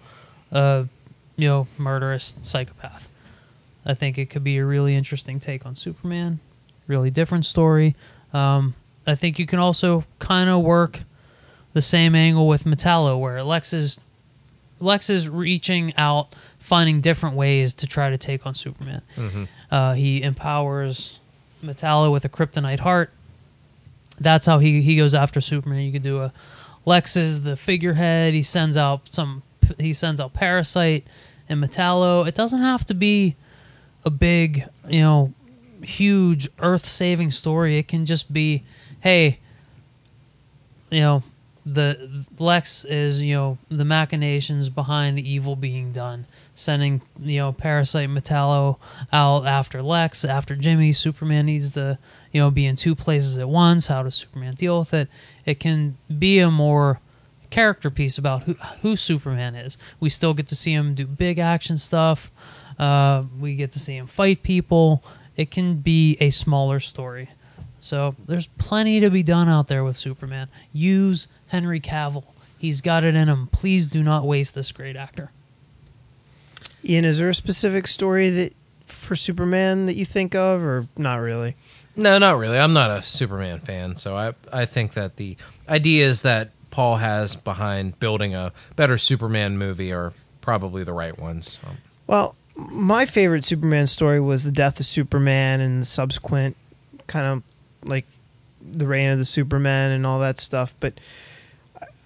a 0.51 0.87
you 1.37 1.47
know 1.47 1.67
murderous 1.77 2.35
psychopath. 2.41 3.09
I 3.85 3.93
think 3.93 4.17
it 4.17 4.29
could 4.29 4.43
be 4.43 4.57
a 4.57 4.65
really 4.65 4.95
interesting 4.95 5.39
take 5.39 5.65
on 5.65 5.75
Superman. 5.75 6.39
Really 6.87 7.09
different 7.09 7.45
story. 7.45 7.95
Um, 8.33 8.75
I 9.07 9.15
think 9.15 9.39
you 9.39 9.45
can 9.45 9.59
also 9.59 10.03
kind 10.19 10.49
of 10.49 10.63
work 10.63 11.01
the 11.73 11.81
same 11.81 12.15
angle 12.15 12.47
with 12.47 12.63
Metallo, 12.63 13.19
where 13.19 13.43
Lex 13.43 13.73
is 13.73 13.99
Lex 14.79 15.09
is 15.09 15.29
reaching 15.29 15.93
out, 15.95 16.35
finding 16.59 17.01
different 17.01 17.35
ways 17.35 17.73
to 17.75 17.87
try 17.87 18.09
to 18.09 18.17
take 18.17 18.45
on 18.45 18.53
Superman. 18.53 19.01
Uh, 19.71 19.93
he 19.93 20.21
empowers 20.21 21.19
Metallo 21.63 22.11
with 22.11 22.25
a 22.25 22.29
kryptonite 22.29 22.79
heart. 22.79 23.11
That's 24.19 24.45
how 24.45 24.59
he, 24.59 24.81
he 24.81 24.95
goes 24.95 25.13
after 25.13 25.41
Superman. 25.41 25.81
You 25.83 25.91
could 25.91 26.01
do 26.01 26.19
a 26.21 26.33
Lex 26.85 27.17
is 27.17 27.41
the 27.43 27.55
figurehead. 27.55 28.33
He 28.33 28.43
sends 28.43 28.77
out 28.77 29.11
some. 29.11 29.43
He 29.79 29.93
sends 29.93 30.21
out 30.21 30.33
Parasite 30.33 31.05
and 31.49 31.63
Metallo. 31.63 32.27
It 32.27 32.35
doesn't 32.35 32.61
have 32.61 32.85
to 32.85 32.93
be 32.93 33.35
a 34.05 34.09
big, 34.11 34.67
you 34.87 35.01
know, 35.01 35.33
huge 35.81 36.47
earth-saving 36.59 37.31
story. 37.31 37.79
It 37.79 37.87
can 37.87 38.05
just 38.05 38.31
be, 38.31 38.63
hey, 39.05 39.37
you 40.89 40.99
know, 40.99 41.21
the 41.63 42.25
Lex 42.39 42.85
is 42.85 43.23
you 43.23 43.35
know 43.35 43.57
the 43.69 43.85
machinations 43.85 44.69
behind 44.69 45.17
the 45.17 45.27
evil 45.27 45.55
being 45.55 45.91
done, 45.91 46.25
sending 46.53 47.01
you 47.19 47.37
know 47.37 47.53
Parasite 47.53 48.09
Metallo 48.09 48.77
out 49.13 49.45
after 49.47 49.81
Lex, 49.81 50.25
after 50.25 50.55
Jimmy. 50.55 50.91
Superman 50.91 51.45
needs 51.45 51.71
to 51.71 51.97
you 52.31 52.41
know 52.41 52.51
be 52.51 52.65
in 52.65 52.75
two 52.75 52.95
places 52.95 53.37
at 53.37 53.47
once. 53.49 53.87
How 53.87 54.03
does 54.03 54.15
Superman 54.15 54.55
deal 54.55 54.79
with 54.79 54.93
it? 54.93 55.07
It 55.45 55.59
can 55.59 55.97
be 56.19 56.39
a 56.39 56.51
more 56.51 56.99
character 57.49 57.89
piece 57.89 58.17
about 58.17 58.43
who 58.43 58.53
who 58.81 58.95
Superman 58.95 59.55
is. 59.55 59.77
We 59.99 60.09
still 60.09 60.33
get 60.33 60.47
to 60.47 60.55
see 60.55 60.73
him 60.73 60.93
do 60.93 61.07
big 61.07 61.39
action 61.39 61.77
stuff. 61.77 62.31
Uh, 62.77 63.23
we 63.39 63.55
get 63.55 63.71
to 63.71 63.79
see 63.79 63.97
him 63.97 64.07
fight 64.07 64.43
people. 64.43 65.03
It 65.35 65.49
can 65.51 65.77
be 65.77 66.17
a 66.19 66.29
smaller 66.29 66.79
story. 66.79 67.29
So 67.85 68.15
there's 68.25 68.47
plenty 68.47 68.99
to 69.01 69.11
be 69.11 69.21
done 69.21 69.47
out 69.47 69.67
there 69.67 69.83
with 69.83 69.95
Superman. 69.95 70.47
Use 70.73 71.27
Henry 71.49 71.79
Cavill. 71.79 72.25
He's 72.57 72.81
got 72.81 73.03
it 73.03 73.13
in 73.13 73.27
him. 73.27 73.45
Please 73.51 73.85
do 73.85 74.01
not 74.01 74.25
waste 74.25 74.55
this 74.55 74.71
great 74.71 74.95
actor. 74.95 75.29
Ian, 76.83 77.05
is 77.05 77.19
there 77.19 77.29
a 77.29 77.35
specific 77.35 77.85
story 77.85 78.31
that 78.31 78.53
for 78.87 79.15
Superman 79.15 79.85
that 79.85 79.93
you 79.93 80.03
think 80.03 80.33
of, 80.33 80.63
or 80.63 80.87
not 80.97 81.17
really? 81.17 81.55
No, 81.95 82.17
not 82.17 82.39
really. 82.39 82.57
I'm 82.57 82.73
not 82.73 82.89
a 82.89 83.03
Superman 83.03 83.59
fan, 83.59 83.97
so 83.97 84.17
I 84.17 84.33
I 84.51 84.65
think 84.65 84.95
that 84.95 85.17
the 85.17 85.37
ideas 85.69 86.23
that 86.23 86.49
Paul 86.71 86.95
has 86.95 87.35
behind 87.35 87.99
building 87.99 88.33
a 88.33 88.51
better 88.75 88.97
Superman 88.97 89.59
movie 89.59 89.93
are 89.93 90.11
probably 90.41 90.83
the 90.83 90.93
right 90.93 91.17
ones. 91.19 91.59
So. 91.61 91.67
Well, 92.07 92.35
my 92.55 93.05
favorite 93.05 93.45
Superman 93.45 93.85
story 93.85 94.19
was 94.19 94.43
the 94.43 94.51
death 94.51 94.79
of 94.79 94.87
Superman 94.87 95.61
and 95.61 95.83
the 95.83 95.85
subsequent 95.85 96.57
kind 97.05 97.27
of 97.27 97.43
like 97.85 98.05
the 98.61 98.87
reign 98.87 99.09
of 99.11 99.17
the 99.17 99.25
Superman 99.25 99.91
and 99.91 100.05
all 100.05 100.19
that 100.19 100.39
stuff. 100.39 100.73
But 100.79 100.93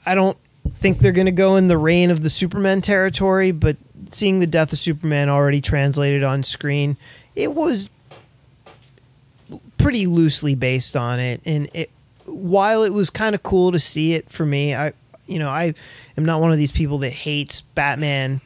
I 0.06 0.16
don't 0.16 0.38
think 0.80 1.00
they're 1.00 1.12
going 1.12 1.26
to 1.26 1.32
go 1.32 1.56
in 1.56 1.68
the 1.68 1.78
reign 1.78 2.12
of 2.12 2.22
the 2.22 2.30
Superman 2.30 2.82
territory. 2.82 3.52
But 3.52 3.78
seeing 4.10 4.40
the 4.40 4.48
death 4.48 4.72
of 4.72 4.80
Superman 4.80 5.30
already 5.30 5.62
translated 5.62 6.24
on 6.24 6.44
screen, 6.44 6.98
it 7.36 7.54
was 7.54 7.90
pretty 9.78 10.06
loosely 10.08 10.56
based 10.56 10.96
on 10.96 11.20
it. 11.20 11.42
And 11.46 11.70
it, 11.74 11.90
while 12.26 12.84
it 12.84 12.94
was 12.94 13.10
kind 13.10 13.34
of 13.34 13.44
cool 13.44 13.72
to 13.72 13.80
see 13.80 14.14
it 14.14 14.30
for 14.30 14.46
me, 14.46 14.76
I, 14.76 14.94
you 15.28 15.40
know, 15.40 15.50
I 15.50 15.74
am 16.18 16.26
not 16.26 16.42
one 16.42 16.52
of 16.52 16.58
these 16.58 16.72
people 16.72 17.00
that 17.00 17.12
hates 17.12 17.62
Batman 17.62 18.42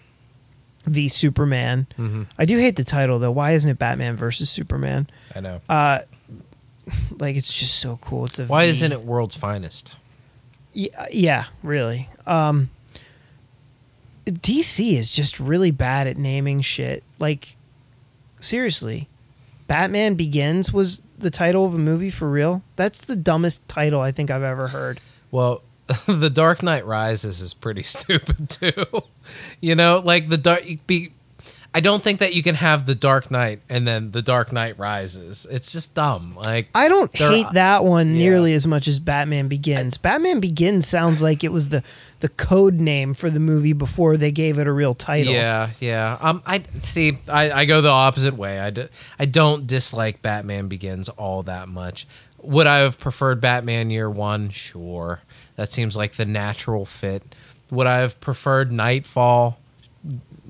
v 0.85 1.07
Superman. 1.07 1.87
Mm-hmm. 1.97 2.23
I 2.37 2.45
do 2.45 2.57
hate 2.57 2.75
the 2.75 2.83
title 2.83 3.19
though. 3.19 3.31
Why 3.31 3.51
isn't 3.51 3.69
it 3.69 3.79
Batman 3.79 4.15
versus 4.15 4.49
Superman? 4.49 5.07
I 5.35 5.39
know. 5.39 5.61
Uh, 5.69 5.99
like 7.19 7.35
it's 7.35 7.57
just 7.57 7.79
so 7.79 7.97
cool. 8.01 8.25
It's 8.25 8.39
a 8.39 8.45
Why 8.45 8.65
V. 8.65 8.69
isn't 8.69 8.91
it 8.91 9.01
World's 9.01 9.35
Finest? 9.35 9.95
Yeah, 10.73 11.07
yeah 11.11 11.45
really. 11.61 12.09
Um, 12.25 12.69
DC 14.25 14.93
is 14.93 15.11
just 15.11 15.39
really 15.39 15.71
bad 15.71 16.07
at 16.07 16.17
naming 16.17 16.61
shit. 16.61 17.03
Like, 17.19 17.55
seriously, 18.39 19.07
Batman 19.67 20.15
Begins 20.15 20.71
was 20.71 21.01
the 21.17 21.29
title 21.31 21.65
of 21.65 21.73
a 21.73 21.77
movie 21.77 22.09
for 22.09 22.29
real. 22.29 22.63
That's 22.75 23.01
the 23.01 23.15
dumbest 23.15 23.67
title 23.67 24.01
I 24.01 24.11
think 24.11 24.31
I've 24.31 24.43
ever 24.43 24.67
heard. 24.69 24.99
Well, 25.31 25.61
The 26.07 26.29
Dark 26.29 26.63
Knight 26.63 26.85
Rises 26.85 27.41
is 27.41 27.53
pretty 27.53 27.83
stupid 27.83 28.49
too. 28.49 28.85
you 29.61 29.75
know, 29.75 30.01
like 30.03 30.29
the 30.29 30.37
dark. 30.37 30.63
Be, 30.87 31.11
I 31.75 31.79
don't 31.79 32.03
think 32.03 32.19
that 32.19 32.35
you 32.35 32.43
can 32.43 32.53
have 32.55 32.85
the 32.85 32.93
Dark 32.93 33.31
Knight 33.31 33.61
and 33.67 33.87
then 33.87 34.11
the 34.11 34.21
Dark 34.21 34.51
Knight 34.51 34.77
Rises. 34.77 35.47
It's 35.49 35.71
just 35.71 35.95
dumb. 35.95 36.35
Like 36.45 36.67
I 36.75 36.87
don't 36.87 37.15
hate 37.15 37.47
that 37.53 37.83
one 37.83 38.09
Yeah. 38.13 38.19
nearly 38.19 38.53
as 38.53 38.67
much 38.67 38.87
as 38.87 38.99
Batman 38.99 39.47
Begins. 39.47 39.97
Batman 39.97 40.39
Begins 40.39 40.87
sounds 40.87 41.23
like 41.23 41.43
it 41.43 41.51
was 41.51 41.69
the 41.69 41.83
the 42.19 42.29
code 42.29 42.75
name 42.75 43.13
for 43.13 43.29
the 43.29 43.39
movie 43.39 43.73
before 43.73 44.15
they 44.17 44.31
gave 44.31 44.57
it 44.59 44.67
a 44.67 44.71
real 44.71 44.93
title. 44.93 45.33
Yeah, 45.33 45.71
yeah. 45.81 46.17
Um, 46.21 46.41
I 46.45 46.63
see. 46.79 47.17
I, 47.27 47.51
I 47.51 47.65
go 47.65 47.81
the 47.81 47.89
opposite 47.89 48.35
way. 48.35 48.59
I, 48.61 48.69
d- 48.69 48.87
I 49.19 49.25
don't 49.25 49.67
dislike 49.67 50.21
Batman 50.21 50.67
Begins 50.69 51.09
all 51.09 51.43
that 51.43 51.67
much. 51.67 52.07
Would 52.41 52.67
I 52.67 52.77
have 52.77 52.97
preferred 52.99 53.41
Batman 53.41 53.89
Year 53.89 54.09
One? 54.09 54.49
Sure, 54.51 55.21
that 55.55 55.71
seems 55.71 55.97
like 55.97 56.13
the 56.13 56.25
natural 56.25 56.85
fit. 56.85 57.23
Would 57.71 57.87
I 57.87 57.97
have 57.97 58.21
preferred 58.21 58.71
Nightfall? 58.71 59.57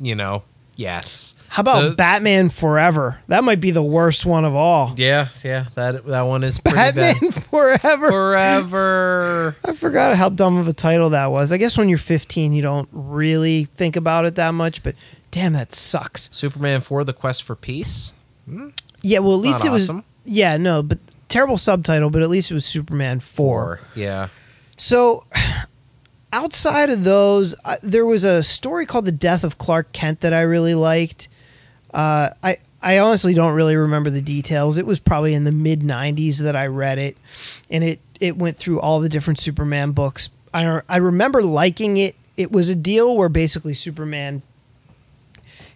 You 0.01 0.15
know, 0.15 0.43
yes. 0.75 1.35
How 1.49 1.61
about 1.61 1.81
The- 1.89 1.95
Batman 1.95 2.49
Forever? 2.49 3.19
That 3.27 3.43
might 3.43 3.59
be 3.59 3.71
the 3.71 3.83
worst 3.83 4.25
one 4.25 4.43
of 4.45 4.55
all. 4.55 4.95
Yeah, 4.97 5.27
yeah. 5.43 5.65
That 5.75 6.05
that 6.07 6.21
one 6.23 6.43
is 6.43 6.59
pretty 6.59 6.77
Batman 6.77 7.15
bad. 7.21 7.33
Forever. 7.45 8.09
Forever. 8.09 9.55
I 9.63 9.73
forgot 9.73 10.15
how 10.15 10.29
dumb 10.29 10.57
of 10.57 10.67
a 10.67 10.73
title 10.73 11.11
that 11.11 11.27
was. 11.31 11.51
I 11.51 11.57
guess 11.57 11.77
when 11.77 11.89
you're 11.89 11.97
15, 11.97 12.53
you 12.53 12.61
don't 12.61 12.89
really 12.91 13.65
think 13.65 13.95
about 13.95 14.25
it 14.25 14.35
that 14.35 14.53
much, 14.53 14.81
but 14.83 14.95
damn, 15.31 15.53
that 15.53 15.73
sucks. 15.73 16.29
Superman 16.31 16.81
Four: 16.81 17.03
The 17.03 17.13
Quest 17.13 17.43
for 17.43 17.55
Peace. 17.55 18.13
Hmm. 18.47 18.69
Yeah, 19.01 19.19
well, 19.19 19.33
at 19.35 19.41
least 19.41 19.65
it 19.65 19.69
was. 19.69 19.89
awesome. 19.89 20.03
Yeah, 20.25 20.57
no, 20.57 20.81
but 20.81 20.97
terrible 21.29 21.57
subtitle, 21.57 22.09
but 22.09 22.21
at 22.21 22.29
least 22.29 22.49
it 22.49 22.53
was 22.53 22.65
Superman 22.65 23.19
4. 23.19 23.79
Yeah. 23.95 24.29
So, 24.77 25.25
outside 26.33 26.89
of 26.89 27.05
those, 27.05 27.55
uh, 27.63 27.77
there 27.81 28.05
was 28.05 28.25
a 28.25 28.43
story 28.43 28.85
called 28.85 29.05
"The 29.05 29.11
Death 29.13 29.45
of 29.45 29.57
Clark 29.57 29.93
Kent" 29.93 30.19
that 30.21 30.33
I 30.33 30.41
really 30.41 30.75
liked. 30.75 31.29
Uh, 31.93 32.31
I 32.43 32.57
I 32.81 32.99
honestly 32.99 33.33
don't 33.33 33.53
really 33.53 33.77
remember 33.77 34.09
the 34.09 34.21
details. 34.21 34.77
It 34.77 34.85
was 34.85 34.99
probably 34.99 35.33
in 35.33 35.45
the 35.45 35.51
mid 35.53 35.81
'90s 35.81 36.39
that 36.39 36.55
I 36.57 36.67
read 36.67 36.97
it, 36.97 37.15
and 37.69 37.83
it 37.83 37.99
it 38.19 38.35
went 38.35 38.57
through 38.57 38.81
all 38.81 38.99
the 38.99 39.09
different 39.09 39.39
Superman 39.39 39.91
books. 39.91 40.29
I 40.53 40.81
I 40.89 40.97
remember 40.97 41.41
liking 41.41 41.95
it. 41.97 42.15
It 42.35 42.51
was 42.51 42.69
a 42.69 42.75
deal 42.75 43.15
where 43.15 43.29
basically 43.29 43.75
Superman 43.75 44.41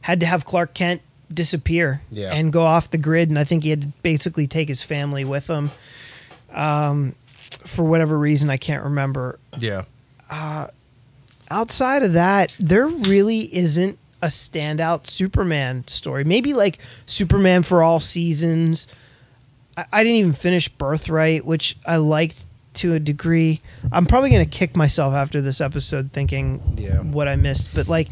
had 0.02 0.20
to 0.22 0.26
have 0.26 0.44
Clark 0.46 0.74
Kent 0.74 1.02
disappear 1.32 2.02
Yeah. 2.10 2.34
and 2.34 2.52
go 2.52 2.64
off 2.64 2.90
the 2.90 2.98
grid, 2.98 3.30
and 3.30 3.38
I 3.38 3.44
think 3.44 3.64
he 3.64 3.70
had 3.70 3.82
to 3.84 3.88
basically 4.02 4.48
take 4.48 4.68
his 4.68 4.82
family 4.82 5.24
with 5.26 5.48
him. 5.48 5.70
Um, 6.54 7.14
for 7.66 7.84
whatever 7.84 8.18
reason, 8.18 8.50
I 8.50 8.58
can't 8.58 8.84
remember 8.84 9.38
Yeah. 9.60 9.84
Uh, 10.30 10.68
outside 11.50 12.04
of 12.04 12.14
that, 12.14 12.56
there 12.60 12.88
really 12.88 13.54
isn't 13.56 13.98
a 14.22 14.28
standout 14.28 15.08
Superman 15.08 15.88
story. 15.88 16.24
Maybe 16.24 16.54
like 16.54 16.80
Superman 17.06 17.64
for 17.64 17.84
all 17.84 18.00
seasons. 18.00 18.88
I, 19.76 19.86
I 19.94 20.04
didn't 20.04 20.18
even 20.18 20.34
finish 20.34 20.68
Birthright, 20.70 21.46
which 21.46 21.78
I 21.86 21.98
liked 21.98 22.46
to 22.76 22.94
a 22.94 23.00
degree. 23.00 23.62
I'm 23.92 24.06
probably 24.06 24.30
going 24.30 24.44
to 24.44 24.50
kick 24.50 24.76
myself 24.76 25.14
after 25.14 25.42
this 25.42 25.62
episode 25.62 26.12
thinking 26.12 26.76
Yeah. 26.78 27.00
what 27.00 27.28
I 27.28 27.36
missed. 27.36 27.74
But 27.74 27.88
like 27.88 28.10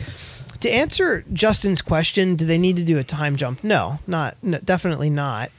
to 0.62 0.70
answer 0.72 1.24
Justin's 1.34 1.82
question, 1.82 2.36
do 2.36 2.46
they 2.46 2.58
need 2.58 2.78
to 2.78 2.84
do 2.84 2.98
a 2.98 3.04
time 3.04 3.36
jump? 3.36 3.64
No, 3.64 4.00
not 4.08 4.38
no, 4.42 4.60
definitely 4.60 5.10
not. 5.10 5.52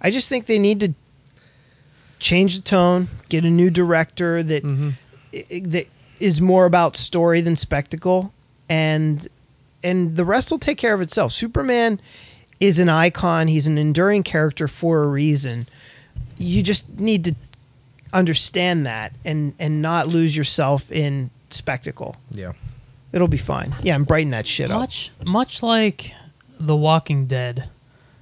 I 0.00 0.10
just 0.10 0.28
think 0.28 0.46
they 0.46 0.58
need 0.58 0.80
to 0.80 0.94
change 2.18 2.56
the 2.56 2.62
tone, 2.62 3.08
get 3.28 3.44
a 3.44 3.50
new 3.50 3.70
director 3.70 4.42
that 4.42 4.62
mm-hmm. 4.64 4.90
i- 5.34 5.60
that 5.64 5.86
is 6.22 6.40
more 6.40 6.64
about 6.64 6.96
story 6.96 7.40
than 7.40 7.56
spectacle, 7.56 8.32
and 8.68 9.26
and 9.82 10.16
the 10.16 10.24
rest 10.24 10.50
will 10.50 10.58
take 10.58 10.78
care 10.78 10.94
of 10.94 11.00
itself. 11.00 11.32
Superman 11.32 12.00
is 12.60 12.78
an 12.78 12.88
icon; 12.88 13.48
he's 13.48 13.66
an 13.66 13.76
enduring 13.76 14.22
character 14.22 14.68
for 14.68 15.02
a 15.02 15.08
reason. 15.08 15.68
You 16.38 16.62
just 16.62 16.98
need 16.98 17.24
to 17.24 17.34
understand 18.12 18.86
that 18.86 19.12
and 19.24 19.54
and 19.58 19.82
not 19.82 20.08
lose 20.08 20.36
yourself 20.36 20.90
in 20.92 21.30
spectacle. 21.50 22.16
Yeah. 22.30 22.52
It'll 23.12 23.28
be 23.28 23.36
fine. 23.36 23.74
Yeah, 23.82 23.96
and 23.96 24.06
brighten 24.06 24.30
that 24.30 24.46
shit 24.46 24.70
up. 24.70 24.80
much 24.80 25.10
much 25.24 25.62
like 25.62 26.14
The 26.58 26.76
Walking 26.76 27.26
Dead, 27.26 27.68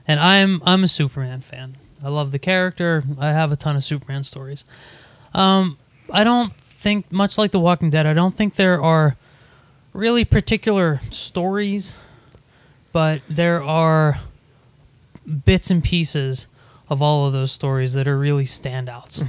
and 0.08 0.18
I'm 0.18 0.62
I'm 0.64 0.82
a 0.82 0.88
Superman 0.88 1.40
fan. 1.40 1.76
I 2.02 2.08
love 2.08 2.32
the 2.32 2.38
character. 2.38 3.04
I 3.18 3.28
have 3.28 3.52
a 3.52 3.56
ton 3.56 3.76
of 3.76 3.84
Superman 3.84 4.24
stories. 4.24 4.64
Um, 5.34 5.78
I 6.10 6.24
don't 6.24 6.52
think 6.80 7.12
much 7.12 7.36
like 7.36 7.50
The 7.50 7.60
Walking 7.60 7.90
Dead. 7.90 8.06
I 8.06 8.14
don't 8.14 8.34
think 8.34 8.54
there 8.54 8.82
are 8.82 9.16
really 9.92 10.24
particular 10.24 11.00
stories, 11.10 11.94
but 12.92 13.20
there 13.28 13.62
are 13.62 14.18
bits 15.44 15.70
and 15.70 15.84
pieces 15.84 16.46
of 16.88 17.02
all 17.02 17.26
of 17.26 17.32
those 17.32 17.52
stories 17.52 17.92
that 17.92 18.08
are 18.08 18.18
really 18.18 18.44
standouts. 18.46 19.22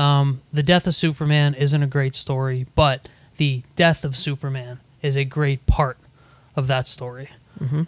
Um, 0.00 0.40
the 0.52 0.62
death 0.62 0.86
of 0.86 0.94
Superman 0.94 1.54
isn't 1.54 1.82
a 1.82 1.86
great 1.86 2.14
story, 2.14 2.66
but 2.74 3.08
the 3.36 3.62
death 3.76 4.04
of 4.04 4.16
Superman 4.16 4.78
is 5.02 5.16
a 5.16 5.24
great 5.24 5.66
part 5.66 5.98
of 6.56 6.68
that 6.68 6.86
story. 6.86 7.28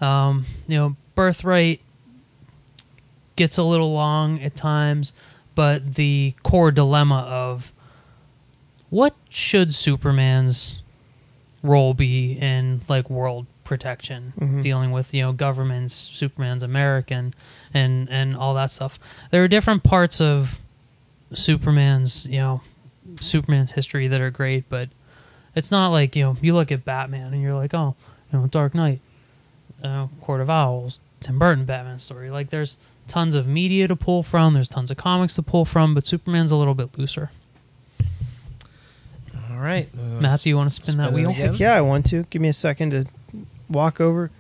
Um, 0.03 0.45
you 0.67 0.77
know, 0.79 0.97
Birthright 1.15 1.81
gets 3.37 3.57
a 3.59 3.63
little 3.63 3.93
long 3.93 4.41
at 4.43 4.55
times, 4.55 5.13
but 5.55 5.95
the 5.95 6.35
core 6.43 6.71
dilemma 6.73 7.21
of 7.29 7.73
what 8.97 9.15
should 9.29 9.75
Superman's 9.75 10.83
role 11.63 11.93
be 11.93 12.39
in 12.41 12.81
like 12.89 13.11
world 13.11 13.45
protection, 13.63 14.33
dealing 14.63 14.91
with 14.91 15.13
you 15.13 15.21
know 15.21 15.35
governments, 15.35 15.93
Superman's 15.93 16.63
American, 16.63 17.35
and 17.75 18.09
and 18.09 18.35
all 18.35 18.55
that 18.55 18.71
stuff. 18.71 18.99
There 19.31 19.45
are 19.45 19.49
different 19.49 19.83
parts 19.83 20.19
of 20.23 20.61
Superman's 21.35 22.27
you 22.27 22.39
know 22.39 22.63
Superman's 23.21 23.73
history 23.73 24.09
that 24.09 24.23
are 24.23 24.31
great, 24.31 24.67
but 24.71 24.89
it's 25.55 25.71
not 25.71 25.89
like 25.89 26.17
you 26.17 26.23
know 26.23 26.37
you 26.41 26.55
look 26.55 26.73
at 26.73 26.87
Batman 26.87 27.35
and 27.35 27.43
you're 27.43 27.53
like 27.53 27.75
oh 27.75 27.95
you 28.33 28.39
know 28.39 28.47
Dark 28.47 28.75
Knight, 28.75 29.01
uh, 29.85 30.07
Court 30.23 30.41
of 30.41 30.49
Owls, 30.49 31.01
Tim 31.21 31.39
Burton 31.39 31.67
Batman 31.67 31.99
story. 31.99 32.31
Like 32.31 32.49
there's 32.49 32.79
tons 33.07 33.35
of 33.35 33.47
media 33.47 33.89
to 33.89 33.95
pull 33.95 34.23
from, 34.23 34.55
there's 34.55 34.71
tons 34.71 34.91
of 34.91 34.97
comics 34.97 35.35
to 35.35 35.43
pull 35.43 35.67
from, 35.67 35.93
but 35.93 36.07
Superman's 36.07 36.51
a 36.51 36.57
little 36.57 36.75
bit 36.75 36.97
looser. 36.99 37.31
All 39.57 39.63
right. 39.63 39.89
Uh, 39.95 40.21
Matthew, 40.21 40.51
you 40.51 40.57
want 40.57 40.71
to 40.71 40.83
spin, 40.83 40.99
that 40.99 41.09
spin 41.09 41.15
it 41.15 41.15
wheel? 41.15 41.33
Heck 41.33 41.59
yeah, 41.59 41.75
I 41.75 41.81
want 41.81 42.05
to. 42.07 42.25
Give 42.25 42.43
me 42.43 42.49
a 42.49 42.53
second 42.53 42.91
to 42.91 43.07
walk 43.71 44.01
over 44.01 44.31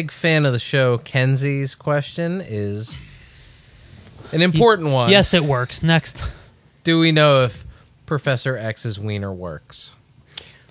Big 0.00 0.10
fan 0.10 0.46
of 0.46 0.54
the 0.54 0.58
show. 0.58 0.96
Kenzie's 0.96 1.74
question 1.74 2.40
is 2.42 2.96
an 4.32 4.40
important 4.40 4.88
one. 4.88 5.10
Yes, 5.10 5.34
it 5.34 5.44
works. 5.44 5.82
Next. 5.82 6.24
Do 6.84 6.98
we 6.98 7.12
know 7.12 7.42
if 7.42 7.66
Professor 8.06 8.56
X's 8.56 8.98
wiener 8.98 9.30
works? 9.30 9.94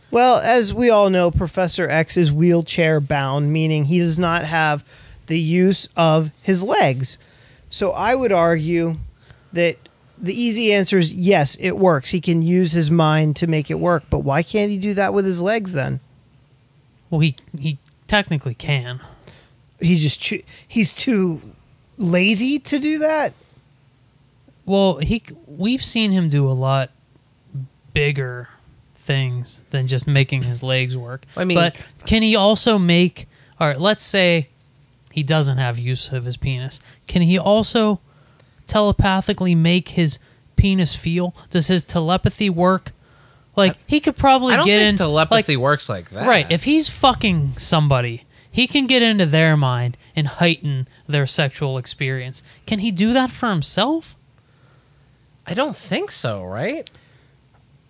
Well, 0.10 0.38
as 0.38 0.74
we 0.74 0.90
all 0.90 1.12
know, 1.12 1.30
Professor 1.30 1.88
X 1.88 2.18
is 2.18 2.32
wheelchair 2.32 3.00
bound, 3.00 3.54
meaning 3.54 3.86
he 3.86 4.00
does 4.00 4.18
not 4.18 4.46
have 4.46 4.84
the 5.28 5.40
use 5.40 5.88
of 5.96 6.32
his 6.42 6.64
legs. 6.64 7.20
So 7.70 7.92
I 7.92 8.16
would 8.16 8.32
argue 8.32 8.98
that 9.54 9.78
the 10.18 10.34
easy 10.34 10.74
answer 10.74 10.98
is 10.98 11.14
yes, 11.14 11.56
it 11.60 11.78
works. 11.78 12.10
He 12.10 12.20
can 12.20 12.42
use 12.42 12.72
his 12.72 12.90
mind 12.90 13.36
to 13.36 13.46
make 13.46 13.70
it 13.70 13.76
work, 13.76 14.06
but 14.10 14.24
why 14.24 14.42
can't 14.42 14.72
he 14.72 14.80
do 14.80 14.96
that 14.96 15.14
with 15.14 15.26
his 15.26 15.40
legs 15.40 15.74
then? 15.74 16.00
Well, 17.12 17.20
he 17.20 17.36
he 17.56 17.78
technically 18.08 18.56
can. 18.56 19.02
He 19.80 19.98
just 19.98 20.34
he's 20.68 20.94
too 20.94 21.42
lazy 21.98 22.60
to 22.60 22.80
do 22.80 23.00
that. 23.00 23.34
Well, 24.66 24.98
he 24.98 25.24
we've 25.48 25.84
seen 25.84 26.12
him 26.12 26.30
do 26.30 26.50
a 26.50 26.54
lot 26.54 26.92
bigger 27.94 28.50
things 28.94 29.64
than 29.72 29.88
just 29.88 30.08
making 30.08 30.44
his 30.44 30.62
legs 30.62 30.96
work. 30.96 31.26
I 31.36 31.44
mean- 31.44 31.58
but 31.58 31.88
can 32.06 32.22
he 32.22 32.36
also 32.36 32.78
make? 32.78 33.28
All 33.60 33.68
right, 33.68 33.80
let's 33.80 34.04
say 34.04 34.50
he 35.12 35.24
doesn't 35.24 35.58
have 35.58 35.80
use 35.80 36.12
of 36.12 36.26
his 36.26 36.38
penis. 36.38 36.80
Can 37.08 37.22
he 37.24 37.38
also 37.38 38.00
telepathically 38.68 39.56
make 39.56 39.90
his 39.90 40.20
penis 40.56 40.96
feel? 40.96 41.36
Does 41.50 41.68
his 41.68 41.84
telepathy 41.84 42.50
work? 42.50 42.92
Like 43.56 43.76
he 43.88 44.00
could 44.00 44.16
probably 44.16 44.54
I 44.54 44.58
don't 44.58 44.66
get 44.66 44.78
think 44.78 44.90
in 44.90 44.98
telepathy 44.98 45.56
like, 45.56 45.64
works 45.64 45.90
like 45.90 46.10
that. 46.12 46.28
Right. 46.28 46.50
If 46.52 46.64
he's 46.64 46.90
fucking 46.90 47.54
somebody, 47.58 48.24
he 48.60 48.68
can 48.68 48.88
get 48.88 49.02
into 49.02 49.26
their 49.26 49.56
mind 49.56 49.98
and 50.18 50.28
heighten 50.28 50.86
their 51.08 51.26
sexual 51.26 51.78
experience. 51.78 52.44
Can 52.66 52.80
he 52.80 52.92
do 52.92 53.14
that 53.14 53.32
for 53.32 53.50
himself? 53.50 54.18
I 55.48 55.54
don't 55.54 55.78
think 55.78 56.12
so, 56.12 56.44
right? 56.44 56.90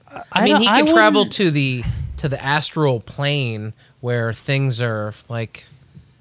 I, 0.07 0.23
I 0.31 0.43
mean, 0.43 0.53
don't- 0.53 0.61
he 0.61 0.67
I 0.67 0.81
can 0.83 0.93
travel 0.93 1.21
wouldn't- 1.21 1.35
to 1.37 1.49
the 1.51 1.83
to 2.17 2.29
the 2.29 2.43
astral 2.43 2.99
plane 2.99 3.73
where 3.99 4.31
things 4.33 4.79
are 4.79 5.13
like 5.27 5.65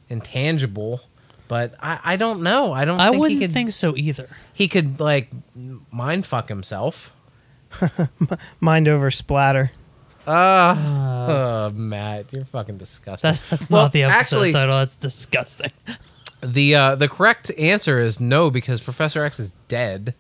intangible, 0.09 1.01
but 1.49 1.75
I, 1.83 1.99
I 2.05 2.17
don't 2.17 2.43
know. 2.43 2.73
I 2.73 2.85
don't 2.85 3.01
I 3.01 3.11
think 3.11 3.21
wouldn't 3.21 3.41
he 3.41 3.47
could 3.47 3.53
think 3.55 3.71
so 3.73 3.97
either. 3.97 4.29
he 4.55 4.67
could 4.69 4.99
like 5.01 5.29
mind 5.93 6.25
fuck 6.25 6.49
himself. 6.49 7.13
Mind 8.61 8.89
over 8.89 9.11
splatter. 9.11 9.73
Ah, 10.29 11.65
uh, 11.67 11.71
Matt, 11.75 12.33
you're 12.33 12.45
fucking 12.45 12.77
disgusting. 12.77 13.29
That's 13.29 13.49
that's 13.49 13.71
Well, 13.71 13.85
not 13.85 13.93
the 13.93 14.05
episode 14.05 14.19
actually, 14.19 14.53
title. 14.53 14.79
That's 14.79 14.97
disgusting. 14.97 15.71
The 16.43 16.75
uh, 16.75 16.95
the 16.95 17.09
correct 17.09 17.51
answer 17.59 17.99
is 17.99 18.21
no 18.21 18.51
because 18.51 18.81
Professor 18.81 19.25
X 19.25 19.41
is 19.41 19.53
dead. 19.69 20.15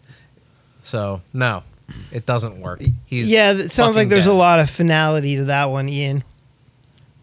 So 0.82 1.22
no, 1.32 1.62
it 2.11 2.26
doesn't 2.26 2.61
work. 2.61 2.82
He's 3.06 3.30
yeah, 3.30 3.52
it 3.52 3.68
sounds 3.70 3.96
like 3.96 4.09
there's 4.09 4.24
dead. 4.26 4.32
a 4.32 4.34
lot 4.34 4.61
of 4.61 4.70
finality 4.70 5.36
to 5.36 5.44
that 5.46 5.66
one, 5.66 5.88
Ian. 5.88 6.24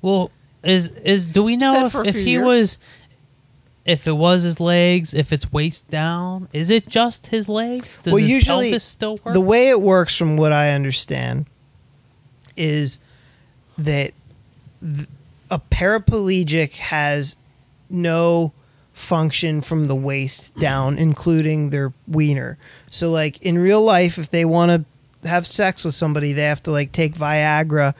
Well, 0.01 0.31
is 0.63 0.89
is 0.89 1.25
do 1.25 1.43
we 1.43 1.57
know 1.57 1.85
if, 1.87 1.95
if 1.95 2.15
he 2.15 2.31
years. 2.33 2.45
was 2.45 2.77
if 3.85 4.07
it 4.07 4.13
was 4.13 4.43
his 4.43 4.59
legs, 4.59 5.13
if 5.13 5.31
it's 5.31 5.51
waist 5.51 5.89
down, 5.89 6.49
is 6.53 6.69
it 6.69 6.87
just 6.87 7.27
his 7.27 7.47
legs? 7.47 7.99
Does 7.99 8.13
well, 8.13 8.21
his 8.21 8.29
usually 8.29 8.69
pelvis 8.69 8.83
still 8.83 9.17
work? 9.23 9.33
the 9.33 9.41
way 9.41 9.69
it 9.69 9.79
works, 9.81 10.17
from 10.17 10.37
what 10.37 10.51
I 10.51 10.71
understand, 10.71 11.45
is 12.57 12.99
that 13.77 14.13
a 15.51 15.59
paraplegic 15.59 16.77
has 16.77 17.35
no 17.89 18.51
function 18.93 19.61
from 19.61 19.85
the 19.85 19.95
waist 19.95 20.55
down, 20.57 20.97
including 20.97 21.69
their 21.69 21.93
wiener. 22.07 22.57
So, 22.89 23.11
like 23.11 23.41
in 23.41 23.57
real 23.57 23.81
life, 23.81 24.17
if 24.17 24.29
they 24.29 24.45
want 24.45 24.85
to 25.23 25.27
have 25.29 25.45
sex 25.45 25.83
with 25.83 25.93
somebody, 25.93 26.33
they 26.33 26.43
have 26.43 26.63
to 26.63 26.71
like 26.71 26.91
take 26.91 27.13
Viagra 27.15 27.93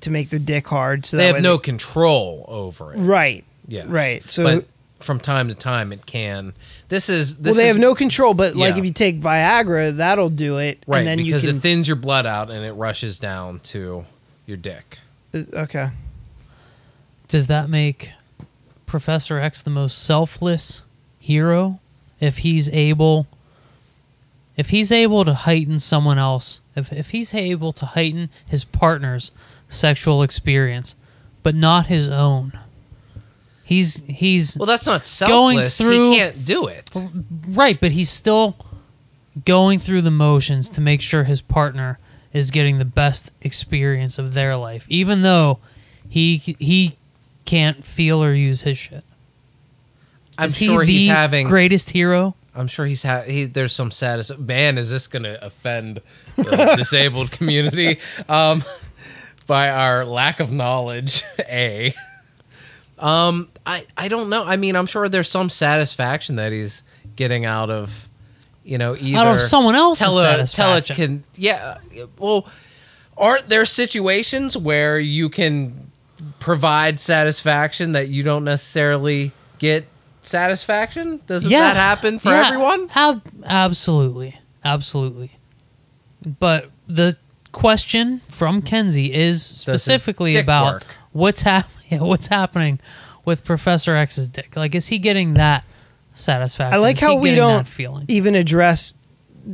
to 0.00 0.10
make 0.10 0.30
their 0.30 0.40
dick 0.40 0.66
hard. 0.66 1.06
So 1.06 1.16
They 1.18 1.26
have 1.28 1.42
no 1.42 1.58
control 1.58 2.44
over 2.48 2.94
it. 2.94 2.98
right, 2.98 3.44
Yes. 3.68 3.86
right. 3.86 4.28
So. 4.30 4.42
but 4.44 4.66
from 5.00 5.18
time 5.20 5.48
to 5.48 5.54
time 5.54 5.92
it 5.92 6.06
can. 6.06 6.54
This 6.88 7.08
is 7.08 7.38
this 7.38 7.52
well, 7.52 7.54
they 7.54 7.68
is, 7.68 7.74
have 7.74 7.80
no 7.80 7.94
control, 7.94 8.34
but 8.34 8.54
like 8.54 8.74
Yeah. 8.74 8.78
if 8.80 8.84
you 8.84 8.92
take 8.92 9.20
Viagra, 9.20 9.96
that'll 9.96 10.30
do 10.30 10.58
it. 10.58 10.82
right 10.86 10.98
and 11.00 11.08
then 11.08 11.16
because 11.18 11.44
you 11.44 11.50
it 11.50 11.56
thins 11.56 11.88
your 11.88 11.96
blood 11.96 12.26
out 12.26 12.50
and 12.50 12.64
it 12.64 12.72
rushes 12.72 13.18
down 13.18 13.60
to 13.60 14.04
your 14.46 14.56
dick. 14.56 14.98
Okay. 15.34 15.90
Does 17.28 17.46
that 17.46 17.70
make 17.70 18.10
Professor 18.86 19.38
X 19.38 19.62
the 19.62 19.70
most 19.70 20.02
selfless 20.02 20.82
hero 21.18 21.80
if 22.18 22.38
he's 22.38 22.68
able 22.70 23.26
if 24.56 24.70
he's 24.70 24.92
able 24.92 25.24
to 25.24 25.32
heighten 25.32 25.78
someone 25.78 26.18
else, 26.18 26.60
if 26.76 26.92
if 26.92 27.10
he's 27.10 27.32
able 27.32 27.72
to 27.72 27.86
heighten 27.86 28.28
his 28.46 28.64
partner's 28.64 29.32
sexual 29.68 30.22
experience, 30.22 30.96
but 31.42 31.54
not 31.54 31.86
his 31.86 32.08
own. 32.08 32.58
He's 33.70 34.02
he's 34.06 34.56
Well, 34.58 34.66
that's 34.66 34.86
not 34.86 35.02
Going 35.28 35.58
selfless. 35.58 35.78
through- 35.78 36.10
he 36.10 36.16
can't 36.18 36.44
do 36.44 36.66
it. 36.66 36.90
Right, 37.48 37.80
but 37.80 37.92
he's 37.92 38.10
still 38.10 38.56
going 39.44 39.78
through 39.78 40.02
the 40.02 40.10
motions 40.10 40.68
to 40.70 40.80
make 40.80 41.00
sure 41.00 41.22
his 41.22 41.40
partner 41.40 42.00
is 42.32 42.50
getting 42.50 42.78
the 42.80 42.84
best 42.84 43.30
experience 43.42 44.18
of 44.18 44.34
their 44.34 44.56
life, 44.56 44.86
even 44.88 45.22
though 45.22 45.60
he 46.08 46.38
he 46.38 46.96
can't 47.44 47.84
feel 47.84 48.22
or 48.24 48.34
use 48.34 48.62
his 48.62 48.76
shit. 48.76 49.04
I'm 50.36 50.46
is 50.46 50.56
he 50.56 50.66
sure 50.66 50.84
the 50.84 50.92
he's 50.92 51.08
having. 51.08 51.46
greatest 51.46 51.90
hero. 51.90 52.34
I'm 52.52 52.66
sure 52.66 52.86
he's 52.86 53.04
ha- 53.04 53.22
he. 53.22 53.44
There's 53.44 53.72
some 53.72 53.92
satis. 53.92 54.36
Man, 54.36 54.78
is 54.78 54.90
this 54.90 55.06
going 55.06 55.22
to 55.22 55.46
offend 55.46 56.00
the 56.34 56.74
disabled 56.76 57.30
community? 57.30 58.00
Um, 58.28 58.64
by 59.46 59.70
our 59.70 60.04
lack 60.04 60.40
of 60.40 60.50
knowledge, 60.50 61.22
a. 61.38 61.94
Um, 62.98 63.48
I 63.70 63.86
I 63.96 64.08
don't 64.08 64.28
know. 64.28 64.44
I 64.44 64.56
mean, 64.56 64.74
I'm 64.74 64.86
sure 64.86 65.08
there's 65.08 65.28
some 65.28 65.48
satisfaction 65.48 66.36
that 66.36 66.50
he's 66.50 66.82
getting 67.14 67.44
out 67.44 67.70
of, 67.70 68.08
you 68.64 68.78
know, 68.78 68.96
either 68.98 69.18
Out 69.18 69.34
of 69.34 69.40
someone 69.40 69.76
else's 69.76 70.06
tele, 70.06 70.22
satisfaction. 70.22 70.96
Can 70.96 71.24
yeah. 71.36 71.78
Well, 72.18 72.48
aren't 73.16 73.48
there 73.48 73.64
situations 73.64 74.56
where 74.56 74.98
you 74.98 75.28
can 75.28 75.90
provide 76.40 76.98
satisfaction 76.98 77.92
that 77.92 78.08
you 78.08 78.24
don't 78.24 78.44
necessarily 78.44 79.30
get 79.58 79.86
satisfaction? 80.22 81.20
Doesn't 81.26 81.50
that 81.50 81.76
happen 81.76 82.18
for 82.18 82.30
Yeah, 82.30 82.48
everyone? 82.48 82.90
Ab- 82.94 83.22
absolutely, 83.44 84.36
absolutely. 84.64 85.30
But 86.40 86.70
the 86.88 87.16
question 87.52 88.20
from 88.28 88.62
Kenzie 88.62 89.12
is 89.12 89.44
specifically 89.44 90.36
about 90.36 90.74
work? 90.74 90.86
what's 91.12 91.42
happening. 91.42 91.76
What's 92.00 92.28
happening 92.28 92.78
with 93.30 93.44
Professor 93.44 93.94
X's 93.94 94.28
dick? 94.28 94.56
Like, 94.56 94.74
is 94.74 94.88
he 94.88 94.98
getting 94.98 95.34
that 95.34 95.64
satisfaction? 96.14 96.74
I 96.74 96.78
like 96.78 96.96
Is 96.96 97.00
he 97.00 97.06
how 97.06 97.14
we 97.14 97.28
getting 97.30 97.44
don't 97.44 97.64
that 97.64 97.68
feeling. 97.68 98.04
even 98.08 98.34
address 98.34 98.94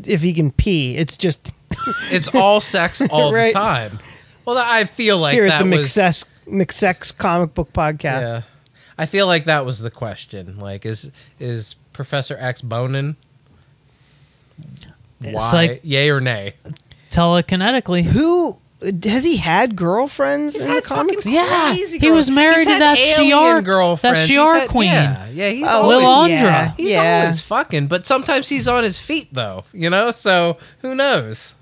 if 0.04 0.22
he 0.22 0.32
can 0.32 0.50
pee. 0.50 0.96
It's 0.96 1.16
just 1.18 1.52
It's 2.10 2.34
all 2.34 2.60
sex 2.62 3.00
all 3.10 3.32
Right. 3.32 3.48
the 3.52 3.58
time. 3.58 3.98
Well, 4.46 4.56
I 4.58 4.84
feel 4.84 5.18
like 5.18 5.34
here 5.34 5.44
at 5.44 5.48
that 5.50 5.64
the 5.64 5.70
was 5.76 5.90
McSex, 5.90 6.24
McSex 6.48 7.16
comic 7.16 7.52
book 7.54 7.72
podcast. 7.74 8.28
yeah. 8.28 8.42
I 8.98 9.04
feel 9.04 9.26
like 9.26 9.44
that 9.44 9.66
was 9.66 9.80
the 9.80 9.90
question. 9.90 10.58
Like, 10.58 10.86
is 10.86 11.10
is 11.38 11.74
Professor 11.92 12.36
X 12.40 12.62
boning? 12.62 13.16
Why? 15.18 15.30
It's 15.30 15.52
like- 15.52 15.80
yay 15.84 16.08
or 16.10 16.20
nay? 16.20 16.54
Telekinetically, 17.10 18.04
Who 18.04 18.58
has 18.82 19.24
he 19.24 19.36
had 19.38 19.74
girlfriends 19.76 20.54
in 20.56 20.72
the 20.74 20.82
comics? 20.82 21.24
fucking 21.24 21.32
Yeah, 21.32 21.72
crazy 21.74 21.98
he 21.98 22.10
was 22.10 22.30
married 22.30 22.66
he's 22.66 22.74
to 22.74 22.78
that 22.78 22.98
alien 22.98 23.38
Shi'ar- 23.38 23.64
girlfriends. 23.64 24.18
that 24.20 24.26
He's 24.28 24.36
Shi'ar 24.36 24.60
had- 24.60 24.68
queen. 24.68 24.88
Yeah, 24.90 25.26
yeah, 25.30 25.48
he's 25.50 25.66
Oh, 25.68 25.88
Lil 25.88 26.04
always, 26.04 26.32
Andra. 26.32 26.50
Yeah, 26.50 26.72
he's 26.76 26.92
yeah. 26.92 27.20
always 27.22 27.40
fucking. 27.40 27.86
But 27.86 28.06
sometimes 28.06 28.48
he's 28.48 28.68
on 28.68 28.84
his 28.84 28.98
feet 28.98 29.28
though, 29.32 29.64
you 29.72 29.88
know. 29.90 30.12
So 30.12 30.58
who 30.82 30.94
knows? 30.94 31.54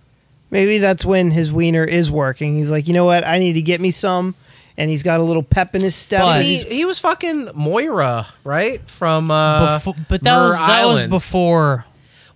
Maybe 0.51 0.79
that's 0.79 1.05
when 1.05 1.31
his 1.31 1.53
wiener 1.53 1.85
is 1.85 2.11
working. 2.11 2.57
He's 2.57 2.71
like, 2.71 2.87
you 2.89 2.95
know 2.95 3.05
what? 3.05 3.25
I 3.27 3.39
need 3.39 3.55
to 3.55 3.63
get 3.63 3.81
me 3.81 3.91
some, 3.91 4.35
and 4.77 4.89
he's 4.91 5.03
got 5.03 5.19
a 5.19 5.23
little 5.23 5.43
pep 5.43 5.75
in 5.75 5.83
his 5.83 5.95
step. 5.97 6.43
He, 6.43 6.59
he 6.59 6.85
was 6.85 6.99
fucking 6.99 7.51
Moira, 7.55 8.27
right? 8.45 8.81
From 8.89 9.31
uh, 9.31 9.79
Befo- 9.79 9.95
but 10.09 10.23
that 10.23 10.37
Myrrh 10.37 10.49
was 10.49 10.59
that 10.59 10.85
was 10.87 11.03
before 11.05 11.85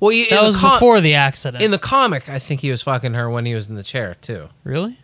Well, 0.00 0.12
you, 0.12 0.26
that 0.30 0.42
was 0.42 0.56
com- 0.56 0.76
before 0.76 1.00
the 1.00 1.14
accident. 1.14 1.62
In 1.62 1.70
the 1.70 1.78
comic, 1.78 2.28
I 2.28 2.38
think 2.38 2.60
he 2.60 2.70
was 2.70 2.82
fucking 2.82 3.14
her 3.14 3.28
when 3.28 3.46
he 3.46 3.54
was 3.54 3.68
in 3.68 3.74
the 3.74 3.82
chair 3.82 4.16
too. 4.20 4.48
really, 4.64 4.98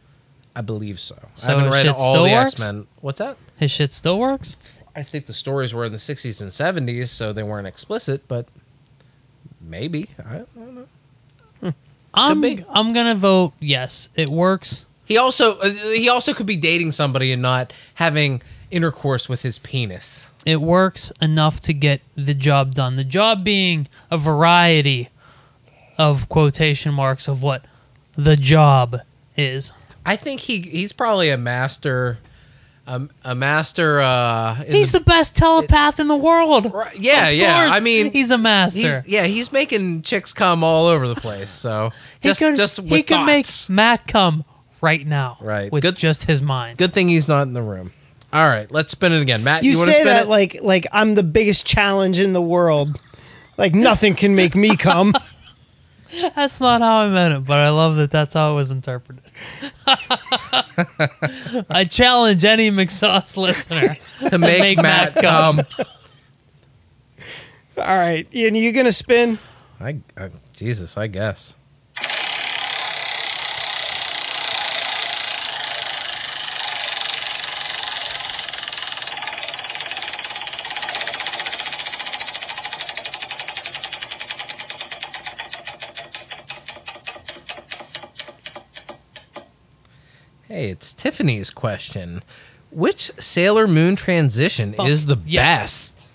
I 0.55 0.61
believe 0.61 1.01
so. 1.01 1.17
So 1.35 1.49
I 1.49 1.55
haven't 1.57 1.73
read 1.73 1.87
all 1.89 2.13
still 2.13 2.25
the? 2.25 2.31
X 2.31 2.61
Men. 2.61 2.87
What's 3.01 3.19
that? 3.19 3.37
his 3.59 3.71
shit 3.71 3.93
still 3.93 4.19
works. 4.19 4.57
I 4.97 5.03
think 5.03 5.27
the 5.27 5.33
stories 5.33 5.75
were 5.75 5.85
in 5.85 5.93
the 5.93 5.99
60s 5.99 6.41
and 6.41 6.51
70s, 6.51 7.09
so 7.09 7.33
they 7.33 7.43
weren't 7.43 7.67
explicit, 7.67 8.29
but 8.29 8.47
maybe. 9.61 10.11
I 10.25 10.45
don't 10.55 10.75
know. 10.75 10.87
I'm 12.15 12.41
be. 12.41 12.65
I'm 12.69 12.93
gonna 12.93 13.17
vote 13.17 13.55
yes. 13.59 14.09
It 14.15 14.29
works. 14.29 14.87
He 15.05 15.19
also 15.19 15.59
uh, 15.59 15.71
he 15.71 16.09
also 16.09 16.33
could 16.33 16.47
be 16.47 16.57
dating 16.57 16.93
somebody 16.93 17.33
and 17.33 17.43
not 17.43 17.73
having 17.95 18.41
intercourse 18.71 19.29
with 19.29 19.43
his 19.43 19.59
penis. 19.59 20.31
It 20.45 20.61
works 20.61 21.11
enough 21.21 21.61
to 21.61 21.73
get 21.73 22.03
the 22.17 22.35
job 22.35 22.75
done. 22.75 22.97
The 22.97 23.05
job 23.05 23.45
being 23.45 23.89
a 24.11 24.19
variety 24.19 25.09
of 25.97 26.29
quotation 26.29 26.93
marks 26.93 27.29
of 27.29 27.43
what 27.43 27.65
the 28.17 28.37
job 28.37 29.01
is. 29.37 29.73
I 30.05 30.17
think 30.17 30.41
he 30.41 30.61
he's 30.61 30.93
probably 30.93 31.31
a 31.31 31.39
master 31.39 32.19
um, 32.87 33.11
a 33.25 33.35
master 33.35 34.01
uh 34.01 34.63
in 34.67 34.75
He's 34.75 34.93
the 34.93 35.01
best 35.01 35.35
telepath 35.37 36.01
in 36.01 36.09
the 36.09 36.17
world. 36.17 36.73
Right, 36.73 36.99
yeah, 36.99 37.31
yeah. 37.31 37.69
I 37.73 37.81
mean, 37.81 38.13
he's 38.13 38.31
a 38.31 38.39
master. 38.39 39.01
he's, 39.01 39.09
yeah, 39.09 39.25
he's 39.25 39.53
making 39.53 40.03
chicks 40.03 40.33
come 40.33 40.63
all 40.63 40.87
over 40.87 41.09
the 41.09 41.15
place. 41.15 41.51
So 41.51 41.93
just 42.21 42.41
he 42.41 42.47
could, 42.47 42.57
just 42.57 42.81
he 42.81 43.03
could 43.03 43.25
make. 43.25 43.47
Matt 43.71 44.07
come 44.07 44.45
right 44.83 45.07
now. 45.07 45.39
Right. 45.41 45.73
With 45.73 45.83
Good- 45.83 45.97
just 45.97 46.25
his 46.25 46.43
mind. 46.43 46.77
Good 46.77 46.93
thing 46.93 47.09
he's 47.09 47.29
not 47.29 47.47
in 47.47 47.55
the 47.55 47.63
room. 47.63 47.93
All 48.35 48.49
right, 48.49 48.69
let's 48.73 48.91
spin 48.91 49.13
it 49.13 49.23
again. 49.23 49.45
Matt, 49.45 49.63
you, 49.63 49.71
you, 49.71 49.79
want 49.79 49.91
to 49.91 49.95
say 49.95 50.01
spin 50.01 50.13
that 50.13 50.27
it? 50.27 50.29
like 50.29 50.59
like 50.61 50.87
I'm 50.91 51.15
the 51.15 51.23
biggest 51.23 51.65
challenge 51.65 52.19
in 52.19 52.33
the 52.33 52.43
world. 52.43 53.01
Like 53.57 53.75
nothing 53.75 54.17
can 54.17 54.35
make 54.35 54.57
me 54.57 54.77
come. 54.77 55.15
That's 56.35 56.61
not 56.61 56.81
how 56.81 56.97
I 56.97 57.11
meant 57.11 57.35
it, 57.35 57.45
but 57.45 57.59
I 57.59 57.71
love 57.71 57.97
that 57.97 58.11
that's 58.13 58.35
how 58.35 58.53
it 58.53 58.55
was 58.55 58.71
interpreted. 58.71 59.25
I 61.69 61.85
challenge 61.91 62.45
any 62.45 62.71
McSauce 62.71 63.37
listener 63.37 63.97
to 64.29 64.39
make, 64.39 64.61
make 64.61 64.77
Matt, 64.77 65.17
Matt 65.17 65.25
come. 65.25 65.57
come. 65.57 65.87
All 67.79 67.99
right, 67.99 68.29
Ian, 68.33 68.55
you 68.55 68.71
gonna 68.71 68.93
spin? 68.93 69.41
I, 69.81 69.99
I 70.17 70.31
Jesus, 70.55 70.97
I 70.97 71.09
guess. 71.09 71.57
Hey, 90.65 90.71
it's 90.71 90.95
Tiffany's 90.95 91.51
question. 91.51 92.23
Which 92.71 93.11
Sailor 93.19 93.69
Moon 93.69 93.97
transition 93.97 94.73
is 94.81 95.05
the 95.05 95.19
yes. 95.27 95.91
best? 95.91 96.07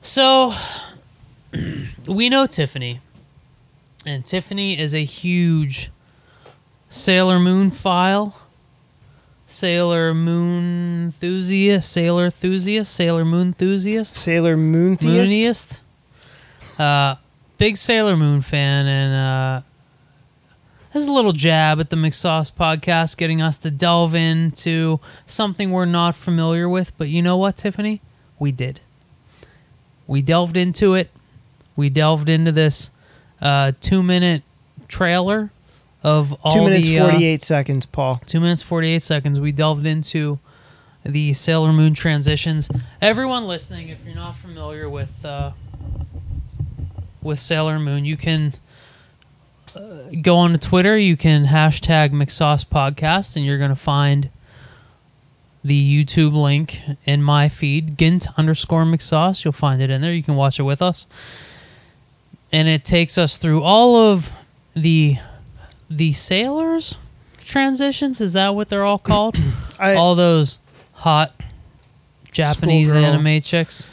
So 0.00 0.54
we 2.08 2.28
know 2.28 2.46
Tiffany, 2.46 3.00
and 4.06 4.24
Tiffany 4.24 4.78
is 4.78 4.94
a 4.94 5.02
huge 5.02 5.90
Sailor 6.88 7.40
Moon 7.40 7.72
file. 7.72 8.42
Sailor 9.48 10.14
Moon 10.14 11.06
enthusiast, 11.06 11.90
Sailor 11.90 12.26
enthusiast, 12.26 12.94
Sailor 12.94 13.24
Moon 13.24 13.48
enthusiast, 13.48 14.16
Sailor 14.16 14.56
Moon 14.56 14.96
theist. 14.96 15.82
Mooniest. 16.78 16.80
Uh, 16.80 17.16
big 17.56 17.76
Sailor 17.76 18.16
Moon 18.16 18.40
fan, 18.40 18.86
and 18.86 19.14
uh, 19.16 19.67
this 20.92 21.02
is 21.02 21.08
a 21.08 21.12
little 21.12 21.32
jab 21.32 21.80
at 21.80 21.90
the 21.90 21.96
McSauce 21.96 22.52
podcast, 22.52 23.16
getting 23.16 23.42
us 23.42 23.56
to 23.58 23.70
delve 23.70 24.14
into 24.14 25.00
something 25.26 25.70
we're 25.70 25.84
not 25.84 26.16
familiar 26.16 26.68
with. 26.68 26.96
But 26.98 27.08
you 27.08 27.22
know 27.22 27.36
what, 27.36 27.56
Tiffany? 27.56 28.00
We 28.38 28.52
did. 28.52 28.80
We 30.06 30.22
delved 30.22 30.56
into 30.56 30.94
it. 30.94 31.10
We 31.76 31.90
delved 31.90 32.28
into 32.28 32.52
this 32.52 32.90
uh, 33.40 33.72
two-minute 33.80 34.42
trailer 34.88 35.50
of 36.02 36.32
all 36.42 36.52
Two 36.52 36.64
minutes 36.64 36.86
the 36.86 37.00
uh, 37.00 37.10
forty-eight 37.10 37.42
seconds, 37.42 37.86
Paul. 37.86 38.14
Two 38.26 38.40
minutes, 38.40 38.62
48 38.62 39.02
seconds. 39.02 39.40
We 39.40 39.52
delved 39.52 39.86
into 39.86 40.38
the 41.04 41.32
Sailor 41.34 41.72
Moon 41.72 41.94
transitions. 41.94 42.68
Everyone 43.00 43.46
listening, 43.46 43.88
if 43.88 44.04
you're 44.04 44.14
not 44.14 44.36
familiar 44.36 44.88
with 44.88 45.24
uh, 45.24 45.52
with 47.22 47.38
Sailor 47.38 47.78
Moon, 47.78 48.04
you 48.04 48.16
can 48.16 48.54
go 50.22 50.36
on 50.36 50.52
to 50.52 50.58
Twitter. 50.58 50.96
You 50.96 51.16
can 51.16 51.44
hashtag 51.44 52.10
McSauce 52.10 52.64
Podcast, 52.64 53.36
and 53.36 53.44
you're 53.44 53.58
going 53.58 53.70
to 53.70 53.76
find 53.76 54.30
the 55.64 56.04
YouTube 56.04 56.32
link 56.32 56.80
in 57.04 57.22
my 57.22 57.48
feed, 57.48 57.96
Gint 57.96 58.26
underscore 58.36 58.84
McSauce. 58.84 59.44
You'll 59.44 59.52
find 59.52 59.82
it 59.82 59.90
in 59.90 60.00
there. 60.00 60.12
You 60.12 60.22
can 60.22 60.36
watch 60.36 60.58
it 60.58 60.62
with 60.62 60.80
us. 60.80 61.06
And 62.50 62.68
it 62.68 62.84
takes 62.84 63.18
us 63.18 63.36
through 63.36 63.62
all 63.62 63.96
of 63.96 64.30
the 64.74 65.16
the 65.90 66.12
sailors 66.12 66.98
transitions. 67.40 68.20
Is 68.20 68.34
that 68.34 68.54
what 68.54 68.68
they're 68.68 68.84
all 68.84 68.98
called? 68.98 69.36
I, 69.78 69.94
all 69.94 70.14
those 70.14 70.58
hot 70.92 71.34
Japanese 72.30 72.94
anime 72.94 73.40
chicks. 73.40 73.90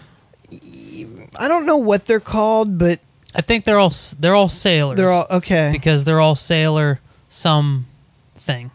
I 1.38 1.48
don't 1.48 1.66
know 1.66 1.78
what 1.78 2.06
they're 2.06 2.20
called, 2.20 2.78
but 2.78 3.00
I 3.36 3.42
think 3.42 3.66
they're 3.66 3.78
all 3.80 3.92
they're 4.18 4.34
all 4.34 4.50
sailors. 4.50 4.96
they're 4.98 5.12
all 5.12 5.28
okay. 5.30 5.70
because 5.72 6.06
they're 6.06 6.22
all 6.22 6.36
sailor 6.36 7.02
some 7.28 7.86
thing. 8.36 8.72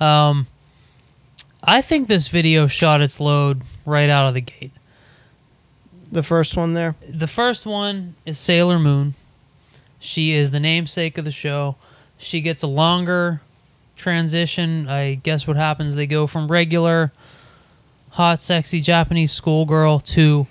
Um, 0.00 0.46
I 1.62 1.82
think 1.82 2.08
this 2.08 2.28
video 2.28 2.66
shot 2.68 3.02
its 3.02 3.20
load 3.20 3.62
right 3.84 4.08
out 4.08 4.28
of 4.28 4.34
the 4.34 4.40
gate. 4.40 4.72
the 6.10 6.22
first 6.22 6.56
one 6.56 6.72
there. 6.74 6.94
The 7.06 7.26
first 7.26 7.66
one 7.66 8.14
is 8.24 8.38
Sailor 8.38 8.78
Moon. 8.78 9.14
She 9.98 10.32
is 10.32 10.52
the 10.52 10.60
namesake 10.60 11.18
of 11.18 11.24
the 11.24 11.30
show. 11.30 11.76
She 12.16 12.40
gets 12.40 12.62
a 12.62 12.66
longer 12.66 13.42
transition. 13.96 14.88
I 14.88 15.14
guess 15.14 15.46
what 15.46 15.56
happens, 15.56 15.94
they 15.94 16.06
go 16.06 16.26
from 16.26 16.48
regular 16.48 17.12
hot, 18.10 18.40
sexy 18.40 18.80
Japanese 18.80 19.32
schoolgirl 19.32 20.00
to 20.00 20.46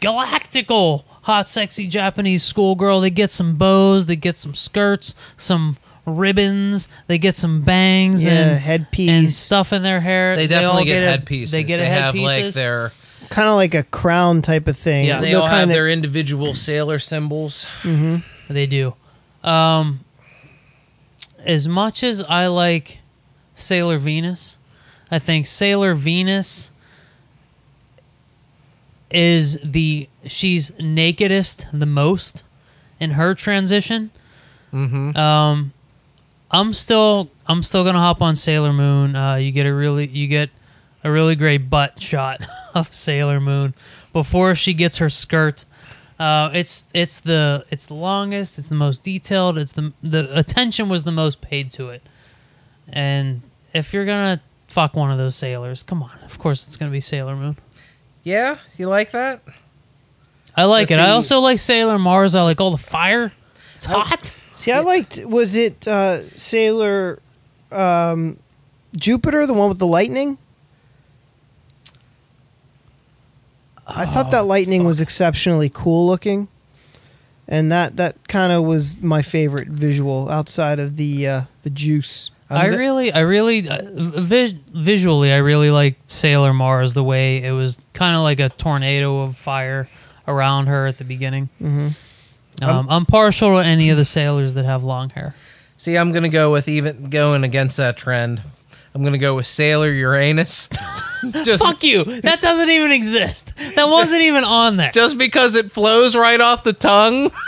galactical 0.00 1.04
hot, 1.22 1.48
sexy 1.48 1.86
Japanese 1.86 2.42
schoolgirl. 2.42 3.00
They 3.00 3.10
get 3.10 3.30
some 3.30 3.56
bows, 3.56 4.06
they 4.06 4.16
get 4.16 4.36
some 4.38 4.54
skirts, 4.54 5.14
some 5.36 5.76
ribbons, 6.06 6.88
they 7.06 7.18
get 7.18 7.34
some 7.36 7.62
bangs 7.62 8.24
Yeah, 8.24 8.32
and 8.32 8.60
headpiece. 8.60 9.10
and 9.10 9.32
stuff 9.32 9.72
in 9.72 9.82
their 9.82 10.00
hair. 10.00 10.34
They 10.36 10.44
all 10.44 10.48
definitely 10.48 10.84
get, 10.86 11.02
a- 11.02 11.06
headpieces. 11.06 11.52
They 11.52 11.62
get 11.62 11.78
a 11.80 11.86
have 11.86 12.14
like 12.16 12.52
their 12.54 12.92
Kind 13.28 13.48
of 13.48 13.54
like 13.54 13.74
a 13.74 13.84
crown 13.84 14.42
type 14.42 14.66
of 14.66 14.76
thing. 14.76 15.06
Yeah. 15.06 15.20
they 15.20 15.30
They'll 15.30 15.42
all 15.42 15.46
have 15.48 15.60
kinda- 15.60 15.74
their 15.74 15.88
individual 15.88 16.54
sailor 16.54 16.98
symbols. 16.98 17.64
They 18.48 18.66
do. 18.66 18.94
Um, 19.44 20.00
as 21.44 21.68
much 21.68 22.02
as 22.02 22.22
I 22.28 22.48
like 22.48 22.98
Sailor 23.54 23.98
Venus, 23.98 24.56
I 25.10 25.18
think 25.20 25.46
Sailor 25.46 25.94
Venus 25.94 26.70
is 29.10 29.58
the 29.62 30.08
she's 30.26 30.72
nakedest 30.78 31.66
the 31.72 31.86
most 31.86 32.44
in 32.98 33.12
her 33.12 33.34
transition. 33.34 34.10
Mm-hmm. 34.72 35.16
Um, 35.16 35.72
I'm 36.50 36.72
still 36.72 37.30
I'm 37.46 37.62
still 37.62 37.84
gonna 37.84 37.98
hop 37.98 38.22
on 38.22 38.36
Sailor 38.36 38.72
Moon. 38.72 39.16
Uh, 39.16 39.36
you 39.36 39.52
get 39.52 39.66
a 39.66 39.74
really 39.74 40.06
you 40.08 40.26
get 40.26 40.50
a 41.02 41.10
really 41.10 41.36
great 41.36 41.70
butt 41.70 42.00
shot 42.00 42.40
of 42.74 42.92
Sailor 42.92 43.40
Moon 43.40 43.74
before 44.12 44.54
she 44.54 44.74
gets 44.74 44.98
her 44.98 45.10
skirt. 45.10 45.64
Uh, 46.18 46.50
it's 46.52 46.88
it's 46.92 47.20
the 47.20 47.64
it's 47.70 47.86
the 47.86 47.94
longest. 47.94 48.58
It's 48.58 48.68
the 48.68 48.74
most 48.74 49.02
detailed. 49.02 49.58
It's 49.58 49.72
the 49.72 49.92
the 50.02 50.38
attention 50.38 50.88
was 50.88 51.04
the 51.04 51.12
most 51.12 51.40
paid 51.40 51.70
to 51.72 51.88
it. 51.90 52.02
And 52.88 53.42
if 53.72 53.94
you're 53.94 54.04
gonna 54.04 54.40
fuck 54.66 54.94
one 54.94 55.10
of 55.10 55.18
those 55.18 55.34
sailors, 55.34 55.82
come 55.82 56.02
on. 56.02 56.18
Of 56.24 56.38
course, 56.38 56.66
it's 56.66 56.76
gonna 56.76 56.90
be 56.90 57.00
Sailor 57.00 57.36
Moon. 57.36 57.56
Yeah, 58.22 58.58
you 58.78 58.88
like 58.88 59.12
that? 59.12 59.40
I 60.56 60.64
like 60.64 60.90
With 60.90 60.98
it. 60.98 61.02
I 61.02 61.06
the- 61.06 61.12
also 61.12 61.40
like 61.40 61.58
Sailor 61.58 61.98
Mars. 61.98 62.34
I 62.34 62.42
like 62.42 62.60
all 62.60 62.70
the 62.70 62.76
fire. 62.78 63.32
It's 63.76 63.86
hot. 63.86 64.32
See, 64.54 64.72
I 64.72 64.80
liked. 64.80 65.24
Was 65.24 65.56
it 65.56 65.88
uh, 65.88 66.28
Sailor 66.36 67.18
um, 67.72 68.36
Jupiter, 68.94 69.46
the 69.46 69.54
one 69.54 69.68
with 69.70 69.78
the 69.78 69.86
lightning? 69.86 70.36
I 73.86 74.06
thought 74.06 74.30
that 74.30 74.46
lightning 74.46 74.84
was 74.84 75.00
exceptionally 75.00 75.68
cool 75.72 76.06
looking, 76.06 76.46
and 77.48 77.72
that 77.72 77.96
that 77.96 78.28
kind 78.28 78.52
of 78.52 78.64
was 78.64 78.96
my 79.02 79.22
favorite 79.22 79.68
visual 79.68 80.28
outside 80.30 80.78
of 80.78 80.96
the 80.96 81.26
uh, 81.26 81.42
the 81.62 81.70
juice. 81.70 82.30
I 82.58 82.68
go- 82.70 82.76
really, 82.76 83.12
I 83.12 83.20
really, 83.20 83.68
uh, 83.68 83.78
vis- 83.92 84.54
visually, 84.72 85.32
I 85.32 85.36
really 85.38 85.70
like 85.70 85.96
Sailor 86.06 86.52
Mars 86.52 86.94
the 86.94 87.04
way 87.04 87.42
it 87.42 87.52
was 87.52 87.80
kind 87.94 88.16
of 88.16 88.22
like 88.22 88.40
a 88.40 88.48
tornado 88.48 89.20
of 89.20 89.36
fire 89.36 89.88
around 90.26 90.66
her 90.66 90.86
at 90.86 90.98
the 90.98 91.04
beginning. 91.04 91.48
hmm 91.58 91.88
Um, 92.62 92.88
I'm 92.90 93.06
partial 93.06 93.50
to 93.60 93.64
any 93.64 93.90
of 93.90 93.96
the 93.96 94.04
sailors 94.04 94.54
that 94.54 94.64
have 94.64 94.82
long 94.84 95.10
hair. 95.10 95.34
See, 95.76 95.96
I'm 95.96 96.12
gonna 96.12 96.28
go 96.28 96.50
with 96.52 96.68
even 96.68 97.04
going 97.08 97.42
against 97.44 97.76
that 97.78 97.96
trend. 97.96 98.42
I'm 98.94 99.02
gonna 99.04 99.18
go 99.18 99.34
with 99.36 99.46
Sailor 99.46 99.92
Uranus. 99.92 100.68
just 101.44 101.62
Fuck 101.64 101.82
you! 101.84 102.02
That 102.22 102.40
doesn't 102.42 102.68
even 102.70 102.90
exist. 102.92 103.56
That 103.76 103.88
wasn't 103.88 104.22
even 104.22 104.42
on 104.44 104.76
there. 104.76 104.90
just 104.90 105.16
because 105.16 105.54
it 105.54 105.70
flows 105.72 106.14
right 106.16 106.40
off 106.40 106.64
the 106.64 106.72
tongue. 106.72 107.30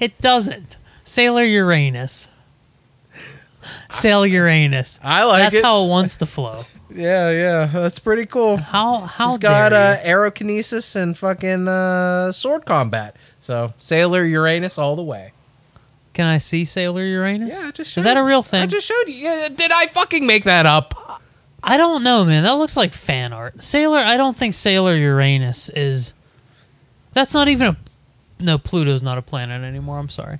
It 0.00 0.20
doesn't. 0.20 0.76
Sailor 1.02 1.42
Uranus. 1.44 2.28
Sail 3.90 4.26
Uranus. 4.26 5.00
I 5.02 5.24
like 5.24 5.38
it. 5.40 5.42
That's 5.44 5.56
it. 5.56 5.64
how 5.64 5.84
it 5.84 5.88
wants 5.88 6.16
to 6.16 6.26
flow. 6.26 6.62
yeah, 6.90 7.30
yeah, 7.30 7.66
that's 7.66 7.98
pretty 7.98 8.26
cool. 8.26 8.56
How 8.58 9.00
how 9.00 9.30
She's 9.30 9.38
got 9.38 9.70
dare 9.70 9.94
uh, 9.94 10.06
aerokinesis 10.06 10.96
and 10.96 11.16
fucking 11.16 11.68
uh, 11.68 12.32
sword 12.32 12.64
combat. 12.66 13.16
So 13.40 13.72
Sailor 13.78 14.24
Uranus 14.24 14.78
all 14.78 14.96
the 14.96 15.02
way. 15.02 15.32
Can 16.12 16.26
I 16.26 16.38
see 16.38 16.64
Sailor 16.64 17.04
Uranus? 17.04 17.60
Yeah, 17.60 17.68
I 17.68 17.70
just 17.70 17.96
is 17.96 18.04
that 18.04 18.14
showed- 18.14 18.20
a 18.20 18.24
real 18.24 18.42
thing? 18.42 18.62
I 18.62 18.66
just 18.66 18.86
showed 18.86 19.04
you. 19.06 19.14
Yeah, 19.14 19.48
did 19.54 19.70
I 19.72 19.86
fucking 19.86 20.26
make 20.26 20.44
that 20.44 20.66
up? 20.66 21.20
I 21.62 21.76
don't 21.76 22.02
know, 22.02 22.24
man. 22.24 22.44
That 22.44 22.52
looks 22.52 22.76
like 22.76 22.92
fan 22.92 23.32
art. 23.32 23.62
Sailor, 23.62 23.98
I 23.98 24.16
don't 24.16 24.36
think 24.36 24.54
Sailor 24.54 24.94
Uranus 24.96 25.68
is. 25.70 26.12
That's 27.12 27.34
not 27.34 27.48
even 27.48 27.68
a. 27.68 27.76
No, 28.40 28.58
Pluto's 28.58 29.02
not 29.02 29.18
a 29.18 29.22
planet 29.22 29.62
anymore. 29.64 29.98
I'm 29.98 30.08
sorry. 30.08 30.38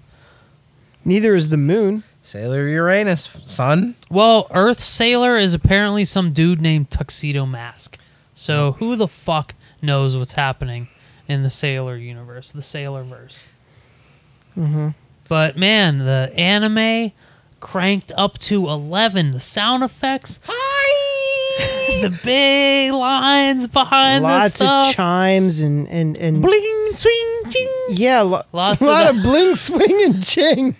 Neither 1.04 1.34
is 1.34 1.48
the 1.48 1.56
moon. 1.56 2.04
Sailor 2.28 2.68
Uranus, 2.68 3.22
son. 3.44 3.94
Well, 4.10 4.48
Earth 4.50 4.80
Sailor 4.80 5.38
is 5.38 5.54
apparently 5.54 6.04
some 6.04 6.34
dude 6.34 6.60
named 6.60 6.90
Tuxedo 6.90 7.46
Mask. 7.46 7.98
So 8.34 8.72
who 8.72 8.96
the 8.96 9.08
fuck 9.08 9.54
knows 9.80 10.14
what's 10.14 10.34
happening 10.34 10.88
in 11.26 11.42
the 11.42 11.48
Sailor 11.48 11.96
universe, 11.96 12.52
the 12.52 12.60
Sailor 12.60 13.02
verse? 13.02 13.48
Mm-hmm. 14.58 14.88
But 15.26 15.56
man, 15.56 16.00
the 16.00 16.30
anime 16.36 17.12
cranked 17.60 18.12
up 18.14 18.36
to 18.40 18.68
11. 18.68 19.30
The 19.30 19.40
sound 19.40 19.82
effects, 19.82 20.40
Hi. 20.44 22.02
the 22.08 22.20
big 22.22 22.92
lines 22.92 23.66
behind 23.68 24.22
the 24.24 24.28
Lots 24.28 24.54
stuff. 24.56 24.88
of 24.90 24.94
chimes 24.94 25.60
and 25.60 25.88
and 25.88 26.18
and 26.18 26.42
Bling, 26.42 26.90
swing, 26.94 27.42
ching. 27.50 27.68
yeah, 27.88 28.20
lo- 28.20 28.42
Lots 28.52 28.80
a 28.82 28.84
of 28.84 28.90
lot 28.90 29.06
of 29.16 29.22
bling, 29.22 29.54
swing, 29.54 30.02
and 30.04 30.22
ching. 30.22 30.76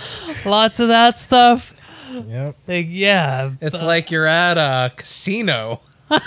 Lots 0.46 0.80
of 0.80 0.88
that 0.88 1.16
stuff. 1.18 1.72
Yep. 2.12 2.56
Like, 2.66 2.86
yeah. 2.88 3.50
It's 3.60 3.80
but- 3.80 3.86
like 3.86 4.10
you're 4.10 4.26
at 4.26 4.56
a 4.58 4.92
casino. 4.94 5.80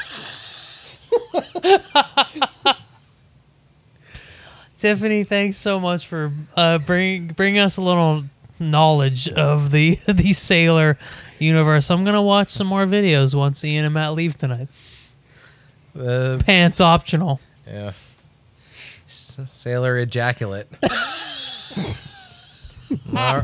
Tiffany, 4.77 5.23
thanks 5.25 5.57
so 5.57 5.79
much 5.79 6.07
for 6.07 6.31
uh, 6.55 6.77
bring 6.77 7.27
bring 7.27 7.59
us 7.59 7.77
a 7.77 7.81
little 7.81 8.23
knowledge 8.59 9.27
of 9.29 9.71
the 9.71 9.95
the 10.07 10.31
Sailor 10.33 10.97
universe. 11.37 11.89
I'm 11.91 12.05
gonna 12.05 12.21
watch 12.21 12.49
some 12.49 12.67
more 12.67 12.85
videos 12.85 13.35
once 13.35 13.63
Ian 13.65 13.85
and 13.85 13.93
Matt 13.93 14.13
leave 14.13 14.37
tonight. 14.37 14.69
Uh, 15.99 16.37
Pants 16.45 16.79
optional. 16.79 17.39
yeah. 17.67 17.91
S- 19.07 19.39
Sailor 19.45 19.97
ejaculate. 19.97 20.67
all, 23.15 23.41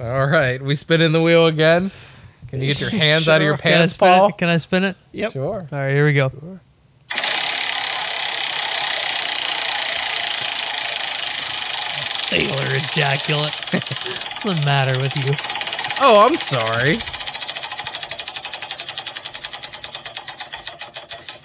all 0.00 0.26
right, 0.26 0.60
we 0.62 0.74
spin 0.74 1.00
in 1.00 1.12
the 1.12 1.20
wheel 1.22 1.46
again. 1.46 1.90
Can 2.48 2.60
you 2.60 2.66
get 2.68 2.80
your 2.80 2.90
hands 3.02 3.28
out 3.28 3.36
of 3.40 3.42
your 3.42 3.54
Sure. 3.54 3.58
Can 3.62 3.72
I 3.72 3.76
pants, 3.78 3.94
spin 3.94 4.08
Paul? 4.08 4.28
it? 4.28 4.38
Can 4.38 4.48
I 4.48 4.56
spin 4.58 4.84
it? 4.84 4.96
Yep. 5.12 5.32
Sure. 5.32 5.54
All 5.72 5.78
right, 5.78 5.92
here 5.94 6.04
we 6.04 6.12
go. 6.12 6.30
Sailor 12.06 12.76
ejaculate. 12.76 13.54
What's 13.72 14.42
the 14.44 14.62
matter 14.64 14.98
with 15.00 15.16
you? 15.16 15.32
Oh, 16.00 16.26
I'm 16.26 16.36
sorry. 16.36 16.96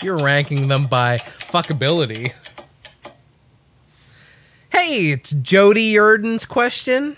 You're 0.01 0.17
ranking 0.23 0.67
them 0.67 0.87
by 0.87 1.17
fuckability. 1.17 2.31
Hey, 4.71 5.11
it's 5.11 5.31
Jody 5.31 5.93
Erden's 5.95 6.45
question. 6.45 7.17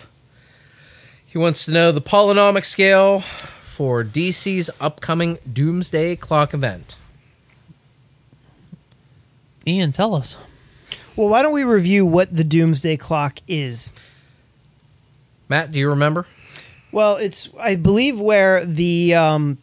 He 1.32 1.38
wants 1.38 1.64
to 1.64 1.72
know 1.72 1.94
the 1.94 2.02
polynomic 2.02 2.66
scale 2.66 3.22
for 3.22 4.04
DC's 4.04 4.70
upcoming 4.82 5.38
Doomsday 5.52 6.18
Clock 6.18 6.54
event. 6.54 6.98
Ian, 9.66 9.94
tell 9.94 10.14
us. 10.14 10.36
Well, 11.16 11.30
why 11.30 11.42
don't 11.42 11.54
we 11.54 11.64
review 11.64 12.06
what 12.06 12.36
the 12.36 12.44
Doomsday 12.44 12.98
Clock 12.98 13.40
is? 13.48 13.94
Matt, 15.48 15.72
do 15.72 15.80
you 15.80 15.88
remember? 15.88 16.28
Well, 16.92 17.16
it's 17.16 17.48
I 17.58 17.76
believe 17.76 18.20
where 18.20 18.66
the 18.66 19.16
um, 19.16 19.58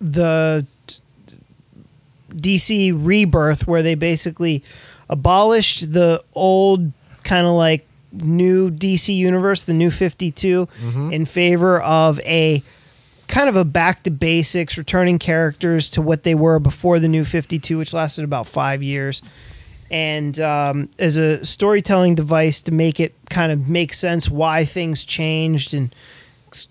the 0.00 0.64
DC 2.28 2.94
rebirth, 2.96 3.66
where 3.66 3.82
they 3.82 3.96
basically 3.96 4.62
abolished 5.10 5.92
the 5.92 6.22
old 6.32 6.92
kind 7.24 7.44
of 7.44 7.54
like 7.54 7.88
new 8.12 8.70
DC 8.70 9.14
universe, 9.14 9.64
the 9.64 9.74
new 9.74 9.90
Fifty 9.90 10.30
in 11.12 11.24
favor 11.24 11.80
of 11.80 12.20
a 12.20 12.62
kind 13.28 13.48
of 13.48 13.56
a 13.56 13.64
back 13.64 14.02
to 14.02 14.10
basics, 14.10 14.76
returning 14.76 15.18
characters 15.18 15.90
to 15.90 16.02
what 16.02 16.22
they 16.22 16.34
were 16.34 16.58
before 16.58 16.98
the 16.98 17.08
New 17.08 17.24
Fifty 17.24 17.58
Two, 17.58 17.78
which 17.78 17.94
lasted 17.94 18.24
about 18.24 18.46
five 18.46 18.82
years, 18.82 19.22
and 19.90 20.38
um, 20.40 20.90
as 20.98 21.16
a 21.16 21.44
storytelling 21.44 22.14
device 22.14 22.60
to 22.62 22.72
make 22.72 23.00
it 23.00 23.14
kind 23.30 23.52
of 23.52 23.68
make 23.68 23.94
sense 23.94 24.28
why 24.28 24.64
things 24.64 25.04
changed 25.04 25.74
and 25.74 25.94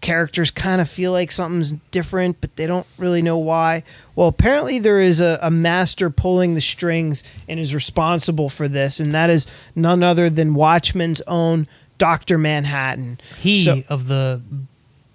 characters 0.02 0.52
kind 0.52 0.82
of 0.82 0.90
feel 0.90 1.12
like 1.12 1.32
something's 1.32 1.72
different, 1.92 2.40
but 2.42 2.56
they 2.56 2.68
don't 2.68 2.88
really 2.98 3.22
know 3.22 3.38
why. 3.38 3.84
Well, 4.16 4.28
apparently 4.28 4.80
there 4.80 5.00
is 5.00 5.20
a, 5.22 5.40
a 5.42 5.52
master 5.52 6.10
pulling 6.10 6.54
the 6.54 6.62
strings 6.62 7.24
and 7.48 7.60
is 7.60 7.74
responsible 7.76 8.50
for 8.50 8.68
this, 8.68 9.00
and 9.00 9.14
that 9.16 9.30
is 9.30 9.48
none 9.76 10.04
other 10.04 10.30
than 10.30 10.54
Watchmen's 10.54 11.22
own 11.28 11.68
Doctor 11.98 12.38
Manhattan. 12.38 13.20
He 13.38 13.64
So- 13.64 13.84
of 13.90 14.08
the 14.08 14.42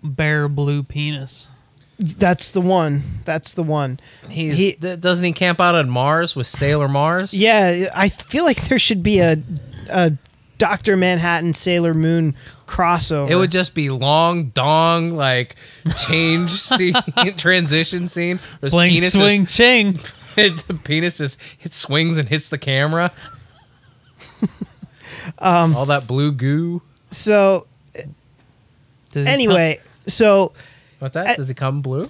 bare 0.02 0.48
blue 0.48 0.82
penis. 0.82 1.48
That's 1.98 2.50
the 2.50 2.60
one. 2.60 3.20
That's 3.24 3.52
the 3.52 3.62
one. 3.62 3.98
He's 4.28 4.58
He- 4.58 4.72
th- 4.72 5.00
doesn't 5.00 5.24
he 5.24 5.32
camp 5.32 5.60
out 5.60 5.74
on 5.74 5.88
Mars 5.88 6.36
with 6.36 6.46
Sailor 6.46 6.88
Mars? 6.88 7.32
Yeah, 7.32 7.88
I 7.94 8.10
feel 8.10 8.44
like 8.44 8.68
there 8.68 8.78
should 8.78 9.02
be 9.02 9.20
a 9.20 9.38
a 9.88 10.12
Doctor 10.58 10.96
Manhattan 10.96 11.54
Sailor 11.54 11.94
Moon 11.94 12.34
crossover. 12.66 13.30
It 13.30 13.36
would 13.36 13.50
just 13.52 13.74
be 13.74 13.90
long 13.90 14.46
dong 14.50 15.12
like 15.16 15.56
change 16.06 16.50
scene 16.50 16.94
transition 17.36 18.08
scene. 18.08 18.38
Where 18.38 18.58
his 18.62 18.72
Bling 18.72 18.92
penis 18.94 19.12
swing 19.12 19.44
just, 19.44 19.56
ching. 19.56 19.92
the 20.36 20.80
penis 20.84 21.18
just 21.18 21.40
hit 21.58 21.72
swings 21.72 22.18
and 22.18 22.28
hits 22.28 22.48
the 22.48 22.58
camera. 22.58 23.12
Um, 25.38 25.74
All 25.76 25.86
that 25.86 26.06
blue 26.06 26.32
goo. 26.32 26.82
so 27.10 27.66
Does 29.10 29.26
he 29.26 29.32
anyway. 29.32 29.80
So 30.06 30.52
What's 30.98 31.14
that? 31.14 31.26
I- 31.26 31.34
Does 31.36 31.50
it 31.50 31.56
come 31.56 31.82
blue? 31.82 32.08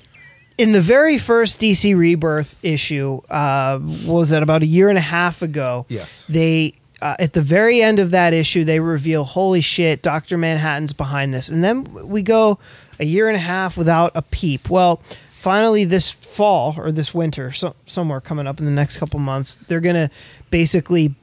in 0.58 0.72
the 0.72 0.80
very 0.80 1.18
first 1.18 1.60
DC 1.60 1.96
Rebirth 1.96 2.56
issue, 2.62 3.20
uh, 3.28 3.78
what 3.78 4.14
was 4.14 4.30
that 4.30 4.42
about 4.42 4.62
a 4.62 4.66
year 4.66 4.88
and 4.88 4.96
a 4.96 5.02
half 5.02 5.42
ago? 5.42 5.84
Yes. 5.88 6.24
They 6.26 6.74
uh, 7.02 7.16
at 7.18 7.32
the 7.32 7.42
very 7.42 7.82
end 7.82 7.98
of 7.98 8.10
that 8.10 8.32
issue, 8.32 8.64
they 8.64 8.80
reveal, 8.80 9.24
"Holy 9.24 9.60
shit, 9.60 10.02
Doctor 10.02 10.38
Manhattan's 10.38 10.92
behind 10.92 11.34
this." 11.34 11.48
And 11.48 11.62
then 11.62 11.84
we 12.08 12.22
go 12.22 12.58
a 12.98 13.04
year 13.04 13.28
and 13.28 13.36
a 13.36 13.40
half 13.40 13.76
without 13.76 14.12
a 14.14 14.22
peep. 14.22 14.70
Well, 14.70 15.02
finally, 15.32 15.84
this 15.84 16.10
fall 16.10 16.74
or 16.78 16.90
this 16.90 17.14
winter, 17.14 17.52
so, 17.52 17.74
somewhere 17.86 18.20
coming 18.20 18.46
up 18.46 18.58
in 18.58 18.64
the 18.64 18.72
next 18.72 18.98
couple 18.98 19.20
months, 19.20 19.56
they're 19.68 19.80
gonna 19.80 20.10
basically 20.50 21.14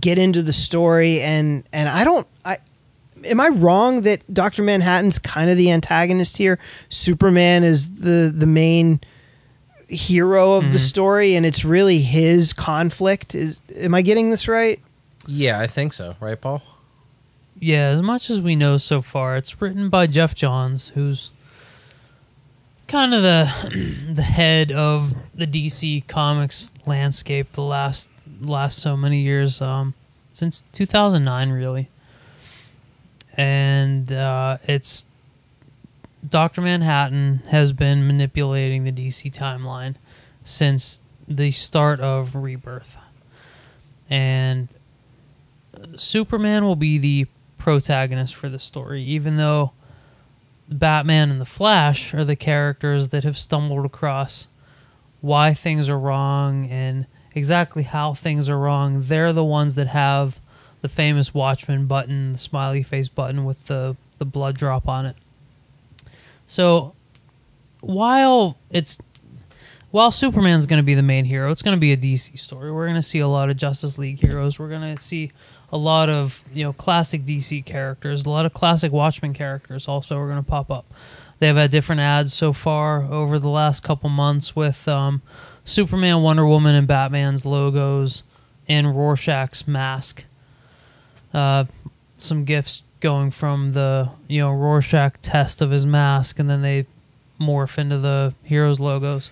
get 0.00 0.18
into 0.18 0.42
the 0.42 0.52
story 0.52 1.20
and 1.20 1.62
and 1.72 1.88
I 1.88 2.04
don't 2.04 2.26
I 2.44 2.58
am 3.24 3.40
I 3.40 3.48
wrong 3.48 4.02
that 4.02 4.22
Doctor 4.32 4.62
Manhattan's 4.62 5.18
kind 5.18 5.50
of 5.50 5.56
the 5.56 5.70
antagonist 5.70 6.36
here? 6.36 6.58
Superman 6.88 7.62
is 7.62 8.00
the 8.00 8.32
the 8.34 8.46
main 8.46 9.00
hero 9.88 10.54
of 10.54 10.72
the 10.72 10.78
story, 10.78 11.34
and 11.34 11.44
it's 11.44 11.64
really 11.64 11.98
his 11.98 12.52
conflict. 12.52 13.34
Is 13.34 13.60
am 13.76 13.94
I 13.94 14.02
getting 14.02 14.30
this 14.30 14.48
right? 14.48 14.80
Yeah, 15.26 15.60
I 15.60 15.66
think 15.66 15.92
so. 15.92 16.16
Right, 16.20 16.40
Paul? 16.40 16.62
Yeah, 17.58 17.88
as 17.88 18.02
much 18.02 18.30
as 18.30 18.40
we 18.40 18.56
know 18.56 18.76
so 18.76 19.00
far, 19.00 19.36
it's 19.36 19.60
written 19.60 19.88
by 19.88 20.06
Geoff 20.06 20.34
Johns, 20.34 20.88
who's 20.88 21.30
kind 22.88 23.14
of 23.14 23.22
the 23.22 23.48
the 24.12 24.22
head 24.22 24.72
of 24.72 25.14
the 25.34 25.46
DC 25.46 26.06
Comics 26.06 26.70
landscape 26.86 27.52
the 27.52 27.62
last 27.62 28.10
last 28.42 28.78
so 28.78 28.96
many 28.96 29.20
years, 29.20 29.60
um, 29.62 29.94
since 30.32 30.62
2009, 30.72 31.50
really. 31.50 31.88
And 33.36 34.12
uh, 34.12 34.58
it's 34.64 35.06
Doctor 36.28 36.60
Manhattan 36.60 37.42
has 37.48 37.72
been 37.72 38.06
manipulating 38.06 38.84
the 38.84 38.92
DC 38.92 39.36
timeline 39.36 39.96
since 40.42 41.02
the 41.28 41.50
start 41.50 42.00
of 42.00 42.34
Rebirth, 42.34 42.96
and 44.08 44.68
uh, 45.74 45.96
Superman 45.96 46.64
will 46.64 46.76
be 46.76 46.98
the 46.98 47.26
protagonist 47.58 48.34
for 48.34 48.48
the 48.48 48.58
story, 48.58 49.02
even 49.02 49.36
though 49.36 49.72
Batman 50.68 51.30
and 51.30 51.40
the 51.40 51.46
Flash 51.46 52.14
are 52.14 52.24
the 52.24 52.36
characters 52.36 53.08
that 53.08 53.24
have 53.24 53.38
stumbled 53.38 53.84
across 53.84 54.48
why 55.20 55.54
things 55.54 55.88
are 55.88 55.98
wrong 55.98 56.66
and 56.66 57.06
exactly 57.34 57.82
how 57.82 58.14
things 58.14 58.48
are 58.48 58.58
wrong. 58.58 59.00
They're 59.00 59.32
the 59.32 59.44
ones 59.44 59.74
that 59.74 59.88
have 59.88 60.40
the 60.80 60.88
famous 60.88 61.32
Watchman 61.32 61.86
button, 61.86 62.32
the 62.32 62.38
smiley 62.38 62.82
face 62.82 63.08
button 63.08 63.44
with 63.44 63.66
the, 63.66 63.96
the 64.18 64.26
blood 64.26 64.56
drop 64.56 64.88
on 64.88 65.06
it. 65.06 65.16
So 66.54 66.94
while 67.80 68.56
it's 68.70 69.00
while 69.90 70.12
Superman's 70.12 70.66
going 70.66 70.76
to 70.76 70.84
be 70.84 70.94
the 70.94 71.02
main 71.02 71.24
hero, 71.24 71.50
it's 71.50 71.62
going 71.62 71.76
to 71.76 71.80
be 71.80 71.92
a 71.92 71.96
DC 71.96 72.38
story. 72.38 72.70
We're 72.70 72.84
going 72.84 72.94
to 72.94 73.02
see 73.02 73.18
a 73.18 73.26
lot 73.26 73.50
of 73.50 73.56
Justice 73.56 73.98
League 73.98 74.20
heroes. 74.20 74.56
We're 74.56 74.68
going 74.68 74.94
to 74.94 75.02
see 75.02 75.32
a 75.72 75.76
lot 75.76 76.08
of 76.08 76.44
you 76.54 76.62
know 76.62 76.72
classic 76.72 77.24
DC 77.24 77.64
characters, 77.64 78.24
a 78.24 78.30
lot 78.30 78.46
of 78.46 78.54
classic 78.54 78.92
Watchmen 78.92 79.34
characters. 79.34 79.88
Also, 79.88 80.16
are 80.16 80.28
going 80.28 80.44
to 80.44 80.48
pop 80.48 80.70
up. 80.70 80.86
They've 81.40 81.56
had 81.56 81.72
different 81.72 82.00
ads 82.00 82.32
so 82.32 82.52
far 82.52 83.02
over 83.02 83.40
the 83.40 83.48
last 83.48 83.82
couple 83.82 84.08
months 84.08 84.54
with 84.54 84.86
um, 84.86 85.22
Superman, 85.64 86.22
Wonder 86.22 86.46
Woman, 86.46 86.76
and 86.76 86.86
Batman's 86.86 87.44
logos 87.44 88.22
and 88.68 88.94
Rorschach's 88.94 89.66
mask. 89.66 90.24
Uh, 91.32 91.64
some 92.16 92.44
gifts 92.44 92.84
going 93.04 93.30
from 93.30 93.72
the 93.72 94.08
you 94.28 94.40
know 94.40 94.50
Rorschach 94.50 95.20
test 95.20 95.60
of 95.60 95.70
his 95.70 95.84
mask, 95.84 96.38
and 96.38 96.48
then 96.48 96.62
they 96.62 96.86
morph 97.38 97.76
into 97.76 97.98
the 97.98 98.32
heroes 98.42 98.80
logos. 98.80 99.30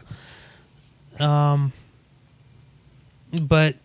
Um, 1.18 1.72
but 3.42 3.76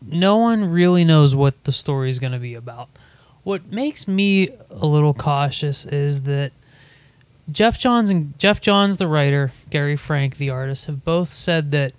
no 0.00 0.38
one 0.38 0.70
really 0.70 1.04
knows 1.04 1.36
what 1.36 1.64
the 1.64 1.72
story 1.72 2.08
is 2.08 2.18
going 2.18 2.32
to 2.32 2.38
be 2.38 2.54
about. 2.54 2.88
What 3.42 3.70
makes 3.70 4.08
me 4.08 4.48
a 4.70 4.86
little 4.86 5.12
cautious 5.12 5.84
is 5.84 6.22
that 6.22 6.52
Geoff 7.52 7.78
Johns 7.78 8.10
and 8.10 8.38
Geoff 8.38 8.62
Johns, 8.62 8.96
the 8.96 9.06
writer, 9.06 9.52
Gary 9.68 9.96
Frank, 9.96 10.38
the 10.38 10.48
artist, 10.48 10.86
have 10.86 11.04
both 11.04 11.30
said 11.30 11.72
that 11.72 11.92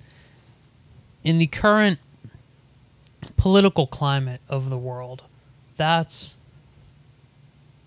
in 1.23 1.37
the 1.37 1.45
current 1.45 1.99
political 3.37 3.85
climate 3.85 4.41
of 4.49 4.71
the 4.71 4.77
world, 4.77 5.21
that's 5.77 6.35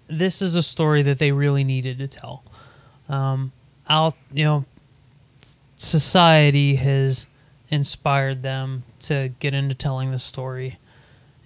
this 0.09 0.43
is 0.43 0.57
a 0.57 0.63
story 0.63 1.03
that 1.03 1.19
they 1.19 1.33
really 1.33 1.65
needed 1.65 1.99
to 1.99 2.09
tell. 2.09 2.43
Um, 3.09 3.53
out, 3.89 4.15
you 4.33 4.45
know, 4.45 4.65
society 5.77 6.77
has 6.77 7.27
inspired 7.71 8.43
them 8.43 8.83
to 9.01 9.31
get 9.39 9.55
into 9.55 9.75
telling 9.75 10.11
the 10.11 10.19
story, 10.19 10.79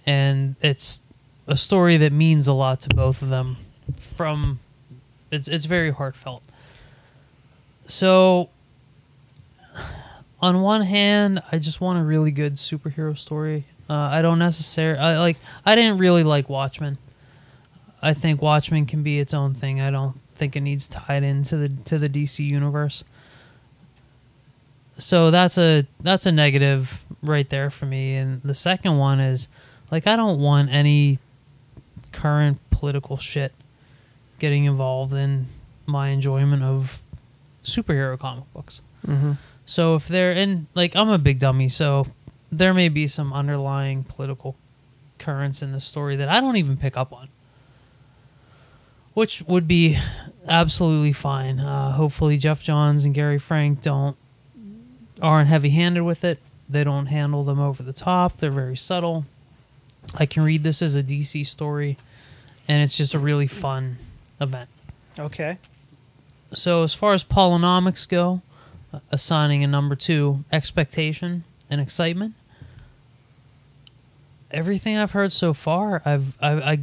and 0.05 0.55
it's 0.61 1.01
a 1.47 1.57
story 1.57 1.97
that 1.97 2.11
means 2.11 2.47
a 2.47 2.53
lot 2.53 2.81
to 2.81 2.89
both 2.89 3.21
of 3.21 3.29
them. 3.29 3.57
From 3.97 4.59
it's 5.31 5.47
it's 5.47 5.65
very 5.65 5.91
heartfelt. 5.91 6.43
So, 7.85 8.49
on 10.41 10.61
one 10.61 10.81
hand, 10.81 11.41
I 11.51 11.59
just 11.59 11.81
want 11.81 11.99
a 11.99 12.03
really 12.03 12.31
good 12.31 12.55
superhero 12.55 13.17
story. 13.17 13.65
Uh, 13.89 13.93
I 13.93 14.21
don't 14.21 14.39
necessarily 14.39 14.99
I 14.99 15.19
like. 15.19 15.37
I 15.65 15.75
didn't 15.75 15.97
really 15.97 16.23
like 16.23 16.47
Watchmen. 16.49 16.97
I 18.03 18.13
think 18.13 18.41
Watchmen 18.41 18.85
can 18.85 19.01
be 19.01 19.17
its 19.17 19.33
own 19.33 19.53
thing. 19.53 19.81
I 19.81 19.89
don't 19.89 20.19
think 20.35 20.55
it 20.55 20.61
needs 20.61 20.87
tied 20.87 21.23
into 21.23 21.55
the 21.55 21.69
to 21.85 21.97
the 21.97 22.09
DC 22.09 22.45
universe. 22.45 23.05
So 24.97 25.31
that's 25.31 25.57
a 25.57 25.87
that's 26.01 26.25
a 26.25 26.31
negative 26.31 27.03
right 27.21 27.49
there 27.49 27.69
for 27.69 27.85
me. 27.85 28.15
And 28.15 28.41
the 28.43 28.53
second 28.53 28.97
one 28.97 29.21
is 29.21 29.47
like 29.89 30.05
I 30.05 30.17
don't 30.17 30.39
want 30.39 30.69
any 30.69 31.19
current 32.11 32.59
political 32.69 33.15
shit 33.17 33.53
getting 34.37 34.65
involved 34.65 35.13
in 35.13 35.47
my 35.85 36.09
enjoyment 36.09 36.61
of 36.61 37.01
superhero 37.63 38.19
comic 38.19 38.51
books. 38.53 38.81
Mm-hmm. 39.07 39.33
So 39.65 39.95
if 39.95 40.09
they're 40.09 40.33
in 40.33 40.67
like 40.75 40.93
I'm 40.95 41.09
a 41.09 41.17
big 41.17 41.39
dummy, 41.39 41.69
so 41.69 42.05
there 42.51 42.73
may 42.73 42.89
be 42.89 43.07
some 43.07 43.31
underlying 43.31 44.03
political 44.03 44.57
currents 45.19 45.61
in 45.61 45.71
the 45.71 45.79
story 45.79 46.17
that 46.17 46.27
I 46.27 46.41
don't 46.41 46.57
even 46.57 46.75
pick 46.75 46.97
up 46.97 47.13
on. 47.13 47.29
Which 49.13 49.43
would 49.43 49.67
be 49.67 49.97
absolutely 50.47 51.13
fine. 51.13 51.59
Uh, 51.59 51.91
hopefully 51.91 52.37
Geoff 52.37 52.63
Johns 52.63 53.05
and 53.05 53.13
Gary 53.13 53.39
Frank 53.39 53.81
don't 53.81 54.17
aren't 55.21 55.47
heavy 55.47 55.69
handed 55.69 56.03
with 56.03 56.23
it. 56.23 56.39
They 56.67 56.83
don't 56.83 57.05
handle 57.05 57.43
them 57.43 57.59
over 57.59 57.83
the 57.83 57.93
top. 57.93 58.37
They're 58.37 58.51
very 58.51 58.75
subtle. 58.75 59.25
I 60.15 60.25
can 60.25 60.43
read 60.43 60.63
this 60.63 60.81
as 60.81 60.95
a 60.95 61.03
DC 61.03 61.45
story 61.45 61.97
and 62.67 62.81
it's 62.81 62.97
just 62.97 63.13
a 63.13 63.19
really 63.19 63.47
fun 63.47 63.97
event. 64.41 64.69
Okay. 65.19 65.57
So 66.53 66.83
as 66.83 66.93
far 66.93 67.13
as 67.13 67.23
polynomics 67.23 68.07
go, 68.07 68.41
uh, 68.93 68.99
assigning 69.11 69.63
a 69.63 69.67
number 69.67 69.95
two, 69.95 70.43
expectation 70.51 71.43
and 71.69 71.81
excitement. 71.81 72.35
Everything 74.51 74.97
I've 74.97 75.11
heard 75.11 75.33
so 75.33 75.53
far, 75.53 76.01
I've 76.05 76.37
I, 76.41 76.51
I 76.51 76.79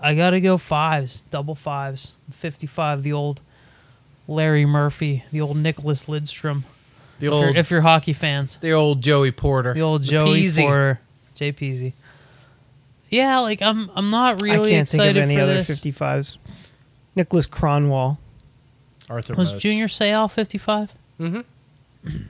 I 0.00 0.14
gotta 0.14 0.40
go 0.40 0.56
fives, 0.58 1.20
double 1.22 1.54
fives, 1.54 2.12
fifty-five. 2.32 3.02
The 3.02 3.12
old 3.12 3.40
Larry 4.26 4.64
Murphy, 4.66 5.24
the 5.32 5.40
old 5.40 5.56
Nicholas 5.56 6.04
Lidstrom. 6.04 6.62
The 7.18 7.26
If 7.26 7.32
you're, 7.32 7.46
old, 7.48 7.56
if 7.56 7.70
you're 7.70 7.80
hockey 7.82 8.12
fans, 8.14 8.56
the 8.58 8.72
old 8.72 9.02
Joey 9.02 9.30
Porter, 9.30 9.74
the 9.74 9.82
old 9.82 10.02
Joey 10.02 10.42
Peasy. 10.42 10.62
Porter, 10.62 11.00
Jay 11.34 11.52
Peasy. 11.52 11.92
Yeah, 13.10 13.40
like 13.40 13.60
I'm, 13.60 13.90
I'm 13.94 14.10
not 14.10 14.40
really 14.40 14.70
I 14.70 14.76
can't 14.76 14.88
think 14.88 15.02
of 15.10 15.16
any 15.16 15.34
for 15.34 15.42
other 15.42 15.54
this. 15.54 15.80
55s. 15.80 16.38
Nicholas 17.16 17.46
Kronwall. 17.48 18.18
Arthur 19.10 19.34
Was 19.34 19.52
Moats. 19.52 19.62
Junior 19.62 19.86
Seau 19.88 20.30
fifty-five? 20.30 20.92
Mm-hmm. 21.18 22.08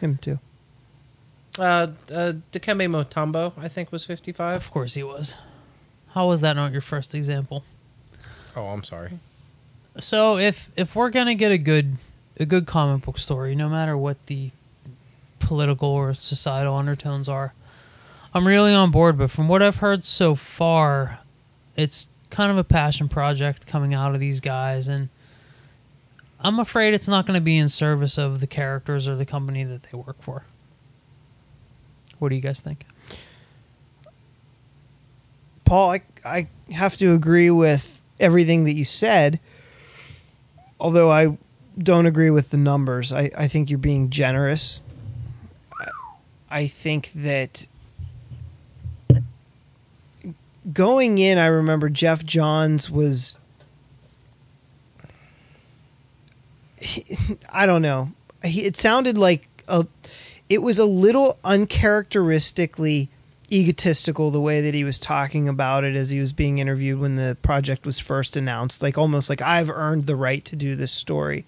Him 0.00 0.16
too. 0.18 0.38
Uh, 1.58 1.88
uh, 2.12 2.34
Dikembe 2.52 2.86
Mutombo, 2.88 3.52
I 3.58 3.66
think, 3.66 3.90
was 3.90 4.04
55. 4.06 4.56
Of 4.62 4.70
course 4.70 4.94
he 4.94 5.02
was. 5.02 5.34
How 6.18 6.26
was 6.26 6.40
that 6.40 6.56
not 6.56 6.72
your 6.72 6.80
first 6.80 7.14
example? 7.14 7.62
Oh, 8.56 8.66
I'm 8.66 8.82
sorry. 8.82 9.20
So 10.00 10.36
if 10.36 10.68
if 10.74 10.96
we're 10.96 11.10
gonna 11.10 11.36
get 11.36 11.52
a 11.52 11.58
good 11.58 11.96
a 12.40 12.44
good 12.44 12.66
comic 12.66 13.04
book 13.04 13.18
story, 13.18 13.54
no 13.54 13.68
matter 13.68 13.96
what 13.96 14.26
the 14.26 14.50
political 15.38 15.88
or 15.88 16.12
societal 16.14 16.74
undertones 16.74 17.28
are, 17.28 17.54
I'm 18.34 18.48
really 18.48 18.74
on 18.74 18.90
board. 18.90 19.16
But 19.16 19.30
from 19.30 19.46
what 19.46 19.62
I've 19.62 19.76
heard 19.76 20.04
so 20.04 20.34
far, 20.34 21.20
it's 21.76 22.08
kind 22.30 22.50
of 22.50 22.58
a 22.58 22.64
passion 22.64 23.08
project 23.08 23.68
coming 23.68 23.94
out 23.94 24.12
of 24.12 24.20
these 24.20 24.40
guys, 24.40 24.88
and 24.88 25.10
I'm 26.40 26.58
afraid 26.58 26.94
it's 26.94 27.06
not 27.06 27.26
going 27.26 27.38
to 27.38 27.40
be 27.40 27.56
in 27.56 27.68
service 27.68 28.18
of 28.18 28.40
the 28.40 28.48
characters 28.48 29.06
or 29.06 29.14
the 29.14 29.24
company 29.24 29.62
that 29.62 29.84
they 29.84 29.96
work 29.96 30.20
for. 30.20 30.42
What 32.18 32.30
do 32.30 32.34
you 32.34 32.42
guys 32.42 32.60
think? 32.60 32.86
Paul, 35.68 35.90
I, 35.90 36.02
I 36.24 36.48
have 36.72 36.96
to 36.96 37.12
agree 37.14 37.50
with 37.50 38.00
everything 38.18 38.64
that 38.64 38.72
you 38.72 38.86
said, 38.86 39.38
although 40.80 41.10
I 41.10 41.36
don't 41.78 42.06
agree 42.06 42.30
with 42.30 42.48
the 42.48 42.56
numbers. 42.56 43.12
I, 43.12 43.30
I 43.36 43.48
think 43.48 43.68
you're 43.68 43.78
being 43.78 44.08
generous. 44.08 44.80
I- 46.50 46.66
think 46.68 47.12
that 47.14 47.66
going 50.72 51.18
in, 51.18 51.36
I 51.36 51.46
remember 51.46 51.90
Geoff 51.90 52.24
Johns 52.24 52.90
was. 52.90 53.36
I 57.52 57.66
don't 57.66 57.82
know. 57.82 58.12
It 58.42 58.78
sounded 58.78 59.18
like 59.18 59.46
a. 59.68 59.86
It 60.48 60.62
was 60.62 60.78
a 60.78 60.86
little 60.86 61.38
uncharacteristically 61.44 63.10
egotistical 63.50 64.30
the 64.30 64.40
way 64.40 64.60
that 64.60 64.74
he 64.74 64.84
was 64.84 64.98
talking 64.98 65.48
about 65.48 65.84
it 65.84 65.96
as 65.96 66.10
he 66.10 66.18
was 66.18 66.32
being 66.32 66.58
interviewed 66.58 66.98
when 66.98 67.16
the 67.16 67.36
project 67.42 67.86
was 67.86 67.98
first 67.98 68.36
announced 68.36 68.82
like 68.82 68.98
almost 68.98 69.30
like 69.30 69.40
I've 69.40 69.70
earned 69.70 70.06
the 70.06 70.16
right 70.16 70.44
to 70.46 70.56
do 70.56 70.76
this 70.76 70.92
story. 70.92 71.46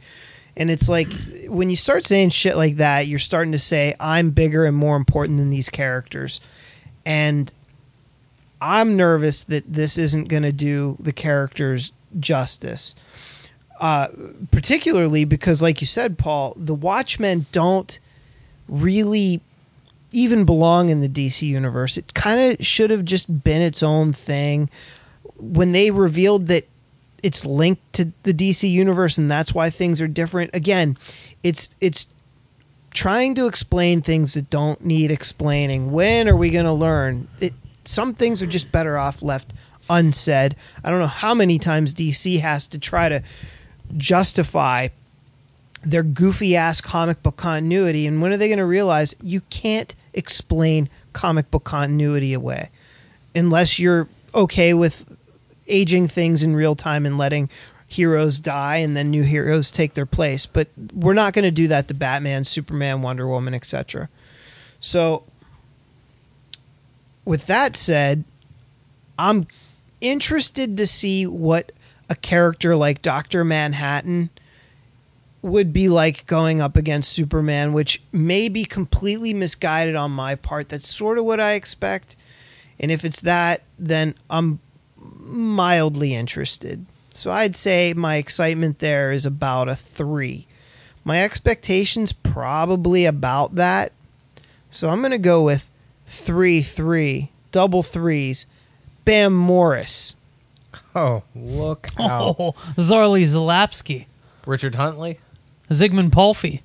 And 0.57 0.71
it's 0.71 0.89
like 0.89 1.13
when 1.47 1.71
you 1.71 1.77
start 1.77 2.05
saying 2.05 2.31
shit 2.31 2.57
like 2.57 2.77
that, 2.77 3.07
you're 3.07 3.19
starting 3.19 3.53
to 3.53 3.59
say 3.59 3.95
I'm 4.01 4.31
bigger 4.31 4.65
and 4.65 4.77
more 4.77 4.97
important 4.97 5.39
than 5.39 5.51
these 5.51 5.69
characters. 5.69 6.41
And 7.07 7.53
I'm 8.61 8.97
nervous 8.97 9.43
that 9.45 9.73
this 9.73 9.97
isn't 9.97 10.29
going 10.29 10.43
to 10.43 10.53
do 10.53 10.97
the 10.99 11.13
characters 11.13 11.93
justice. 12.19 12.95
Uh, 13.81 14.09
particularly 14.51 15.25
because, 15.25 15.63
like 15.63 15.81
you 15.81 15.87
said, 15.87 16.19
Paul, 16.19 16.53
the 16.57 16.75
Watchmen 16.75 17.47
don't 17.53 17.99
really 18.69 19.41
even 20.13 20.45
belong 20.45 20.89
in 20.89 21.01
the 21.01 21.09
DC 21.09 21.43
universe. 21.43 21.97
It 21.97 22.15
kind 22.15 22.41
of 22.41 22.65
should 22.65 22.91
have 22.91 23.05
just 23.05 23.45
been 23.45 23.63
its 23.63 23.83
own 23.83 24.13
thing. 24.13 24.71
When 25.37 25.73
they 25.73 25.91
revealed 25.91 26.47
that 26.49 26.67
it's 27.23 27.45
linked 27.45 27.93
to 27.95 28.13
the 28.23 28.35
DC 28.35 28.71
universe 28.71 29.19
and 29.19 29.31
that's 29.31 29.55
why 29.55 29.71
things 29.71 30.01
are 30.01 30.09
different, 30.09 30.55
again, 30.55 30.97
it's 31.43 31.75
it's 31.81 32.07
trying 32.93 33.35
to 33.37 33.47
explain 33.47 34.03
things 34.03 34.35
that 34.35 34.51
don't 34.51 34.85
need 34.85 35.11
explaining. 35.11 35.93
When 35.93 36.29
are 36.29 36.37
we 36.37 36.51
going 36.51 36.65
to 36.65 36.73
learn? 36.73 37.29
It, 37.41 37.55
some 37.85 38.15
things 38.15 38.43
are 38.43 38.47
just 38.47 38.73
better 38.73 38.99
off 38.99 39.23
left 39.23 39.53
unsaid. 39.89 40.57
I 40.85 40.91
don't 40.91 41.01
know 41.01 41.07
how 41.07 41.35
many 41.35 41.59
times 41.59 41.95
DC 41.95 42.41
has 42.41 42.67
to 42.69 42.79
try 42.79 43.09
to 43.09 43.23
justify 43.97 44.89
their 45.83 46.03
goofy 46.03 46.57
ass 46.57 46.81
comic 46.81 47.23
book 47.23 47.37
continuity 47.37 48.07
and 48.07 48.21
when 48.21 48.33
are 48.33 48.37
they 48.37 48.49
going 48.49 48.59
to 48.59 48.67
realize 48.67 49.15
you 49.23 49.41
can't 49.49 49.97
explain 50.15 50.89
comic 51.13 51.51
book 51.51 51.65
continuity 51.65 52.33
away. 52.33 52.71
Unless 53.35 53.79
you're 53.79 54.09
okay 54.35 54.75
with 54.75 55.17
aging 55.69 56.09
things 56.09 56.43
in 56.43 56.55
real 56.55 56.75
time 56.75 57.07
and 57.07 57.17
letting 57.17 57.49
heroes 57.87 58.39
die 58.39 58.77
and 58.77 58.97
then 58.97 59.11
new 59.11 59.23
heroes 59.23 59.71
take 59.71 59.95
their 59.95 60.07
place. 60.07 60.47
But 60.47 60.69
we're 60.95 61.15
not 61.15 61.33
going 61.33 61.45
to 61.45 61.51
do 61.51 61.69
that 61.69 61.89
to 61.89 61.95
batman 61.95 62.45
superman 62.45 63.03
wonder 63.03 63.27
woman 63.27 63.55
etc 63.55 64.09
so 64.81 65.25
with 67.25 67.47
that 67.47 67.77
said 67.77 68.25
i'm 69.19 69.47
interested 70.01 70.77
to 70.77 70.87
see 70.87 71.27
what 71.27 71.73
a 72.09 72.15
character 72.15 72.75
like 72.75 73.03
dr 73.03 73.45
manhattan 73.45 74.31
would 75.43 75.73
be 75.73 75.89
like 75.89 76.27
going 76.27 76.61
up 76.61 76.77
against 76.77 77.13
Superman, 77.13 77.73
which 77.73 78.03
may 78.13 78.49
be 78.49 78.65
completely 78.65 79.33
misguided 79.33 79.97
on 79.97 80.11
my 80.11 80.35
part. 80.35 80.69
That's 80.69 80.89
sort 80.89 81.19
of 81.19 81.25
what 81.25 81.41
I 81.41 81.53
expect. 81.53 82.17
And 82.79 82.91
if 82.91 83.05
it's 83.05 83.21
that, 83.23 83.63
then 83.79 84.15
I'm 84.29 84.61
mildly 84.97 86.15
interested. 86.15 86.85
So 87.15 87.31
I'd 87.31 87.57
say 87.57 87.93
my 87.95 88.17
excitement 88.17 88.79
there 88.79 89.11
is 89.11 89.27
about 89.27 89.69
a 89.69 89.77
three. 89.77 90.47
My 91.05 91.23
expectations 91.23 92.13
probably 92.13 93.05
about 93.07 93.55
that. 93.55 93.93
So 94.71 94.91
I'm 94.91 95.01
going 95.01 95.11
to 95.11 95.19
go 95.19 95.43
with 95.43 95.69
three, 96.07 96.63
three, 96.63 97.31
double 97.53 97.83
threes. 97.83 98.47
Bam 99.05 99.35
Morris. 99.35 100.17
Oh, 100.95 101.25
look 101.35 101.89
oh, 101.99 102.05
out. 102.05 102.37
Oh, 102.39 102.53
Zarley 102.77 103.23
Zalapski, 103.23 104.07
Richard 104.47 104.77
Huntley, 104.77 105.19
Zigmund 105.73 106.13
Palffy. 106.13 106.63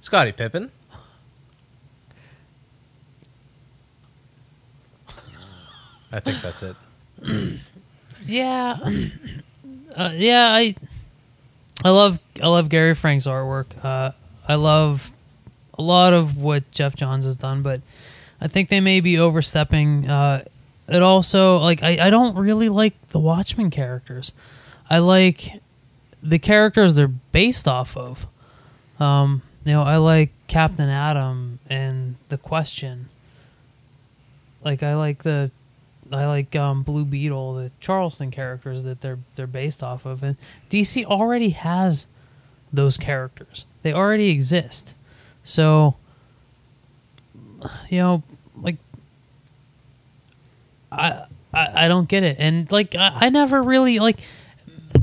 Scottie 0.00 0.32
Pippen. 0.32 0.70
I 6.10 6.20
think 6.20 6.40
that's 6.40 6.62
it. 6.62 6.76
Yeah, 8.24 8.78
uh, 9.94 10.12
yeah. 10.14 10.50
I 10.52 10.74
I 11.84 11.90
love 11.90 12.18
I 12.42 12.48
love 12.48 12.68
Gary 12.68 12.94
Frank's 12.94 13.26
artwork. 13.26 13.66
Uh, 13.84 14.12
I 14.46 14.54
love 14.54 15.12
a 15.78 15.82
lot 15.82 16.12
of 16.12 16.38
what 16.38 16.70
Geoff 16.70 16.96
Johns 16.96 17.24
has 17.24 17.36
done, 17.36 17.62
but 17.62 17.80
I 18.40 18.48
think 18.48 18.68
they 18.68 18.80
may 18.80 19.00
be 19.00 19.18
overstepping. 19.18 20.08
Uh, 20.08 20.44
it 20.88 21.02
also 21.02 21.58
like 21.58 21.82
I, 21.82 22.06
I 22.06 22.10
don't 22.10 22.36
really 22.36 22.68
like 22.68 22.94
the 23.08 23.18
Watchmen 23.18 23.70
characters. 23.70 24.32
I 24.88 24.98
like 24.98 25.60
the 26.22 26.38
characters 26.38 26.94
they're 26.94 27.08
based 27.08 27.68
off 27.68 27.96
of. 27.96 28.26
Um, 28.98 29.42
you 29.64 29.72
know, 29.72 29.82
I 29.82 29.96
like 29.96 30.30
Captain 30.46 30.88
Atom 30.88 31.58
and 31.68 32.16
the 32.28 32.38
Question. 32.38 33.08
Like 34.64 34.82
I 34.82 34.94
like 34.94 35.22
the 35.22 35.50
I 36.10 36.26
like 36.26 36.56
um, 36.56 36.82
Blue 36.82 37.04
Beetle, 37.04 37.54
the 37.54 37.70
Charlton 37.80 38.30
characters 38.30 38.82
that 38.84 39.00
they're 39.00 39.18
they're 39.34 39.46
based 39.46 39.82
off 39.82 40.06
of, 40.06 40.22
and 40.22 40.36
DC 40.70 41.04
already 41.04 41.50
has 41.50 42.06
those 42.72 42.96
characters. 42.96 43.66
They 43.82 43.92
already 43.92 44.30
exist. 44.30 44.94
So, 45.44 45.96
you 47.88 47.98
know, 47.98 48.22
like 48.60 48.76
I 50.90 51.24
I, 51.52 51.84
I 51.84 51.88
don't 51.88 52.08
get 52.08 52.22
it, 52.22 52.36
and 52.38 52.70
like 52.72 52.94
I, 52.94 53.12
I 53.14 53.30
never 53.30 53.62
really 53.62 53.98
like 53.98 54.20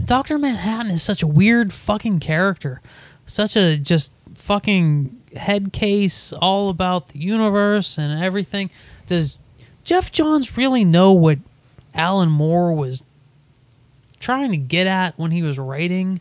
Doctor 0.06 0.38
Manhattan 0.38 0.91
is 0.91 1.03
such 1.03 1.24
a 1.24 1.28
weird 1.28 1.74
fucking 1.74 2.20
character, 2.20 2.82
such 3.26 3.56
a 3.56 3.78
just 3.78 4.12
fucking 4.36 5.22
head 5.36 5.74
case 5.74 6.32
all 6.34 6.70
about 6.70 7.10
the 7.10 7.20
universe 7.20 7.97
and 7.97 8.24
everything. 8.24 8.70
Does 9.08 9.39
Geoff 9.84 10.12
Johns 10.12 10.58
really 10.58 10.84
know 10.84 11.12
what 11.12 11.39
Alan 11.93 12.30
Moore 12.30 12.74
was 12.74 13.03
trying 14.20 14.51
to 14.51 14.58
get 14.58 14.88
at 14.88 15.18
when 15.18 15.32
he 15.32 15.41
was 15.41 15.58
writing 15.58 16.20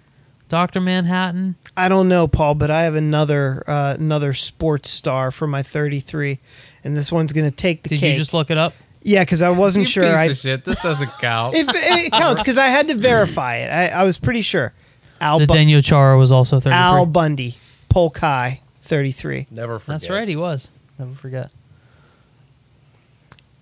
Doctor 0.48 0.80
Manhattan? 0.80 1.56
I 1.76 1.88
don't 1.88 2.08
know, 2.08 2.26
Paul, 2.28 2.54
but 2.54 2.70
I 2.70 2.82
have 2.82 2.94
another 2.94 3.64
uh, 3.66 3.96
another 3.98 4.32
sports 4.32 4.90
star 4.90 5.30
for 5.30 5.46
my 5.46 5.62
33, 5.62 6.38
and 6.84 6.96
this 6.96 7.12
one's 7.12 7.32
going 7.32 7.50
to 7.50 7.54
take 7.54 7.82
the 7.82 7.90
Did 7.90 8.00
cake. 8.00 8.12
you 8.12 8.18
just 8.18 8.32
look 8.32 8.50
it 8.50 8.58
up? 8.58 8.74
Yeah, 9.06 9.20
because 9.22 9.42
I 9.42 9.50
wasn't 9.50 9.84
You 9.84 9.90
sure. 9.90 10.04
piece 10.04 10.16
I, 10.16 10.24
of 10.24 10.36
shit. 10.38 10.64
This 10.64 10.82
doesn't 10.82 11.10
count. 11.20 11.54
it, 11.54 11.66
it 11.68 12.10
counts 12.12 12.40
because 12.42 12.56
I 12.58 12.66
had 12.68 12.88
to 12.88 12.94
verify 12.94 13.56
it. 13.58 13.68
I, 13.68 14.00
I 14.00 14.04
was 14.04 14.18
pretty 14.18 14.40
sure. 14.42 14.72
Al, 15.20 15.38
Bu- 15.38 15.46
Zdeno 15.46 15.84
Chara 15.84 16.16
was 16.18 16.32
also 16.32 16.56
33. 16.58 16.72
Al 16.72 17.06
Bundy, 17.06 17.56
Polk 17.90 18.18
High, 18.18 18.60
33. 18.82 19.46
Never 19.50 19.78
forget. 19.78 20.00
That's 20.00 20.10
right, 20.10 20.26
he 20.26 20.36
was. 20.36 20.70
Never 20.98 21.14
forget. 21.14 21.50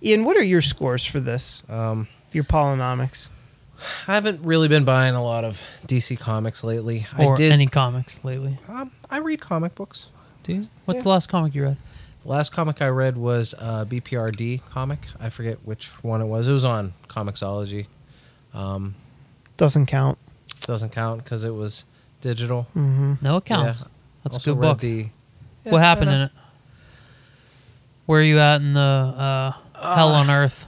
Ian, 0.03 0.24
what 0.24 0.36
are 0.36 0.43
your 0.43 0.62
scores 0.62 1.05
for 1.05 1.20
this? 1.20 1.62
Um, 1.68 2.09
Your 2.32 2.45
polynomics. 2.45 3.30
I 4.07 4.14
haven't 4.14 4.43
really 4.45 4.68
been 4.68 4.84
buying 4.84 5.14
a 5.14 5.22
lot 5.22 5.45
of 5.45 5.64
DC 5.86 6.18
comics 6.18 6.62
lately. 6.64 7.07
or 7.18 7.32
I 7.32 7.36
did. 7.36 7.53
any 7.53 7.66
comics 7.66 8.24
lately. 8.24 8.59
um, 8.68 8.90
I 9.11 9.18
read 9.18 9.40
comic 9.40 9.74
books. 9.74 10.11
Do 10.45 10.53
you? 10.55 10.62
What's 10.84 10.99
Yeah. 10.99 11.03
the 11.05 11.09
last 11.11 11.28
comic 11.28 11.55
you 11.55 11.64
read? 11.64 11.76
The 12.23 12.29
last 12.29 12.53
comic 12.53 12.81
I 12.81 12.89
read 12.89 13.16
was 13.16 13.53
a 13.59 13.85
BPRD 13.85 14.61
comic. 14.70 15.01
I 15.18 15.31
forget 15.31 15.59
which 15.64 15.89
one 16.05 16.20
it 16.20 16.27
was. 16.27 16.47
It 16.49 16.53
was 16.53 16.64
on 16.64 16.93
Comixology. 17.09 17.87
Um, 18.55 18.95
Doesn't 19.57 19.87
count. 19.87 20.18
doesn't 20.61 20.91
count 20.91 21.25
because 21.25 21.45
it 21.45 21.55
was 21.55 21.85
digital. 22.20 22.62
hmm 22.75 23.14
No, 23.20 23.39
it 23.39 23.45
counts. 23.45 23.81
Yeah. 23.81 23.87
That's 24.25 24.37
Also 24.37 24.53
a 24.53 24.55
good 24.55 24.61
book. 24.61 24.81
The, 24.81 25.09
what 25.64 25.81
happened 25.81 26.11
in 26.11 26.20
it? 26.23 26.31
Where 28.07 28.20
are 28.20 28.25
you 28.25 28.39
at 28.39 28.61
in 28.61 28.75
the 28.75 28.81
uh, 28.81 29.53
Hell 29.75 30.12
on 30.12 30.31
Earth? 30.31 30.66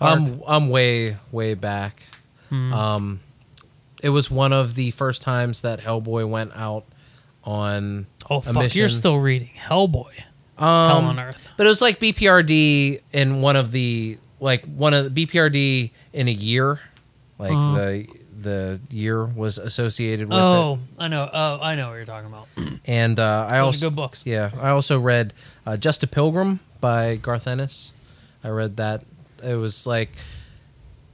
I'm 0.00 0.40
I'm 0.46 0.70
way 0.70 1.16
way 1.30 1.54
back. 1.54 2.02
Hmm. 2.48 2.72
Um, 2.72 3.20
it 4.02 4.08
was 4.08 4.30
one 4.30 4.52
of 4.52 4.74
the 4.74 4.90
first 4.92 5.20
times 5.22 5.60
that 5.60 5.80
Hellboy 5.80 6.28
went 6.28 6.52
out 6.56 6.84
on 7.44 8.06
oh 8.30 8.38
a 8.38 8.42
fuck! 8.42 8.54
mission. 8.54 8.78
You're 8.78 8.88
still 8.88 9.18
reading 9.18 9.50
Hellboy. 9.56 10.24
Um, 10.60 10.88
Hell 10.88 10.98
on 11.10 11.18
Earth. 11.20 11.48
But 11.56 11.66
it 11.66 11.68
was 11.68 11.80
like 11.82 11.98
BPRD 12.00 13.00
in 13.12 13.40
one 13.40 13.56
of 13.56 13.72
the 13.72 14.18
like 14.40 14.64
one 14.66 14.94
of 14.94 15.12
the 15.14 15.26
BPRD 15.26 15.90
in 16.12 16.28
a 16.28 16.32
year, 16.32 16.80
like 17.38 17.52
Uh-huh. 17.52 17.74
the 17.76 18.08
the 18.40 18.80
year 18.90 19.22
was 19.24 19.58
associated 19.58 20.26
with 20.28 20.38
Oh, 20.38 20.78
I 20.98 21.08
know. 21.08 21.28
Oh, 21.30 21.58
I 21.60 21.74
know 21.74 21.88
what 21.90 21.96
you're 21.96 22.06
talking 22.06 22.28
about. 22.28 22.48
And 22.86 23.18
uh, 23.20 23.46
I 23.50 23.58
Those 23.58 23.66
also 23.66 23.86
are 23.86 23.90
good 23.90 23.96
books. 23.96 24.24
yeah, 24.26 24.50
I 24.58 24.70
also 24.70 24.98
read 24.98 25.34
uh, 25.66 25.76
Just 25.76 26.02
a 26.02 26.06
Pilgrim 26.06 26.60
by 26.80 27.16
Garth 27.16 27.46
Ennis. 27.46 27.92
I 28.42 28.48
read 28.48 28.78
that. 28.78 29.04
It 29.44 29.56
was 29.56 29.86
like 29.86 30.10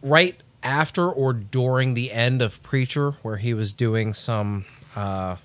right 0.03 0.40
after 0.62 1.09
or 1.11 1.32
during 1.32 1.94
the 1.94 2.12
end 2.12 2.42
of 2.42 2.62
Preacher, 2.62 3.12
where 3.22 3.36
he 3.36 3.53
was 3.55 3.72
doing 3.72 4.14
some. 4.14 4.64
Uh, 4.94 5.36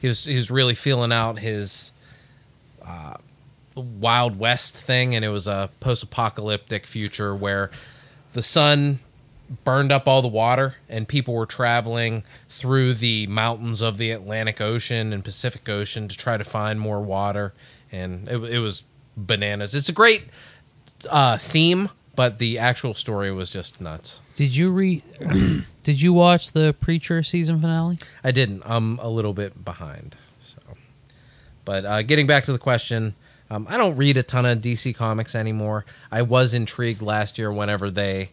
he 0.00 0.06
was 0.06 0.24
he 0.24 0.36
was 0.36 0.50
really 0.52 0.74
feeling 0.76 1.12
out 1.12 1.38
his 1.40 1.90
uh, 2.86 3.14
Wild 3.74 4.38
West 4.38 4.74
thing, 4.74 5.14
and 5.14 5.24
it 5.24 5.28
was 5.28 5.48
a 5.48 5.70
post-apocalyptic 5.80 6.86
future 6.86 7.34
where 7.34 7.70
the 8.32 8.42
sun 8.42 9.00
burned 9.62 9.92
up 9.92 10.08
all 10.08 10.22
the 10.22 10.28
water 10.28 10.74
and 10.88 11.06
people 11.06 11.34
were 11.34 11.46
traveling 11.46 12.24
through 12.48 12.94
the 12.94 13.26
mountains 13.26 13.82
of 13.82 13.98
the 13.98 14.10
Atlantic 14.10 14.60
Ocean 14.60 15.12
and 15.12 15.22
Pacific 15.22 15.68
Ocean 15.68 16.08
to 16.08 16.16
try 16.16 16.36
to 16.36 16.44
find 16.44 16.80
more 16.80 17.00
water 17.00 17.52
and 17.92 18.28
it, 18.28 18.42
it 18.44 18.58
was 18.58 18.82
bananas 19.16 19.74
it's 19.74 19.88
a 19.88 19.92
great 19.92 20.24
uh, 21.10 21.36
theme 21.36 21.90
but 22.16 22.38
the 22.38 22.58
actual 22.58 22.94
story 22.94 23.30
was 23.30 23.50
just 23.50 23.80
nuts 23.80 24.20
Did 24.34 24.56
you 24.56 24.70
read? 24.70 25.02
did 25.82 26.00
you 26.00 26.12
watch 26.12 26.52
the 26.52 26.74
Preacher 26.80 27.22
season 27.22 27.60
finale? 27.60 27.98
I 28.24 28.30
didn't 28.30 28.62
I'm 28.64 28.98
a 28.98 29.08
little 29.08 29.34
bit 29.34 29.64
behind 29.64 30.16
so 30.40 30.58
but 31.64 31.84
uh, 31.84 32.02
getting 32.02 32.26
back 32.26 32.44
to 32.44 32.52
the 32.52 32.58
question 32.58 33.14
um, 33.54 33.66
I 33.68 33.76
don't 33.76 33.96
read 33.96 34.16
a 34.16 34.22
ton 34.22 34.46
of 34.46 34.58
DC 34.58 34.94
comics 34.96 35.34
anymore 35.34 35.84
I 36.10 36.22
was 36.22 36.54
intrigued 36.54 37.02
last 37.02 37.38
year 37.38 37.52
whenever 37.52 37.90
they 37.90 38.30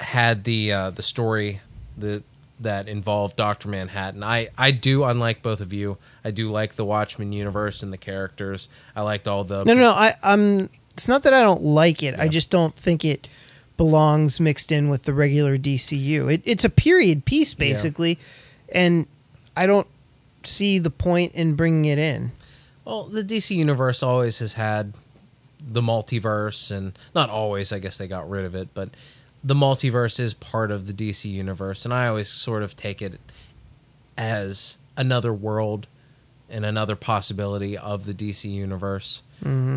had 0.00 0.44
the 0.44 0.72
uh, 0.72 0.90
the 0.90 1.02
story 1.02 1.60
that 1.98 2.22
that 2.60 2.88
involved 2.88 3.36
Doctor 3.36 3.68
Manhattan. 3.68 4.22
I 4.22 4.48
I 4.56 4.70
do, 4.70 5.04
unlike 5.04 5.42
both 5.42 5.60
of 5.60 5.72
you, 5.72 5.98
I 6.24 6.30
do 6.30 6.50
like 6.50 6.74
the 6.74 6.84
Watchmen 6.84 7.32
universe 7.32 7.82
and 7.82 7.92
the 7.92 7.98
characters. 7.98 8.68
I 8.94 9.02
liked 9.02 9.28
all 9.28 9.44
the 9.44 9.64
No, 9.64 9.74
no, 9.74 9.80
no. 9.80 9.92
I, 9.92 10.14
I'm. 10.22 10.70
It's 10.92 11.08
not 11.08 11.24
that 11.24 11.34
I 11.34 11.42
don't 11.42 11.62
like 11.62 12.02
it. 12.02 12.18
I 12.18 12.26
just 12.28 12.50
don't 12.50 12.74
think 12.74 13.04
it 13.04 13.28
belongs 13.76 14.40
mixed 14.40 14.72
in 14.72 14.88
with 14.88 15.02
the 15.02 15.12
regular 15.12 15.58
DCU. 15.58 16.32
It, 16.32 16.42
it's 16.46 16.64
a 16.64 16.70
period 16.70 17.26
piece 17.26 17.52
basically, 17.52 18.18
and 18.70 19.06
I 19.54 19.66
don't 19.66 19.86
see 20.42 20.78
the 20.78 20.90
point 20.90 21.34
in 21.34 21.54
bringing 21.54 21.84
it 21.84 21.98
in. 21.98 22.32
Well, 22.86 23.04
the 23.04 23.24
DC 23.24 23.54
universe 23.54 24.02
always 24.02 24.38
has 24.38 24.52
had 24.52 24.94
the 25.60 25.82
multiverse, 25.82 26.70
and 26.70 26.96
not 27.16 27.28
always. 27.28 27.72
I 27.72 27.80
guess 27.80 27.98
they 27.98 28.06
got 28.06 28.30
rid 28.30 28.44
of 28.44 28.54
it, 28.54 28.68
but 28.74 28.90
the 29.42 29.54
multiverse 29.54 30.20
is 30.20 30.34
part 30.34 30.70
of 30.70 30.86
the 30.86 30.92
DC 30.92 31.30
universe, 31.30 31.84
and 31.84 31.92
I 31.92 32.06
always 32.06 32.28
sort 32.28 32.62
of 32.62 32.76
take 32.76 33.02
it 33.02 33.18
as 34.16 34.78
another 34.96 35.32
world 35.32 35.88
and 36.48 36.64
another 36.64 36.94
possibility 36.94 37.76
of 37.76 38.06
the 38.06 38.14
DC 38.14 38.48
universe 38.50 39.22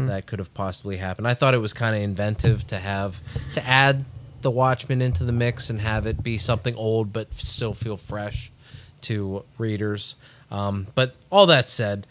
that 0.07 0.27
could 0.27 0.37
have 0.37 0.53
possibly 0.53 0.97
happened. 0.97 1.27
I 1.27 1.33
thought 1.33 1.55
it 1.55 1.59
was 1.59 1.73
kind 1.73 1.95
of 1.95 2.03
inventive 2.03 2.67
to 2.67 2.77
have 2.77 3.23
to 3.53 3.65
add 3.65 4.05
the 4.41 4.51
Watchmen 4.51 5.01
into 5.01 5.23
the 5.23 5.31
mix 5.31 5.71
and 5.71 5.81
have 5.81 6.05
it 6.05 6.21
be 6.21 6.37
something 6.37 6.75
old 6.75 7.11
but 7.11 7.33
still 7.33 7.73
feel 7.73 7.97
fresh 7.97 8.51
to 9.01 9.43
readers. 9.57 10.15
Um, 10.51 10.87
but 10.93 11.15
all 11.31 11.47
that 11.47 11.69
said, 11.69 12.05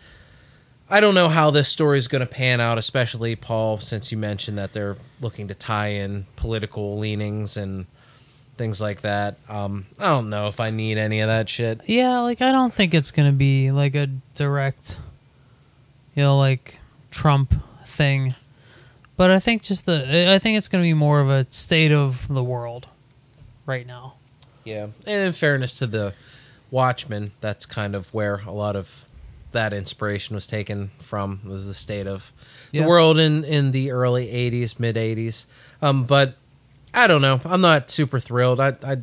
I 0.90 1.00
don't 1.00 1.14
know 1.14 1.28
how 1.28 1.50
this 1.50 1.68
story 1.68 1.98
is 1.98 2.08
going 2.08 2.20
to 2.20 2.26
pan 2.26 2.60
out, 2.60 2.78
especially 2.78 3.36
Paul, 3.36 3.78
since 3.78 4.10
you 4.10 4.16
mentioned 4.16 4.56
that 4.56 4.72
they're 4.72 4.96
looking 5.20 5.48
to 5.48 5.54
tie 5.54 5.88
in 5.88 6.24
political 6.36 6.98
leanings 6.98 7.58
and 7.58 7.86
things 8.54 8.80
like 8.80 9.02
that. 9.02 9.36
Um, 9.48 9.86
I 9.98 10.06
don't 10.06 10.30
know 10.30 10.48
if 10.48 10.60
I 10.60 10.70
need 10.70 10.98
any 10.98 11.20
of 11.20 11.28
that 11.28 11.48
shit. 11.48 11.80
Yeah, 11.86 12.20
like 12.20 12.42
I 12.42 12.52
don't 12.52 12.72
think 12.72 12.94
it's 12.94 13.12
gonna 13.12 13.32
be 13.32 13.70
like 13.70 13.94
a 13.94 14.08
direct, 14.34 14.98
you 16.14 16.22
know, 16.22 16.36
like 16.36 16.80
Trump 17.10 17.54
thing. 17.86 18.34
But 19.16 19.30
I 19.30 19.38
think 19.38 19.62
just 19.62 19.86
the 19.86 20.30
I 20.32 20.38
think 20.38 20.58
it's 20.58 20.68
gonna 20.68 20.82
be 20.82 20.94
more 20.94 21.20
of 21.20 21.30
a 21.30 21.46
state 21.50 21.92
of 21.92 22.28
the 22.28 22.44
world 22.44 22.88
right 23.64 23.86
now. 23.86 24.14
Yeah, 24.64 24.88
and 25.06 25.24
in 25.24 25.32
fairness 25.32 25.72
to 25.78 25.86
the 25.86 26.14
Watchmen, 26.70 27.32
that's 27.40 27.64
kind 27.64 27.94
of 27.94 28.12
where 28.12 28.42
a 28.46 28.52
lot 28.52 28.76
of 28.76 29.07
that 29.58 29.72
inspiration 29.72 30.34
was 30.36 30.46
taken 30.46 30.90
from. 31.00 31.40
Was 31.44 31.66
the 31.66 31.74
state 31.74 32.06
of 32.06 32.32
Yeah. 32.70 32.82
the 32.82 32.88
world 32.88 33.18
in 33.18 33.42
in 33.44 33.72
the 33.72 33.90
early 33.90 34.28
'80s, 34.28 34.78
mid 34.78 34.96
'80s. 34.96 35.46
Um, 35.82 36.04
but 36.04 36.36
I 36.94 37.06
don't 37.08 37.20
know. 37.22 37.40
I'm 37.44 37.60
not 37.60 37.90
super 37.90 38.20
thrilled. 38.20 38.60
I 38.60 38.68
I 38.84 38.98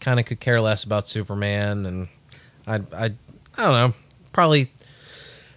kind 0.00 0.18
of 0.18 0.26
could 0.26 0.40
care 0.40 0.60
less 0.60 0.82
about 0.84 1.08
Superman, 1.08 1.86
and 1.86 2.08
I 2.66 2.76
I 2.76 3.04
I 3.56 3.62
don't 3.62 3.72
know. 3.80 3.94
Probably 4.32 4.70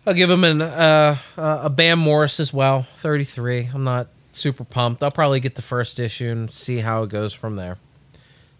I'll 0.06 0.14
give 0.14 0.30
him 0.30 0.44
an 0.44 0.62
uh, 0.62 1.18
uh, 1.38 1.62
a 1.64 1.70
Bam 1.70 1.98
Morris 2.00 2.40
as 2.40 2.54
well. 2.54 2.86
33. 2.96 3.72
I'm 3.74 3.84
not 3.84 4.08
super 4.32 4.64
pumped. 4.64 5.02
I'll 5.04 5.12
probably 5.12 5.40
get 5.40 5.56
the 5.56 5.62
first 5.64 6.00
issue 6.00 6.30
and 6.30 6.54
see 6.54 6.78
how 6.80 7.04
it 7.04 7.10
goes 7.10 7.34
from 7.34 7.56
there. 7.56 7.78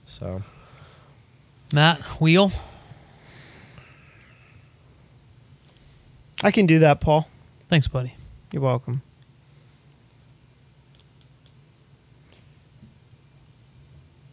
So. 0.08 0.42
Matt 1.74 2.00
Wheel. 2.20 2.52
I 6.44 6.52
can 6.52 6.66
do 6.66 6.80
that, 6.80 7.00
Paul. 7.02 7.28
Thanks, 7.70 7.88
buddy. 7.88 8.14
You're 8.52 8.62
welcome. 8.62 9.02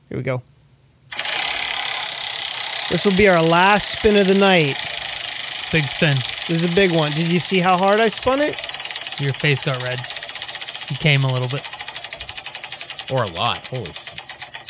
Here 0.09 0.19
we 0.19 0.23
go. 0.25 0.43
This 2.91 3.05
will 3.05 3.17
be 3.17 3.29
our 3.29 3.43
last 3.43 3.99
spin 3.99 4.17
of 4.17 4.27
the 4.29 4.35
night. 4.39 4.77
Big 5.73 5.85
spin. 5.85 6.15
This 6.47 6.63
is 6.63 6.71
a 6.71 6.75
big 6.75 6.93
one. 6.95 7.11
Did 7.13 7.29
you 7.33 7.41
see 7.41 7.59
how 7.59 7.77
hard 7.77 8.01
I 8.01 8.09
spun 8.09 8.41
it? 8.41 8.55
Your 9.21 9.33
face 9.33 9.63
got 9.63 9.83
red. 9.83 9.99
You 10.91 10.97
came 10.97 11.25
a 11.25 11.33
little 11.33 11.49
bit. 11.49 11.67
or 13.11 13.23
a 13.25 13.29
lot. 13.29 13.59
Holy, 13.69 13.89
s- 13.91 14.15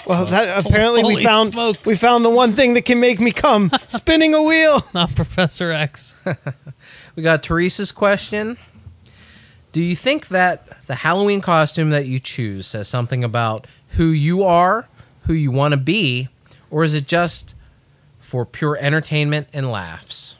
Well, 0.07 0.25
that, 0.27 0.65
apparently 0.65 1.03
Holy 1.03 1.17
we 1.17 1.25
found 1.25 1.53
smokes. 1.53 1.85
we 1.85 1.97
found 1.97 2.25
the 2.25 2.31
one 2.31 2.53
thing 2.55 2.75
that 2.75 2.83
can 2.85 3.01
make 3.01 3.21
me 3.21 3.33
come: 3.33 3.71
spinning 3.89 4.33
a 4.35 4.43
wheel. 4.43 4.83
Not 4.95 5.15
Professor 5.15 5.73
X. 5.73 6.15
we 7.17 7.23
got 7.23 7.43
Teresa's 7.43 7.93
question. 7.93 8.57
Do 9.73 9.83
you 9.83 9.97
think 9.97 10.29
that 10.29 10.87
the 10.87 10.95
Halloween 10.95 11.41
costume 11.41 11.91
that 11.91 12.07
you 12.07 12.19
choose 12.21 12.67
says 12.67 12.89
something 12.89 13.25
about 13.25 13.67
who 13.91 14.07
you 14.07 14.45
are, 14.45 14.89
who 15.23 15.33
you 15.33 15.51
want 15.51 15.73
to 15.73 15.79
be, 15.79 16.29
or 16.71 16.85
is 16.85 16.95
it 16.95 17.07
just 17.07 17.55
for 18.19 18.47
pure 18.47 18.77
entertainment 18.81 19.49
and 19.53 19.71
laughs? 19.71 20.37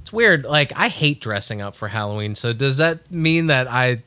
It's 0.00 0.12
weird. 0.12 0.44
Like 0.44 0.72
I 0.76 0.88
hate 0.88 1.20
dressing 1.20 1.60
up 1.60 1.74
for 1.74 1.88
Halloween. 1.88 2.34
So 2.34 2.52
does 2.52 2.78
that 2.78 3.10
mean 3.10 3.48
that 3.48 3.68
I, 3.68 4.02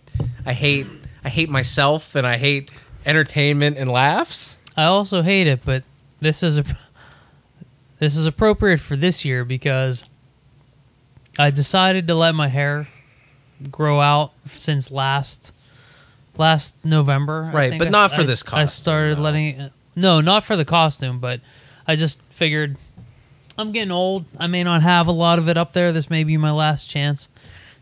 I 0.46 0.54
hate, 0.54 0.88
I 1.24 1.30
hate 1.30 1.50
myself 1.50 2.16
and 2.16 2.26
I 2.26 2.38
hate 2.38 2.72
entertainment 3.06 3.78
and 3.78 3.92
laughs? 3.92 4.58
I 4.76 4.86
also 4.86 5.22
hate 5.22 5.48
it, 5.48 5.62
but 5.64 5.84
this 6.20 6.42
is 6.42 6.58
a 6.58 6.64
this 8.00 8.18
is 8.18 8.26
appropriate 8.26 8.80
for 8.80 8.96
this 8.96 9.24
year 9.24 9.46
because 9.46 10.04
I 11.40 11.50
decided 11.50 12.08
to 12.08 12.16
let 12.16 12.36
my 12.36 12.48
hair 12.48 12.88
grow 13.72 14.00
out 14.00 14.32
since 14.48 14.92
last 14.92 15.52
last 16.38 16.76
November. 16.84 17.46
I 17.52 17.56
Right, 17.56 17.70
think 17.70 17.80
but 17.80 17.88
I- 17.88 17.92
not 17.92 18.12
for 18.12 18.22
I- 18.22 18.26
this 18.26 18.44
costume. 18.44 18.60
I 18.60 18.66
started 18.66 19.18
no. 19.18 19.24
letting 19.24 19.60
it. 19.60 19.72
No, 19.96 20.22
not 20.22 20.44
for 20.44 20.56
the 20.56 20.66
costume, 20.66 21.20
but 21.20 21.40
I 21.88 21.96
just 21.96 22.20
figured 22.30 22.78
I'm 23.58 23.72
getting 23.72 23.92
old. 23.92 24.26
I 24.40 24.48
may 24.48 24.64
not 24.64 24.82
have 24.82 25.06
a 25.08 25.12
lot 25.12 25.38
of 25.38 25.48
it 25.48 25.58
up 25.58 25.74
there. 25.74 25.92
This 25.92 26.10
may 26.10 26.24
be 26.24 26.38
my 26.38 26.50
last 26.52 26.90
chance 26.90 27.30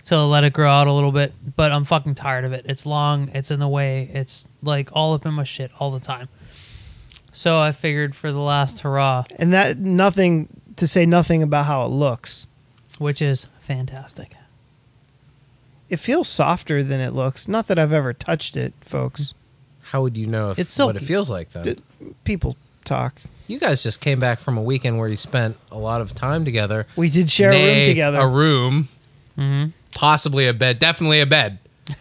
to 0.06 0.20
let 0.22 0.44
it 0.44 0.52
grow 0.52 0.70
out 0.70 0.88
a 0.88 0.92
little 0.94 1.14
bit. 1.14 1.34
But 1.56 1.72
I'm 1.72 1.86
fucking 1.86 2.16
tired 2.16 2.44
of 2.44 2.52
it. 2.52 2.66
It's 2.68 2.86
long. 2.86 3.30
It's 3.34 3.52
in 3.52 3.60
the 3.62 3.70
way. 3.70 4.10
It's 4.14 4.48
like 4.62 4.90
all 4.92 5.14
up 5.14 5.26
in 5.26 5.34
my 5.34 5.46
shit 5.46 5.72
all 5.80 5.90
the 5.92 6.02
time. 6.02 6.28
So 7.32 7.62
I 7.62 7.72
figured 7.72 8.14
for 8.16 8.34
the 8.34 8.40
last 8.40 8.82
hurrah, 8.82 9.24
And 9.38 9.54
that 9.54 9.78
nothing 9.78 10.50
to 10.76 10.86
say 10.88 11.06
nothing 11.06 11.42
about 11.42 11.66
how 11.68 11.86
it 11.86 11.90
looks. 11.90 12.48
Which 13.02 13.22
is 13.22 13.50
fantastic. 13.60 14.36
It 15.90 15.98
feels 15.98 16.30
softer 16.30 16.84
than 16.84 17.02
it 17.02 17.12
looks. 17.12 17.48
Not 17.50 17.68
that 17.68 17.78
I've 17.78 17.92
ever 17.92 18.14
touched 18.14 18.56
it, 18.56 18.74
folks. 18.82 19.34
How 19.82 20.02
would 20.04 20.16
you 20.18 20.26
know 20.28 20.52
if 20.52 20.60
It's 20.60 20.78
what 20.80 20.96
it 20.96 21.00
silky. 21.00 21.06
feels 21.06 21.30
like 21.30 21.52
then? 21.52 21.64
D- 21.66 21.76
People 22.24 22.56
talk. 22.86 23.20
You 23.48 23.60
guys 23.60 23.84
just 23.84 24.00
came 24.00 24.18
back 24.20 24.40
from 24.40 24.58
a 24.58 24.62
weekend 24.62 24.98
where 25.00 25.10
you 25.10 25.18
spent 25.18 25.58
a 25.70 25.78
lot 25.78 26.00
of 26.00 26.14
time 26.16 26.46
together. 26.46 26.88
We 26.96 27.10
did 27.10 27.30
share 27.30 27.52
a 27.52 27.76
room 27.76 27.86
together. 27.86 28.20
A 28.20 28.28
room, 28.28 28.88
hmm 29.36 29.66
possibly 29.94 30.48
a 30.48 30.54
bed, 30.54 30.80
definitely 30.80 31.20
a 31.20 31.26
bed. 31.26 31.60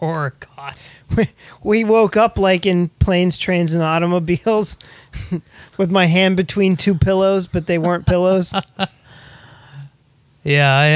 Or 0.00 0.34
God. 0.56 0.74
we, 1.16 1.28
we 1.62 1.84
woke 1.84 2.16
up 2.16 2.36
like 2.36 2.66
in 2.66 2.88
planes, 2.98 3.38
trains, 3.38 3.74
and 3.74 3.82
automobiles 3.82 4.76
with 5.76 5.88
my 5.90 6.06
hand 6.06 6.36
between 6.36 6.76
two 6.76 6.96
pillows, 6.96 7.46
but 7.46 7.68
they 7.68 7.78
weren't 7.78 8.04
pillows. 8.06 8.52
Yeah, 10.44 10.76
I, 10.76 10.94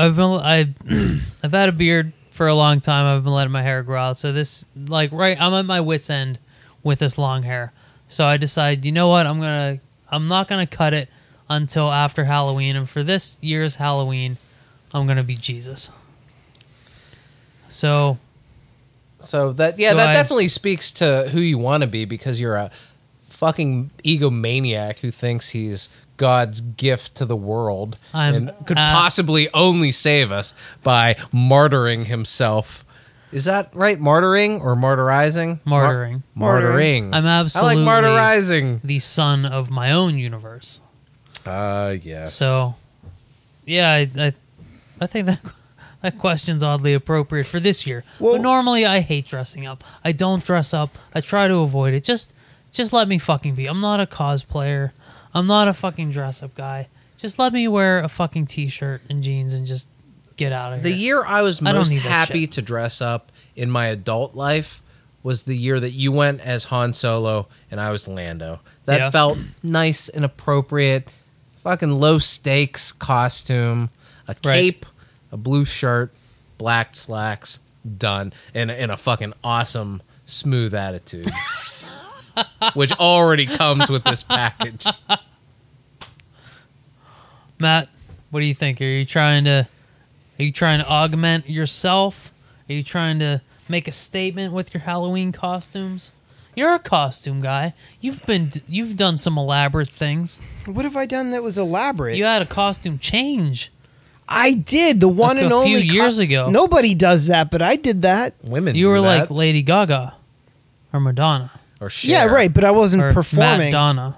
uh, 0.00 0.06
I've 0.06 0.16
been, 0.16 0.24
I, 0.24 1.20
I've 1.44 1.52
had 1.52 1.68
a 1.68 1.72
beard 1.72 2.12
for 2.30 2.46
a 2.48 2.54
long 2.54 2.80
time. 2.80 3.04
I've 3.06 3.24
been 3.24 3.32
letting 3.32 3.52
my 3.52 3.62
hair 3.62 3.82
grow 3.82 4.00
out. 4.00 4.16
So 4.16 4.32
this, 4.32 4.64
like, 4.88 5.12
right, 5.12 5.36
I'm 5.40 5.52
at 5.54 5.66
my 5.66 5.80
wits 5.80 6.08
end 6.10 6.38
with 6.82 6.98
this 7.00 7.18
long 7.18 7.42
hair. 7.42 7.72
So 8.08 8.24
I 8.24 8.36
decide, 8.36 8.84
you 8.84 8.92
know 8.92 9.08
what? 9.08 9.26
I'm 9.26 9.38
gonna, 9.38 9.80
I'm 10.10 10.28
not 10.28 10.48
gonna 10.48 10.66
cut 10.66 10.94
it 10.94 11.08
until 11.50 11.92
after 11.92 12.24
Halloween. 12.24 12.76
And 12.76 12.88
for 12.88 13.02
this 13.02 13.36
year's 13.42 13.74
Halloween, 13.74 14.36
I'm 14.94 15.06
gonna 15.06 15.24
be 15.24 15.34
Jesus. 15.34 15.90
So 17.68 18.18
So 19.20 19.52
that 19.52 19.78
yeah, 19.78 19.90
Do 19.92 19.96
that 19.98 20.10
I- 20.10 20.14
definitely 20.14 20.48
speaks 20.48 20.92
to 20.92 21.28
who 21.32 21.40
you 21.40 21.58
want 21.58 21.82
to 21.82 21.86
be 21.86 22.04
because 22.04 22.40
you're 22.40 22.56
a 22.56 22.70
fucking 23.28 23.90
egomaniac 24.04 25.00
who 25.00 25.10
thinks 25.10 25.50
he's 25.50 25.88
God's 26.16 26.60
gift 26.60 27.14
to 27.16 27.24
the 27.24 27.36
world 27.36 27.98
I'm- 28.14 28.34
and 28.34 28.66
could 28.66 28.78
uh, 28.78 28.92
possibly 28.92 29.48
only 29.54 29.92
save 29.92 30.32
us 30.32 30.54
by 30.82 31.14
martyring 31.32 32.06
himself. 32.06 32.84
Is 33.32 33.44
that 33.46 33.70
right? 33.74 34.00
Martyring 34.00 34.60
or 34.60 34.76
martyrizing? 34.76 35.58
Mar- 35.64 35.94
Martyring. 35.94 36.22
martyring. 36.36 37.10
I'm 37.12 37.26
absolutely 37.26 37.82
I 37.82 37.84
like 37.86 38.04
martyrizing. 38.04 38.80
the 38.82 38.98
son 39.00 39.44
of 39.44 39.70
my 39.70 39.92
own 39.92 40.16
universe. 40.18 40.80
Uh 41.44 41.96
yes. 42.00 42.34
So, 42.34 42.74
yeah, 43.64 43.92
I, 43.92 44.10
I, 44.18 44.34
I 45.00 45.06
think 45.06 45.26
that 45.26 45.40
that 46.02 46.18
question's 46.18 46.62
oddly 46.62 46.94
appropriate 46.94 47.46
for 47.46 47.60
this 47.60 47.86
year. 47.86 48.04
Well- 48.20 48.34
but 48.34 48.42
normally, 48.42 48.86
I 48.86 49.00
hate 49.00 49.26
dressing 49.26 49.66
up. 49.66 49.82
I 50.04 50.12
don't 50.12 50.42
dress 50.44 50.72
up. 50.72 50.96
I 51.14 51.20
try 51.20 51.48
to 51.48 51.56
avoid 51.58 51.94
it. 51.94 52.04
Just, 52.04 52.32
just 52.72 52.92
let 52.92 53.08
me 53.08 53.18
fucking 53.18 53.54
be. 53.54 53.66
I'm 53.66 53.80
not 53.80 54.00
a 54.00 54.06
cosplayer. 54.06 54.92
I'm 55.36 55.46
not 55.46 55.68
a 55.68 55.74
fucking 55.74 56.10
dress 56.10 56.42
up 56.42 56.54
guy. 56.54 56.88
Just 57.18 57.38
let 57.38 57.52
me 57.52 57.68
wear 57.68 58.00
a 58.00 58.08
fucking 58.08 58.46
t-shirt 58.46 59.02
and 59.10 59.22
jeans 59.22 59.52
and 59.54 59.66
just 59.66 59.88
get 60.36 60.52
out 60.52 60.72
of 60.72 60.82
here. 60.82 60.92
The 60.92 60.98
year 60.98 61.24
I 61.24 61.42
was 61.42 61.60
I 61.62 61.66
don't 61.66 61.76
most 61.82 61.90
need 61.90 61.98
that 62.02 62.08
happy 62.10 62.42
shit. 62.42 62.52
to 62.52 62.62
dress 62.62 63.00
up 63.00 63.30
in 63.54 63.70
my 63.70 63.86
adult 63.86 64.34
life 64.34 64.82
was 65.22 65.42
the 65.42 65.56
year 65.56 65.78
that 65.80 65.90
you 65.90 66.12
went 66.12 66.40
as 66.40 66.64
Han 66.64 66.92
Solo 66.94 67.48
and 67.70 67.80
I 67.80 67.90
was 67.90 68.06
Lando. 68.08 68.60
That 68.86 69.00
Yeah. 69.00 69.10
felt 69.10 69.38
nice 69.62 70.08
and 70.08 70.24
appropriate. 70.24 71.08
Fucking 71.62 71.92
low 71.92 72.18
stakes 72.18 72.92
costume, 72.92 73.90
a 74.28 74.36
Right. 74.44 74.54
cape, 74.60 74.86
a 75.32 75.36
blue 75.36 75.64
shirt, 75.64 76.14
black 76.58 76.94
slacks, 76.96 77.58
done, 77.98 78.32
and 78.54 78.70
and 78.70 78.90
a 78.92 78.96
fucking 78.96 79.32
awesome 79.44 80.00
smooth 80.26 80.74
attitude. 80.74 81.30
Which 82.74 82.92
already 82.92 83.46
comes 83.46 83.88
with 83.88 84.04
this 84.04 84.22
package. 84.22 84.84
Matt, 87.58 87.88
what 88.30 88.40
do 88.40 88.46
you 88.46 88.54
think? 88.54 88.80
Are 88.80 88.84
you 88.84 89.04
trying 89.04 89.44
to, 89.44 89.66
are 90.38 90.42
you 90.42 90.52
trying 90.52 90.80
to 90.80 90.88
augment 90.88 91.48
yourself? 91.48 92.32
Are 92.68 92.72
you 92.72 92.82
trying 92.82 93.18
to 93.20 93.40
make 93.68 93.88
a 93.88 93.92
statement 93.92 94.52
with 94.52 94.74
your 94.74 94.82
Halloween 94.82 95.32
costumes? 95.32 96.12
You're 96.54 96.74
a 96.74 96.78
costume 96.78 97.40
guy. 97.40 97.74
You've 98.00 98.24
been, 98.24 98.50
you've 98.66 98.96
done 98.96 99.16
some 99.18 99.36
elaborate 99.36 99.88
things. 99.88 100.38
what 100.64 100.84
have 100.84 100.96
I 100.96 101.04
done 101.06 101.30
that 101.32 101.42
was 101.42 101.58
elaborate? 101.58 102.16
You 102.16 102.24
had 102.24 102.40
a 102.42 102.46
costume 102.46 102.98
change. 102.98 103.70
I 104.28 104.54
did 104.54 105.00
the 105.00 105.08
one 105.08 105.36
Like 105.36 105.44
and 105.44 105.52
a 105.52 105.54
only 105.56 105.80
few 105.82 105.92
years 105.92 106.18
ago. 106.18 106.50
Nobody 106.50 106.94
does 106.94 107.26
that, 107.26 107.50
but 107.50 107.62
I 107.62 107.76
did 107.76 108.02
that. 108.02 108.34
Women 108.42 108.74
You 108.74 108.86
do 108.86 108.88
were 108.90 109.00
that. 109.00 109.20
like 109.20 109.30
Lady 109.30 109.62
Gaga 109.62 110.14
or 110.92 111.00
Madonna 111.00 111.52
or 111.80 111.90
Cher. 111.90 112.10
Yeah, 112.10 112.24
right. 112.26 112.52
But 112.52 112.64
I 112.64 112.70
wasn't 112.72 113.04
or 113.04 113.12
performing. 113.12 113.66
Madonna. 113.68 114.16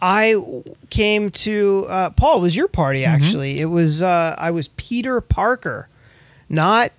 I 0.00 0.36
came 0.90 1.30
to 1.30 1.86
uh, 1.88 2.10
Paul. 2.10 2.38
It 2.38 2.42
was 2.42 2.56
your 2.56 2.68
party 2.68 3.02
Mm-hmm. 3.02 3.14
actually. 3.24 3.60
It 3.60 3.66
was 3.66 4.02
uh, 4.02 4.34
I 4.38 4.50
was 4.50 4.68
Peter 4.68 5.20
Parker, 5.20 5.88
not. 6.48 6.92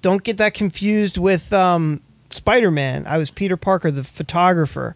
Don't 0.00 0.22
get 0.22 0.36
that 0.36 0.54
confused 0.54 1.18
with 1.18 1.52
um, 1.52 2.00
Spider 2.30 2.70
Man. 2.70 3.04
I 3.06 3.18
was 3.18 3.30
Peter 3.32 3.56
Parker, 3.56 3.90
the 3.90 4.04
photographer, 4.04 4.94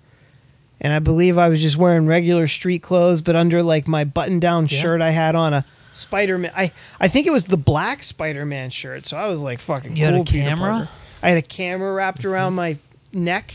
and 0.81 0.93
I 0.93 1.01
believe 1.01 1.39
I 1.39 1.49
was 1.49 1.61
just 1.61 1.77
wearing 1.77 2.07
regular 2.07 2.47
street 2.47 2.83
clothes, 2.85 3.21
but 3.21 3.35
under 3.35 3.63
like 3.65 3.89
my 3.89 4.05
button 4.05 4.39
down 4.39 4.67
Yeah. 4.71 4.79
shirt, 4.81 5.01
I 5.01 5.11
had 5.11 5.35
on 5.35 5.55
a 5.55 5.65
Spider 5.93 6.39
Man. 6.39 6.53
I 6.57 6.71
I 7.01 7.09
think 7.09 7.27
it 7.27 7.31
was 7.31 7.47
the 7.47 7.57
black 7.57 8.03
Spider 8.05 8.47
Man 8.47 8.71
shirt. 8.71 9.07
So 9.09 9.17
I 9.17 9.27
was 9.27 9.43
like 9.43 9.59
fucking. 9.59 9.97
You 9.97 10.05
had 10.07 10.15
a 10.15 10.25
camera? 10.25 10.89
I 11.23 11.29
had 11.31 11.39
a 11.39 11.43
camera 11.43 11.93
wrapped 11.93 12.25
around 12.25 12.55
my 12.55 12.77
neck. 13.13 13.55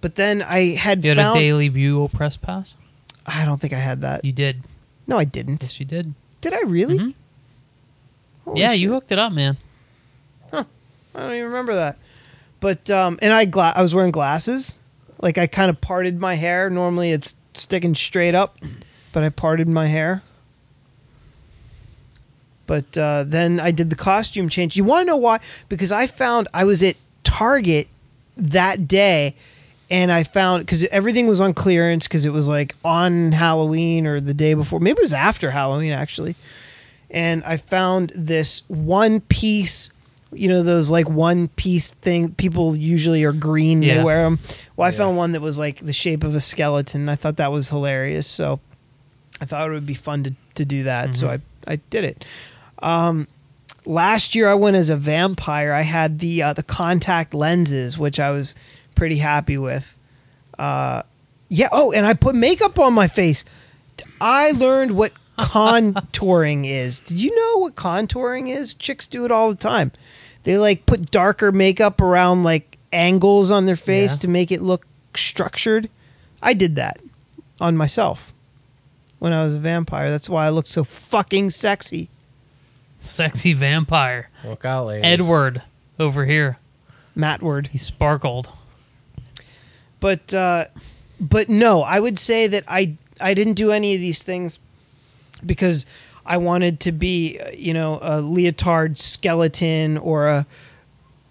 But 0.00 0.14
then 0.14 0.42
I 0.42 0.74
had 0.76 1.02
You 1.04 1.10
had 1.10 1.16
found. 1.18 1.36
a 1.36 1.40
Daily 1.40 1.68
Bugle 1.68 2.08
press 2.08 2.36
pass. 2.36 2.76
I 3.26 3.44
don't 3.44 3.60
think 3.60 3.72
I 3.72 3.78
had 3.78 4.00
that. 4.02 4.24
You 4.24 4.32
did. 4.32 4.62
No, 5.06 5.18
I 5.18 5.24
didn't. 5.24 5.62
Yes, 5.62 5.80
you 5.80 5.86
did. 5.86 6.14
Did 6.40 6.52
I 6.54 6.60
really? 6.66 6.98
Mhm. 6.98 7.14
Yeah, 8.54 8.70
shit. 8.70 8.80
you 8.80 8.92
hooked 8.92 9.12
it 9.12 9.18
up, 9.18 9.32
man. 9.32 9.56
Huh. 10.50 10.64
I 11.14 11.20
don't 11.20 11.32
even 11.32 11.46
remember 11.46 11.74
that. 11.74 11.98
But 12.60 12.88
um, 12.90 13.18
and 13.20 13.32
I 13.32 13.44
gla- 13.44 13.72
I 13.76 13.82
was 13.82 13.94
wearing 13.94 14.10
glasses. 14.12 14.78
Like 15.20 15.36
I 15.36 15.46
kind 15.46 15.68
of 15.68 15.80
parted 15.80 16.18
my 16.20 16.34
hair. 16.34 16.70
Normally 16.70 17.10
it's 17.10 17.34
sticking 17.54 17.94
straight 17.94 18.34
up, 18.34 18.56
but 19.12 19.24
I 19.24 19.28
parted 19.30 19.68
my 19.68 19.86
hair. 19.86 20.22
But 22.66 22.96
uh, 22.98 23.24
then 23.26 23.60
I 23.60 23.70
did 23.70 23.90
the 23.90 23.96
costume 23.96 24.48
change. 24.48 24.76
You 24.76 24.84
want 24.84 25.02
to 25.02 25.06
know 25.06 25.16
why? 25.16 25.40
Because 25.68 25.90
I 25.90 26.06
found 26.06 26.48
I 26.52 26.64
was 26.64 26.82
at 26.82 26.96
Target 27.24 27.88
that 28.36 28.86
day, 28.86 29.34
and 29.90 30.10
I 30.12 30.22
found 30.24 30.64
because 30.64 30.84
everything 30.86 31.26
was 31.26 31.40
on 31.40 31.54
clearance 31.54 32.06
because 32.06 32.24
it 32.26 32.32
was 32.32 32.48
like 32.48 32.74
on 32.84 33.32
Halloween 33.32 34.06
or 34.06 34.20
the 34.20 34.34
day 34.34 34.54
before. 34.54 34.80
Maybe 34.80 34.98
it 34.98 35.02
was 35.02 35.12
after 35.12 35.50
Halloween 35.50 35.92
actually. 35.92 36.36
And 37.10 37.42
I 37.44 37.56
found 37.56 38.12
this 38.14 38.62
one 38.68 39.20
piece 39.20 39.90
you 40.30 40.46
know 40.46 40.62
those 40.62 40.90
like 40.90 41.08
one 41.08 41.48
piece 41.48 41.92
thing 41.92 42.30
people 42.34 42.76
usually 42.76 43.24
are 43.24 43.32
green 43.32 43.82
Yeah. 43.82 43.96
they 43.98 44.04
wear 44.04 44.24
them 44.24 44.38
well 44.76 44.86
i 44.86 44.90
Yeah. 44.90 44.98
found 44.98 45.16
one 45.16 45.32
that 45.32 45.40
was 45.40 45.56
like 45.58 45.78
the 45.80 45.94
shape 45.94 46.22
of 46.22 46.34
a 46.34 46.40
skeleton 46.42 47.08
i 47.08 47.14
thought 47.14 47.38
that 47.38 47.50
was 47.50 47.70
hilarious 47.70 48.26
so 48.26 48.60
i 49.40 49.46
thought 49.46 49.70
it 49.70 49.72
would 49.72 49.86
be 49.86 49.94
fun 49.94 50.24
to, 50.24 50.34
to 50.56 50.66
do 50.66 50.82
that 50.82 51.16
so 51.16 51.30
i 51.30 51.38
i 51.66 51.76
did 51.88 52.04
it 52.04 52.26
um 52.80 53.26
last 53.86 54.34
year 54.34 54.50
i 54.50 54.54
went 54.54 54.76
as 54.76 54.90
a 54.90 54.96
vampire 54.98 55.72
i 55.72 55.80
had 55.80 56.18
the 56.18 56.42
uh, 56.42 56.52
the 56.52 56.62
contact 56.62 57.32
lenses 57.32 57.96
which 57.96 58.20
i 58.20 58.30
was 58.30 58.54
pretty 58.98 59.16
happy 59.18 59.56
with 59.56 59.96
uh 60.58 61.02
yeah 61.48 61.68
oh 61.72 61.92
and 61.92 62.04
i 62.04 62.12
put 62.12 62.34
makeup 62.34 62.78
on 62.78 62.92
my 62.92 63.06
face 63.08 63.44
I 64.20 64.52
learned 64.52 64.92
what 64.96 65.12
contouring 65.38 66.64
is. 66.66 67.00
Did 67.00 67.18
you 67.20 67.34
know 67.34 67.58
what 67.62 67.74
contouring 67.74 68.48
is? 68.48 68.74
Chicks 68.74 69.06
do 69.06 69.24
it 69.24 69.30
all 69.32 69.48
the 69.50 69.56
time. 69.56 69.90
They 70.44 70.56
like 70.58 70.86
put 70.86 71.10
darker 71.10 71.50
makeup 71.52 72.00
around 72.00 72.42
like 72.44 72.78
angles 72.92 73.50
on 73.50 73.66
their 73.66 73.76
face 73.76 74.12
Yeah. 74.14 74.18
to 74.20 74.28
make 74.28 74.52
it 74.52 74.62
look 74.62 74.86
structured. 75.14 75.88
I 76.42 76.54
did 76.54 76.76
that 76.76 77.00
on 77.60 77.76
myself 77.76 78.32
when 79.18 79.32
I 79.32 79.42
was 79.42 79.54
a 79.54 79.58
vampire. 79.58 80.10
That's 80.10 80.28
why 80.28 80.46
I 80.46 80.50
looked 80.50 80.68
so 80.68 80.84
fucking 80.84 81.50
sexy. 81.50 82.08
Sexy 83.02 83.52
vampire. 83.52 84.30
Look 84.44 84.64
out, 84.64 84.86
ladies. 84.86 85.04
Edward 85.04 85.62
over 85.98 86.24
here. 86.24 86.56
Mattward. 87.16 87.68
He 87.68 87.78
sparkled. 87.78 88.48
But 90.00 90.32
uh 90.34 90.66
but 91.20 91.48
no, 91.48 91.82
I 91.82 91.98
would 91.98 92.18
say 92.18 92.46
that 92.46 92.64
I 92.68 92.96
I 93.20 93.34
didn't 93.34 93.54
do 93.54 93.72
any 93.72 93.94
of 93.94 94.00
these 94.00 94.22
things 94.22 94.58
because 95.44 95.86
I 96.24 96.36
wanted 96.36 96.80
to 96.80 96.92
be, 96.92 97.38
uh, 97.40 97.50
you 97.50 97.72
know, 97.72 97.98
a 98.02 98.20
leotard 98.20 98.98
skeleton 98.98 99.96
or 99.98 100.28
a 100.28 100.46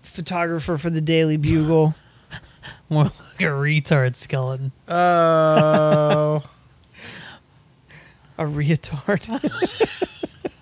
photographer 0.01 0.77
for 0.77 0.89
the 0.89 1.01
Daily 1.01 1.37
Bugle. 1.37 1.95
More 2.89 3.03
like 3.03 3.41
a 3.41 3.43
retard 3.43 4.15
skeleton. 4.15 4.71
Oh. 4.87 6.43
a 8.39 8.43
retard. 8.43 9.27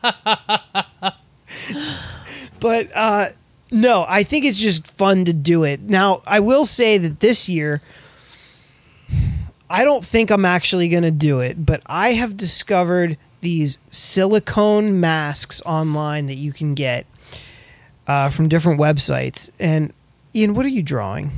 but 2.60 2.90
uh, 2.94 3.30
no, 3.72 4.06
I 4.08 4.24
think 4.24 4.46
it's 4.46 4.60
just 4.60 4.92
fun 4.92 5.26
to 5.26 5.34
do 5.34 5.64
it. 5.64 5.82
Now, 5.82 6.22
I 6.26 6.40
will 6.40 6.66
say 6.66 6.98
that 6.98 7.20
this 7.20 7.50
year, 7.50 7.82
I 9.70 9.84
don't 9.84 10.06
think 10.06 10.30
I'm 10.32 10.46
actually 10.46 10.88
going 10.90 11.04
to 11.04 11.12
do 11.12 11.40
it, 11.40 11.66
but 11.66 11.82
I 11.86 12.10
have 12.14 12.38
discovered 12.38 13.18
these 13.42 13.78
silicone 13.90 15.00
masks 15.00 15.62
online 15.66 16.28
that 16.28 16.36
you 16.36 16.54
can 16.54 16.74
get 16.76 17.06
uh, 18.08 18.30
from 18.30 18.48
different 18.48 18.80
websites. 18.80 19.50
And 19.60 19.92
Ian, 20.36 20.54
what 20.54 20.66
are 20.66 20.70
you 20.70 20.84
drawing? 20.84 21.32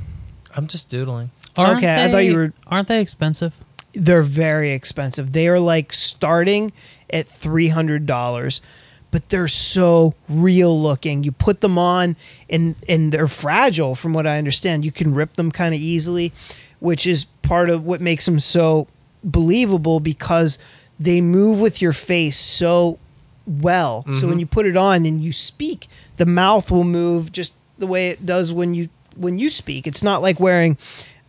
I'm 0.55 0.67
just 0.67 0.89
doodling. 0.89 1.31
Aren't 1.55 1.79
Okay, 1.79 2.05
I 2.05 2.11
thought 2.11 2.17
you 2.19 2.35
were- 2.35 2.53
Aren't 2.67 2.87
they 2.87 3.01
expensive? 3.01 3.53
They're 3.93 4.21
very 4.23 4.71
expensive. 4.73 5.31
They 5.33 5.47
are 5.47 5.59
like 5.59 5.91
starting 5.93 6.71
at 7.09 7.27
three 7.27 7.69
hundred 7.69 8.05
dollars, 8.05 8.61
but 9.11 9.29
they're 9.29 9.47
so 9.47 10.13
real 10.27 10.79
looking. 10.79 11.23
You 11.23 11.31
put 11.31 11.61
them 11.61 11.77
on, 11.77 12.15
and 12.49 12.75
and 12.87 13.11
they're 13.11 13.27
fragile. 13.27 13.95
From 13.95 14.13
what 14.13 14.27
I 14.27 14.37
understand, 14.37 14.83
you 14.85 14.91
can 14.91 15.13
rip 15.13 15.35
them 15.35 15.51
kind 15.51 15.73
of 15.73 15.81
easily, 15.81 16.33
which 16.79 17.07
is 17.07 17.25
part 17.41 17.69
of 17.69 17.85
what 17.85 18.01
makes 18.01 18.25
them 18.25 18.39
so 18.39 18.87
believable 19.23 19.99
because 19.99 20.59
they 20.99 21.21
move 21.21 21.59
with 21.61 21.81
your 21.81 21.93
face 21.93 22.37
so 22.37 22.97
well. 23.45 24.03
So 24.19 24.27
when 24.27 24.39
you 24.39 24.45
put 24.45 24.65
it 24.65 24.75
on 24.75 25.05
and 25.05 25.23
you 25.23 25.31
speak, 25.31 25.87
the 26.17 26.25
mouth 26.25 26.69
will 26.71 26.83
move 26.83 27.31
just 27.31 27.53
the 27.77 27.87
way 27.87 28.09
it 28.09 28.25
does 28.25 28.51
when 28.51 28.73
you 28.73 28.89
when 29.15 29.39
you 29.39 29.49
speak. 29.49 29.87
It's 29.87 30.03
not 30.03 30.21
like 30.21 30.39
wearing 30.39 30.77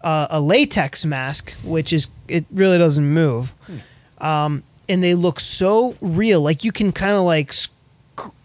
uh, 0.02 0.26
a 0.30 0.40
latex 0.40 1.04
mask, 1.04 1.52
which 1.62 1.92
is 1.92 2.10
it 2.26 2.44
really 2.50 2.78
doesn't 2.78 3.06
move. 3.06 3.54
Um, 4.18 4.62
and 4.88 5.02
they 5.02 5.14
look 5.14 5.40
so 5.40 5.94
real. 6.00 6.40
Like 6.40 6.64
you 6.64 6.72
can 6.72 6.92
kind 6.92 7.12
of 7.16 7.22
like 7.24 7.52
sc- 7.52 7.72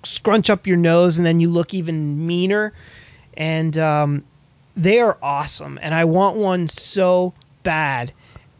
scrunch 0.03 0.49
up 0.49 0.67
your 0.67 0.77
nose, 0.77 1.17
and 1.17 1.25
then 1.25 1.39
you 1.39 1.49
look 1.49 1.73
even 1.73 2.25
meaner. 2.27 2.73
And 3.35 3.77
um, 3.77 4.23
they 4.75 4.99
are 4.99 5.17
awesome. 5.21 5.79
And 5.81 5.93
I 5.93 6.05
want 6.05 6.37
one 6.37 6.67
so 6.67 7.33
bad. 7.63 8.13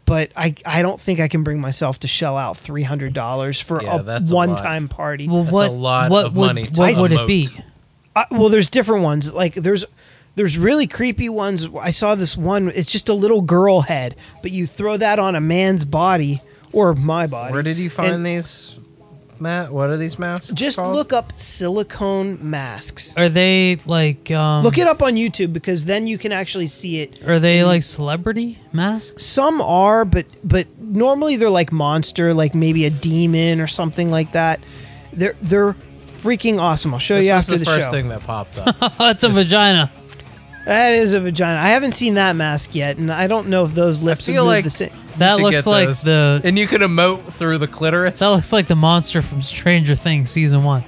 But 0.06 0.32
I, 0.36 0.54
I 0.66 0.82
don't 0.82 1.00
think 1.00 1.18
I 1.18 1.28
can 1.28 1.44
bring 1.44 1.60
myself 1.60 2.00
to 2.00 2.08
shell 2.08 2.36
out 2.36 2.58
three 2.58 2.82
hundred 2.82 3.14
dollars 3.14 3.58
for 3.60 3.82
Yeah, 3.82 4.00
a 4.00 4.02
that's 4.02 4.30
a 4.30 4.34
lot. 4.34 4.48
one 4.48 4.56
time 4.56 4.86
party. 4.88 5.26
Well, 5.28 5.44
That's 5.44 5.52
what 5.52 5.68
a 5.68 5.72
lot 5.72 6.10
what 6.10 6.26
of 6.26 6.36
would, 6.36 6.46
money 6.46 6.66
to 6.66 6.78
What 6.80 6.96
would 7.00 7.12
it 7.12 7.26
be? 7.26 7.48
Uh, 8.14 8.24
well, 8.30 8.48
there's 8.50 8.68
different 8.68 9.02
ones. 9.02 9.32
Like 9.32 9.54
there's 9.54 9.86
there's 10.34 10.58
really 10.58 10.86
creepy 10.86 11.30
ones. 11.30 11.68
I 11.80 11.90
saw 11.90 12.14
this 12.16 12.36
one. 12.36 12.70
It's 12.74 12.92
just 12.92 13.08
a 13.08 13.14
little 13.14 13.40
girl 13.40 13.80
head, 13.80 14.14
but 14.42 14.50
you 14.50 14.66
throw 14.66 14.98
that 14.98 15.18
on 15.18 15.36
a 15.36 15.40
man's 15.40 15.86
body 15.86 16.42
or 16.74 16.94
my 16.94 17.26
body. 17.26 17.52
Where 17.52 17.62
did 17.62 17.78
you 17.78 17.88
find 17.90 18.12
And 18.14 18.26
these, 18.26 18.78
Matt? 19.40 19.72
What 19.72 19.90
are 19.90 19.96
these 19.96 20.18
masks? 20.18 20.50
Just 20.52 20.76
called? 20.76 20.94
look 20.94 21.12
up 21.12 21.32
silicone 21.38 22.38
masks. 22.50 23.16
Are 23.16 23.28
they 23.28 23.76
like 23.86 24.30
um, 24.30 24.62
Look 24.64 24.78
it 24.78 24.86
up 24.86 25.02
on 25.02 25.14
YouTube 25.14 25.52
because 25.52 25.84
then 25.86 26.06
you 26.06 26.18
can 26.18 26.32
actually 26.32 26.66
see 26.66 27.00
it. 27.00 27.26
Are 27.28 27.40
they 27.40 27.64
like 27.64 27.82
celebrity 27.82 28.58
masks? 28.72 29.24
Some 29.24 29.60
are, 29.60 30.04
but 30.04 30.26
but 30.44 30.66
normally 30.78 31.36
they're 31.36 31.50
like 31.50 31.72
monster, 31.72 32.32
like 32.34 32.54
maybe 32.54 32.84
a 32.84 32.90
demon 32.90 33.60
or 33.60 33.66
something 33.66 34.10
like 34.10 34.32
that. 34.32 34.60
They're 35.12 35.34
they're 35.42 35.74
freaking 36.22 36.58
awesome. 36.60 36.92
I'll 36.94 37.00
show 37.00 37.16
This 37.16 37.26
you 37.26 37.32
after 37.32 37.52
the, 37.52 37.58
the, 37.58 37.64
first 37.66 37.86
show. 37.86 37.90
thing 37.90 38.08
that 38.08 38.22
popped 38.22 38.56
up. 38.58 38.76
Oh, 39.00 39.10
it's 39.10 39.24
a 39.24 39.28
vagina. 39.28 39.90
That 40.64 40.92
is 40.94 41.12
a 41.12 41.20
vagina. 41.20 41.60
I 41.60 41.68
haven't 41.68 41.92
seen 41.92 42.14
that 42.14 42.36
mask 42.36 42.74
yet, 42.74 42.96
and 42.96 43.12
I 43.12 43.26
don't 43.26 43.48
know 43.48 43.64
if 43.64 43.74
those 43.74 44.00
lips 44.02 44.24
feel 44.24 44.44
would 44.44 44.48
move 44.48 44.54
like- 44.56 44.64
the 44.64 44.70
same. 44.70 44.90
That 45.18 45.40
looks 45.40 45.66
like 45.66 45.88
those. 45.88 46.02
the 46.02 46.40
and 46.44 46.58
you 46.58 46.66
can 46.66 46.80
emote 46.80 47.32
through 47.32 47.58
the 47.58 47.68
clitoris. 47.68 48.20
that 48.20 48.28
looks 48.28 48.52
like 48.52 48.66
the 48.66 48.76
monster 48.76 49.22
from 49.22 49.42
Stranger 49.42 49.94
Things 49.94 50.30
season 50.30 50.64
one. 50.64 50.84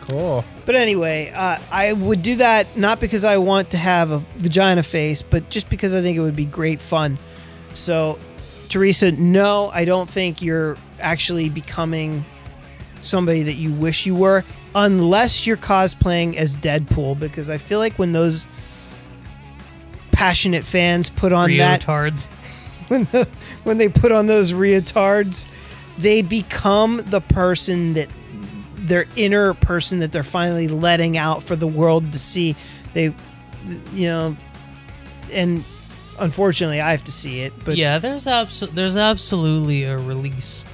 cool. 0.00 0.44
But 0.66 0.74
anyway, 0.74 1.32
uh, 1.34 1.58
I 1.70 1.92
would 1.94 2.22
do 2.22 2.36
that 2.36 2.76
not 2.76 3.00
because 3.00 3.24
I 3.24 3.38
want 3.38 3.70
to 3.70 3.78
have 3.78 4.10
a 4.10 4.18
vagina 4.36 4.82
face, 4.82 5.22
but 5.22 5.48
just 5.48 5.70
because 5.70 5.94
I 5.94 6.02
think 6.02 6.18
it 6.18 6.20
would 6.20 6.36
be 6.36 6.44
great 6.44 6.80
fun. 6.80 7.18
So, 7.74 8.18
Teresa, 8.68 9.12
no, 9.12 9.70
I 9.72 9.84
don't 9.84 10.08
think 10.08 10.42
you're 10.42 10.76
actually 11.00 11.48
becoming 11.48 12.24
somebody 13.00 13.44
that 13.44 13.54
you 13.54 13.72
wish 13.72 14.04
you 14.04 14.14
were, 14.14 14.44
unless 14.74 15.46
you're 15.46 15.56
cosplaying 15.56 16.36
as 16.36 16.54
Deadpool. 16.54 17.18
Because 17.18 17.48
I 17.48 17.56
feel 17.56 17.78
like 17.78 17.98
when 17.98 18.12
those 18.12 18.46
passionate 20.12 20.64
fans 20.64 21.10
put 21.10 21.32
on 21.32 21.56
that 21.58 21.82
Retards. 21.82 22.28
when 22.88 23.04
the, 23.04 23.28
when 23.64 23.78
they 23.78 23.88
put 23.88 24.12
on 24.12 24.26
those 24.26 24.52
retards, 24.52 25.46
they 25.98 26.22
become 26.22 26.98
the 27.06 27.20
person 27.20 27.94
that 27.94 28.08
their 28.76 29.06
inner 29.16 29.54
person 29.54 29.98
that 29.98 30.12
they're 30.12 30.22
finally 30.22 30.68
letting 30.68 31.16
out 31.16 31.42
for 31.42 31.56
the 31.56 31.66
world 31.66 32.12
to 32.12 32.18
see. 32.18 32.56
They, 32.94 33.14
you 33.92 34.06
know, 34.06 34.36
and 35.32 35.64
unfortunately, 36.18 36.80
I 36.80 36.90
have 36.90 37.04
to 37.04 37.12
see 37.12 37.40
it. 37.40 37.52
But 37.64 37.76
yeah, 37.76 37.98
there's 37.98 38.26
abso- 38.26 38.70
there's 38.70 38.96
absolutely 38.96 39.84
a 39.84 39.98
release 39.98 40.64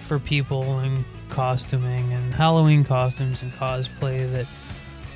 for 0.00 0.18
people 0.18 0.80
in 0.80 1.04
costuming 1.28 2.12
and 2.12 2.34
Halloween 2.34 2.82
costumes 2.82 3.42
and 3.42 3.52
cosplay 3.52 4.30
that 4.32 4.46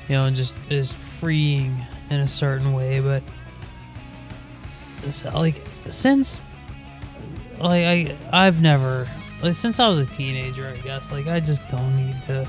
you 0.07 0.15
know 0.15 0.29
just 0.31 0.55
is 0.69 0.91
freeing 0.91 1.75
in 2.09 2.19
a 2.19 2.27
certain 2.27 2.73
way. 2.73 2.99
But 2.99 3.23
like 5.33 5.61
since 5.89 6.41
like 7.59 7.85
I 7.85 8.17
I've 8.31 8.61
never 8.61 9.07
like 9.41 9.53
since 9.53 9.79
I 9.79 9.87
was 9.87 9.99
a 9.99 10.05
teenager, 10.05 10.67
I 10.67 10.77
guess 10.81 11.11
like 11.11 11.27
I 11.27 11.39
just 11.39 11.67
don't 11.67 11.95
need 11.95 12.21
to. 12.23 12.47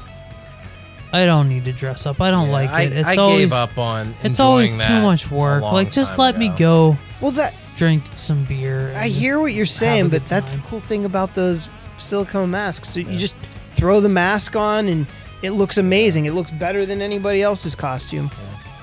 I 1.13 1.25
don't 1.25 1.49
need 1.49 1.65
to 1.67 1.73
dress 1.73 2.05
up. 2.05 2.21
I 2.21 2.31
don't 2.31 2.49
Yeah, 2.49 2.53
like 2.53 2.71
I, 2.71 2.83
it. 2.83 2.93
It's 2.93 3.09
I 3.11 3.17
always 3.17 3.39
gave 3.39 3.53
up 3.53 3.79
on. 3.79 4.15
it's 4.23 4.41
always 4.41 4.73
enjoying 4.73 4.89
too 4.89 4.95
that 4.95 5.03
much 5.03 5.31
a 5.31 5.35
work. 5.35 5.63
long 5.63 5.73
Like 5.73 5.91
just 5.91 6.13
time 6.13 6.19
let 6.21 6.39
me 6.39 6.47
ago. 6.49 6.93
go 6.93 6.99
well, 7.21 7.31
that 7.33 7.55
drink 7.77 8.03
some 8.15 8.45
beer. 8.45 8.89
and 8.89 8.99
I 8.99 9.09
just 9.09 9.21
hear 9.21 9.39
what 9.41 9.53
you're 9.55 9.67
saying, 9.67 10.07
a 10.07 10.09
but 10.09 10.23
good 10.23 10.27
that's 10.29 10.53
the 10.57 10.59
time. 10.61 10.67
cool 10.69 10.81
thing 10.81 11.05
about 11.05 11.35
those 11.35 11.71
silicone 11.99 12.51
masks. 12.51 12.89
So 12.89 13.01
you 13.01 13.17
just 13.19 13.37
throw 13.75 14.01
the 14.01 14.09
mask 14.09 14.57
on, 14.57 14.89
and 14.89 15.07
it 15.43 15.51
looks 15.53 15.79
amazing. 15.79 16.27
It 16.27 16.33
looks 16.33 16.51
better 16.51 16.85
than 16.85 17.01
anybody 17.01 17.41
else's 17.43 17.75
costume. 17.75 18.31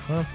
Well, 0.08 0.26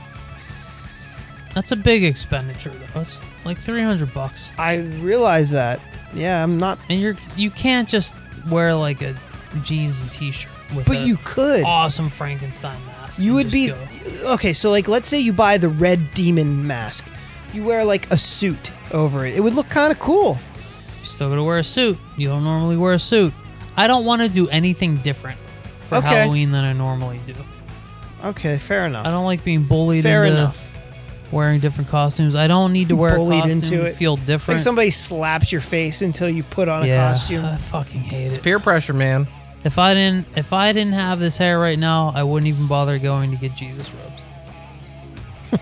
That's 1.60 1.74
a 1.74 1.76
big 1.76 2.06
expenditure 2.06 2.72
though. 2.94 3.02
It's 3.02 3.22
like 3.44 3.60
three 3.60 3.84
hundred 3.84 4.14
bucks, 4.14 4.50
I 4.58 4.78
realize 5.02 5.50
that. 5.52 5.82
Yeah, 6.14 6.42
I'm 6.42 6.58
not. 6.58 6.80
and 6.88 7.02
you're 7.02 7.18
you 7.36 7.52
can't 7.52 7.88
just 7.90 8.16
wear 8.50 8.74
like 8.74 9.02
a 9.02 9.14
jeans 9.62 10.00
and 10.00 10.10
t-shirt 10.10 10.50
with 10.74 10.88
But 10.88 10.98
a 11.00 11.02
you 11.06 11.18
could. 11.26 11.64
awesome 11.66 12.08
Frankenstein 12.08 12.80
mask. 12.86 13.20
You 13.20 13.32
and 13.32 13.36
would 13.36 13.50
just 13.50 13.54
be 13.54 14.22
go. 14.24 14.34
okay. 14.36 14.54
So, 14.54 14.72
like, 14.72 14.88
let's 14.88 15.10
say 15.10 15.20
you 15.20 15.34
buy 15.34 15.58
the 15.58 15.68
red 15.68 16.14
demon 16.14 16.66
mask. 16.66 17.06
You 17.54 17.66
wear 17.66 17.84
like 17.84 18.10
a 18.10 18.18
suit 18.18 18.72
over 18.94 19.26
it. 19.26 19.36
It 19.36 19.42
would 19.42 19.54
look 19.54 19.68
kind 19.70 19.92
of 19.92 20.00
cool. 20.00 20.38
You're 20.98 21.06
still 21.06 21.28
gonna 21.30 21.44
wear 21.44 21.58
a 21.58 21.64
suit. 21.64 21.98
You 22.16 22.30
don't 22.30 22.46
normally 22.46 22.78
wear 22.78 22.94
a 22.94 23.00
suit. 23.00 23.34
I 23.76 23.88
don't 23.88 24.06
want 24.06 24.22
to 24.22 24.30
do 24.30 24.48
anything 24.48 24.96
different 24.98 25.38
for 25.90 25.96
Okay. 25.98 26.08
Halloween 26.08 26.52
than 26.52 26.64
I 26.64 26.72
normally 26.72 27.20
do. 27.28 27.36
Okay, 28.24 28.58
fair 28.58 28.86
enough. 28.86 29.06
I 29.06 29.12
don't 29.12 29.26
like 29.26 29.44
being 29.44 29.64
bullied 29.64 30.04
fair 30.04 30.24
into 30.24 30.38
enough. 30.38 30.69
Wearing 31.32 31.60
different 31.60 31.90
costumes. 31.90 32.36
I 32.36 32.48
don't 32.48 32.74
need 32.74 32.90
to 32.90 32.96
wear 32.96 33.16
Bullied 33.16 33.40
a 33.40 33.42
costume 33.42 33.58
into 33.60 33.70
to 33.78 33.86
it. 33.86 33.96
feel 33.96 34.16
Like 34.16 34.26
different. 34.26 34.60
somebody 34.62 34.90
slaps 34.92 35.52
your 35.52 35.62
face 35.62 36.02
until 36.02 36.30
you 36.30 36.44
put 36.44 36.68
on 36.68 36.84
a 36.84 36.96
costume. 36.96 37.46
I 37.46 37.56
fucking 37.58 38.02
hate 38.02 38.24
it. 38.24 38.28
it's 38.28 38.38
it. 38.38 38.44
peer 38.44 38.60
pressure, 38.60 38.94
man. 38.94 39.28
If 39.64 39.78
I 39.78 39.94
didn't, 39.94 40.26
if 40.38 40.54
I 40.54 40.72
didn't 40.74 40.94
have 40.94 41.20
this 41.20 41.38
hair 41.38 41.60
right 41.60 41.78
now, 41.78 42.12
I 42.16 42.24
wouldn't 42.24 42.48
even 42.48 42.68
bother 42.68 42.98
going 42.98 43.32
to 43.32 43.38
get 43.38 43.56
Jesus 43.56 43.92
robes. 43.94 44.24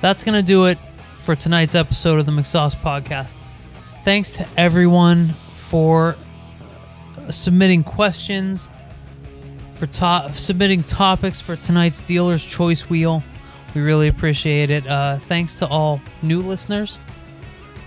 That's 0.00 0.22
gonna 0.22 0.42
do 0.42 0.66
it 0.66 0.78
for 1.24 1.34
tonight's 1.34 1.74
episode 1.74 2.20
of 2.20 2.26
the 2.26 2.32
McSauce 2.32 2.76
Podcast. 2.76 3.36
Thanks 4.04 4.30
to 4.36 4.46
everyone 4.56 5.28
for 5.54 6.16
submitting 7.30 7.82
questions, 7.82 8.68
for 9.74 9.86
to- 9.88 10.30
submitting 10.34 10.82
topics 10.84 11.40
for 11.40 11.56
tonight's 11.56 12.00
dealer's 12.00 12.44
choice 12.44 12.88
wheel. 12.88 13.22
We 13.78 13.84
really 13.84 14.08
appreciate 14.08 14.70
it. 14.70 14.88
Uh, 14.88 15.18
thanks 15.18 15.60
to 15.60 15.68
all 15.68 16.00
new 16.20 16.42
listeners 16.42 16.98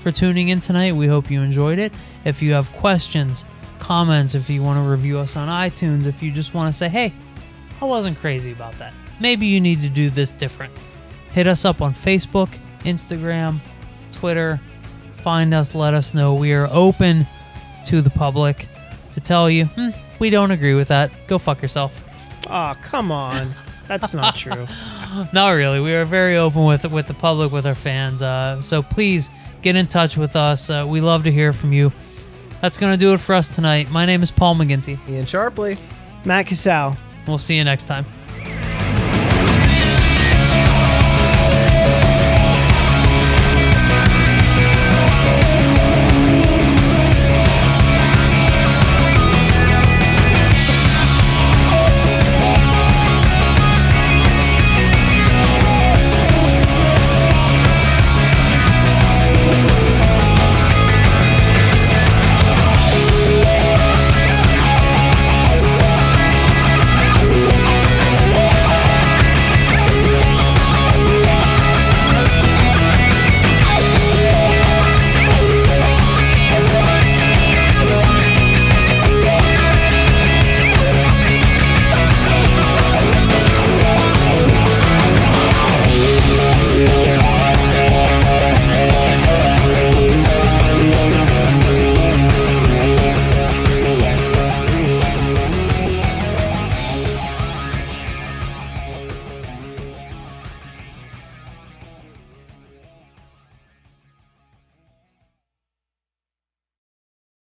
for 0.02 0.10
tuning 0.10 0.48
in 0.48 0.62
tonight. 0.62 0.94
We 0.94 1.06
hope 1.06 1.30
you 1.30 1.42
enjoyed 1.42 1.80
it. 1.80 1.92
If 2.24 2.42
you 2.42 2.54
have 2.54 2.72
questions, 2.72 3.44
comments, 3.80 4.34
if 4.34 4.50
you 4.50 4.64
want 4.64 4.78
to 4.78 4.90
review 4.90 5.20
us 5.20 5.36
on 5.36 5.50
iTunes, 5.50 6.06
if 6.06 6.24
you 6.24 6.32
just 6.32 6.54
want 6.54 6.72
to 6.72 6.78
say, 6.78 6.88
hey, 6.88 7.14
I 7.82 7.86
wasn't 7.86 8.18
crazy 8.20 8.54
about 8.54 8.80
that. 8.80 8.94
Maybe 9.20 9.48
you 9.48 9.60
need 9.60 9.82
to 9.82 9.90
do 9.90 10.10
this 10.10 10.32
different. 10.32 10.72
Hit 11.34 11.46
us 11.46 11.66
up 11.66 11.82
on 11.82 11.94
Facebook, 11.94 12.58
Instagram, 12.86 13.60
Twitter. 14.14 14.62
Find 15.16 15.54
us, 15.54 15.76
let 15.76 15.94
us 15.94 16.14
know. 16.14 16.34
We 16.36 16.54
are 16.54 16.70
open 16.72 17.28
to 17.88 18.02
the 18.02 18.12
public 18.12 18.70
to 19.12 19.20
tell 19.20 19.50
you, 19.50 19.66
hmm, 19.66 19.90
we 20.20 20.30
don't 20.30 20.52
agree 20.52 20.74
with 20.74 20.88
that. 20.88 21.12
Go 21.28 21.38
fuck 21.38 21.62
yourself. 21.62 21.94
Oh, 22.50 22.76
come 22.82 23.12
on. 23.12 23.52
That's 23.90 24.14
not 24.14 24.36
true. 24.38 24.68
Not 25.34 25.50
really. 25.52 25.80
We 25.80 25.94
are 25.94 26.06
very 26.06 26.38
open 26.38 26.66
with 26.66 26.86
with 26.92 27.08
the 27.08 27.14
public, 27.14 27.52
with 27.52 27.66
our 27.66 27.76
fans. 27.76 28.22
Uh, 28.22 28.62
so 28.62 28.82
please 28.82 29.30
get 29.62 29.76
in 29.76 29.88
touch 29.88 30.18
with 30.18 30.36
us. 30.36 30.70
Uh, 30.70 30.86
we 30.88 31.02
love 31.02 31.24
to 31.26 31.32
hear 31.32 31.54
from 31.54 31.74
you. 31.74 31.92
That's 32.62 32.78
going 32.78 32.94
to 32.94 32.98
do 32.98 33.14
it 33.14 33.20
for 33.20 33.34
us 33.34 33.48
tonight. 33.48 33.90
My 33.90 34.06
name 34.06 34.22
is 34.22 34.32
Paul 34.32 34.56
McGinty. 34.56 35.00
Ian 35.10 35.26
Sharpley. 35.26 35.78
Matt 36.26 36.46
Casal. 36.46 36.96
We'll 37.28 37.38
see 37.38 37.58
you 37.58 37.64
next 37.64 37.86
time. 37.86 38.06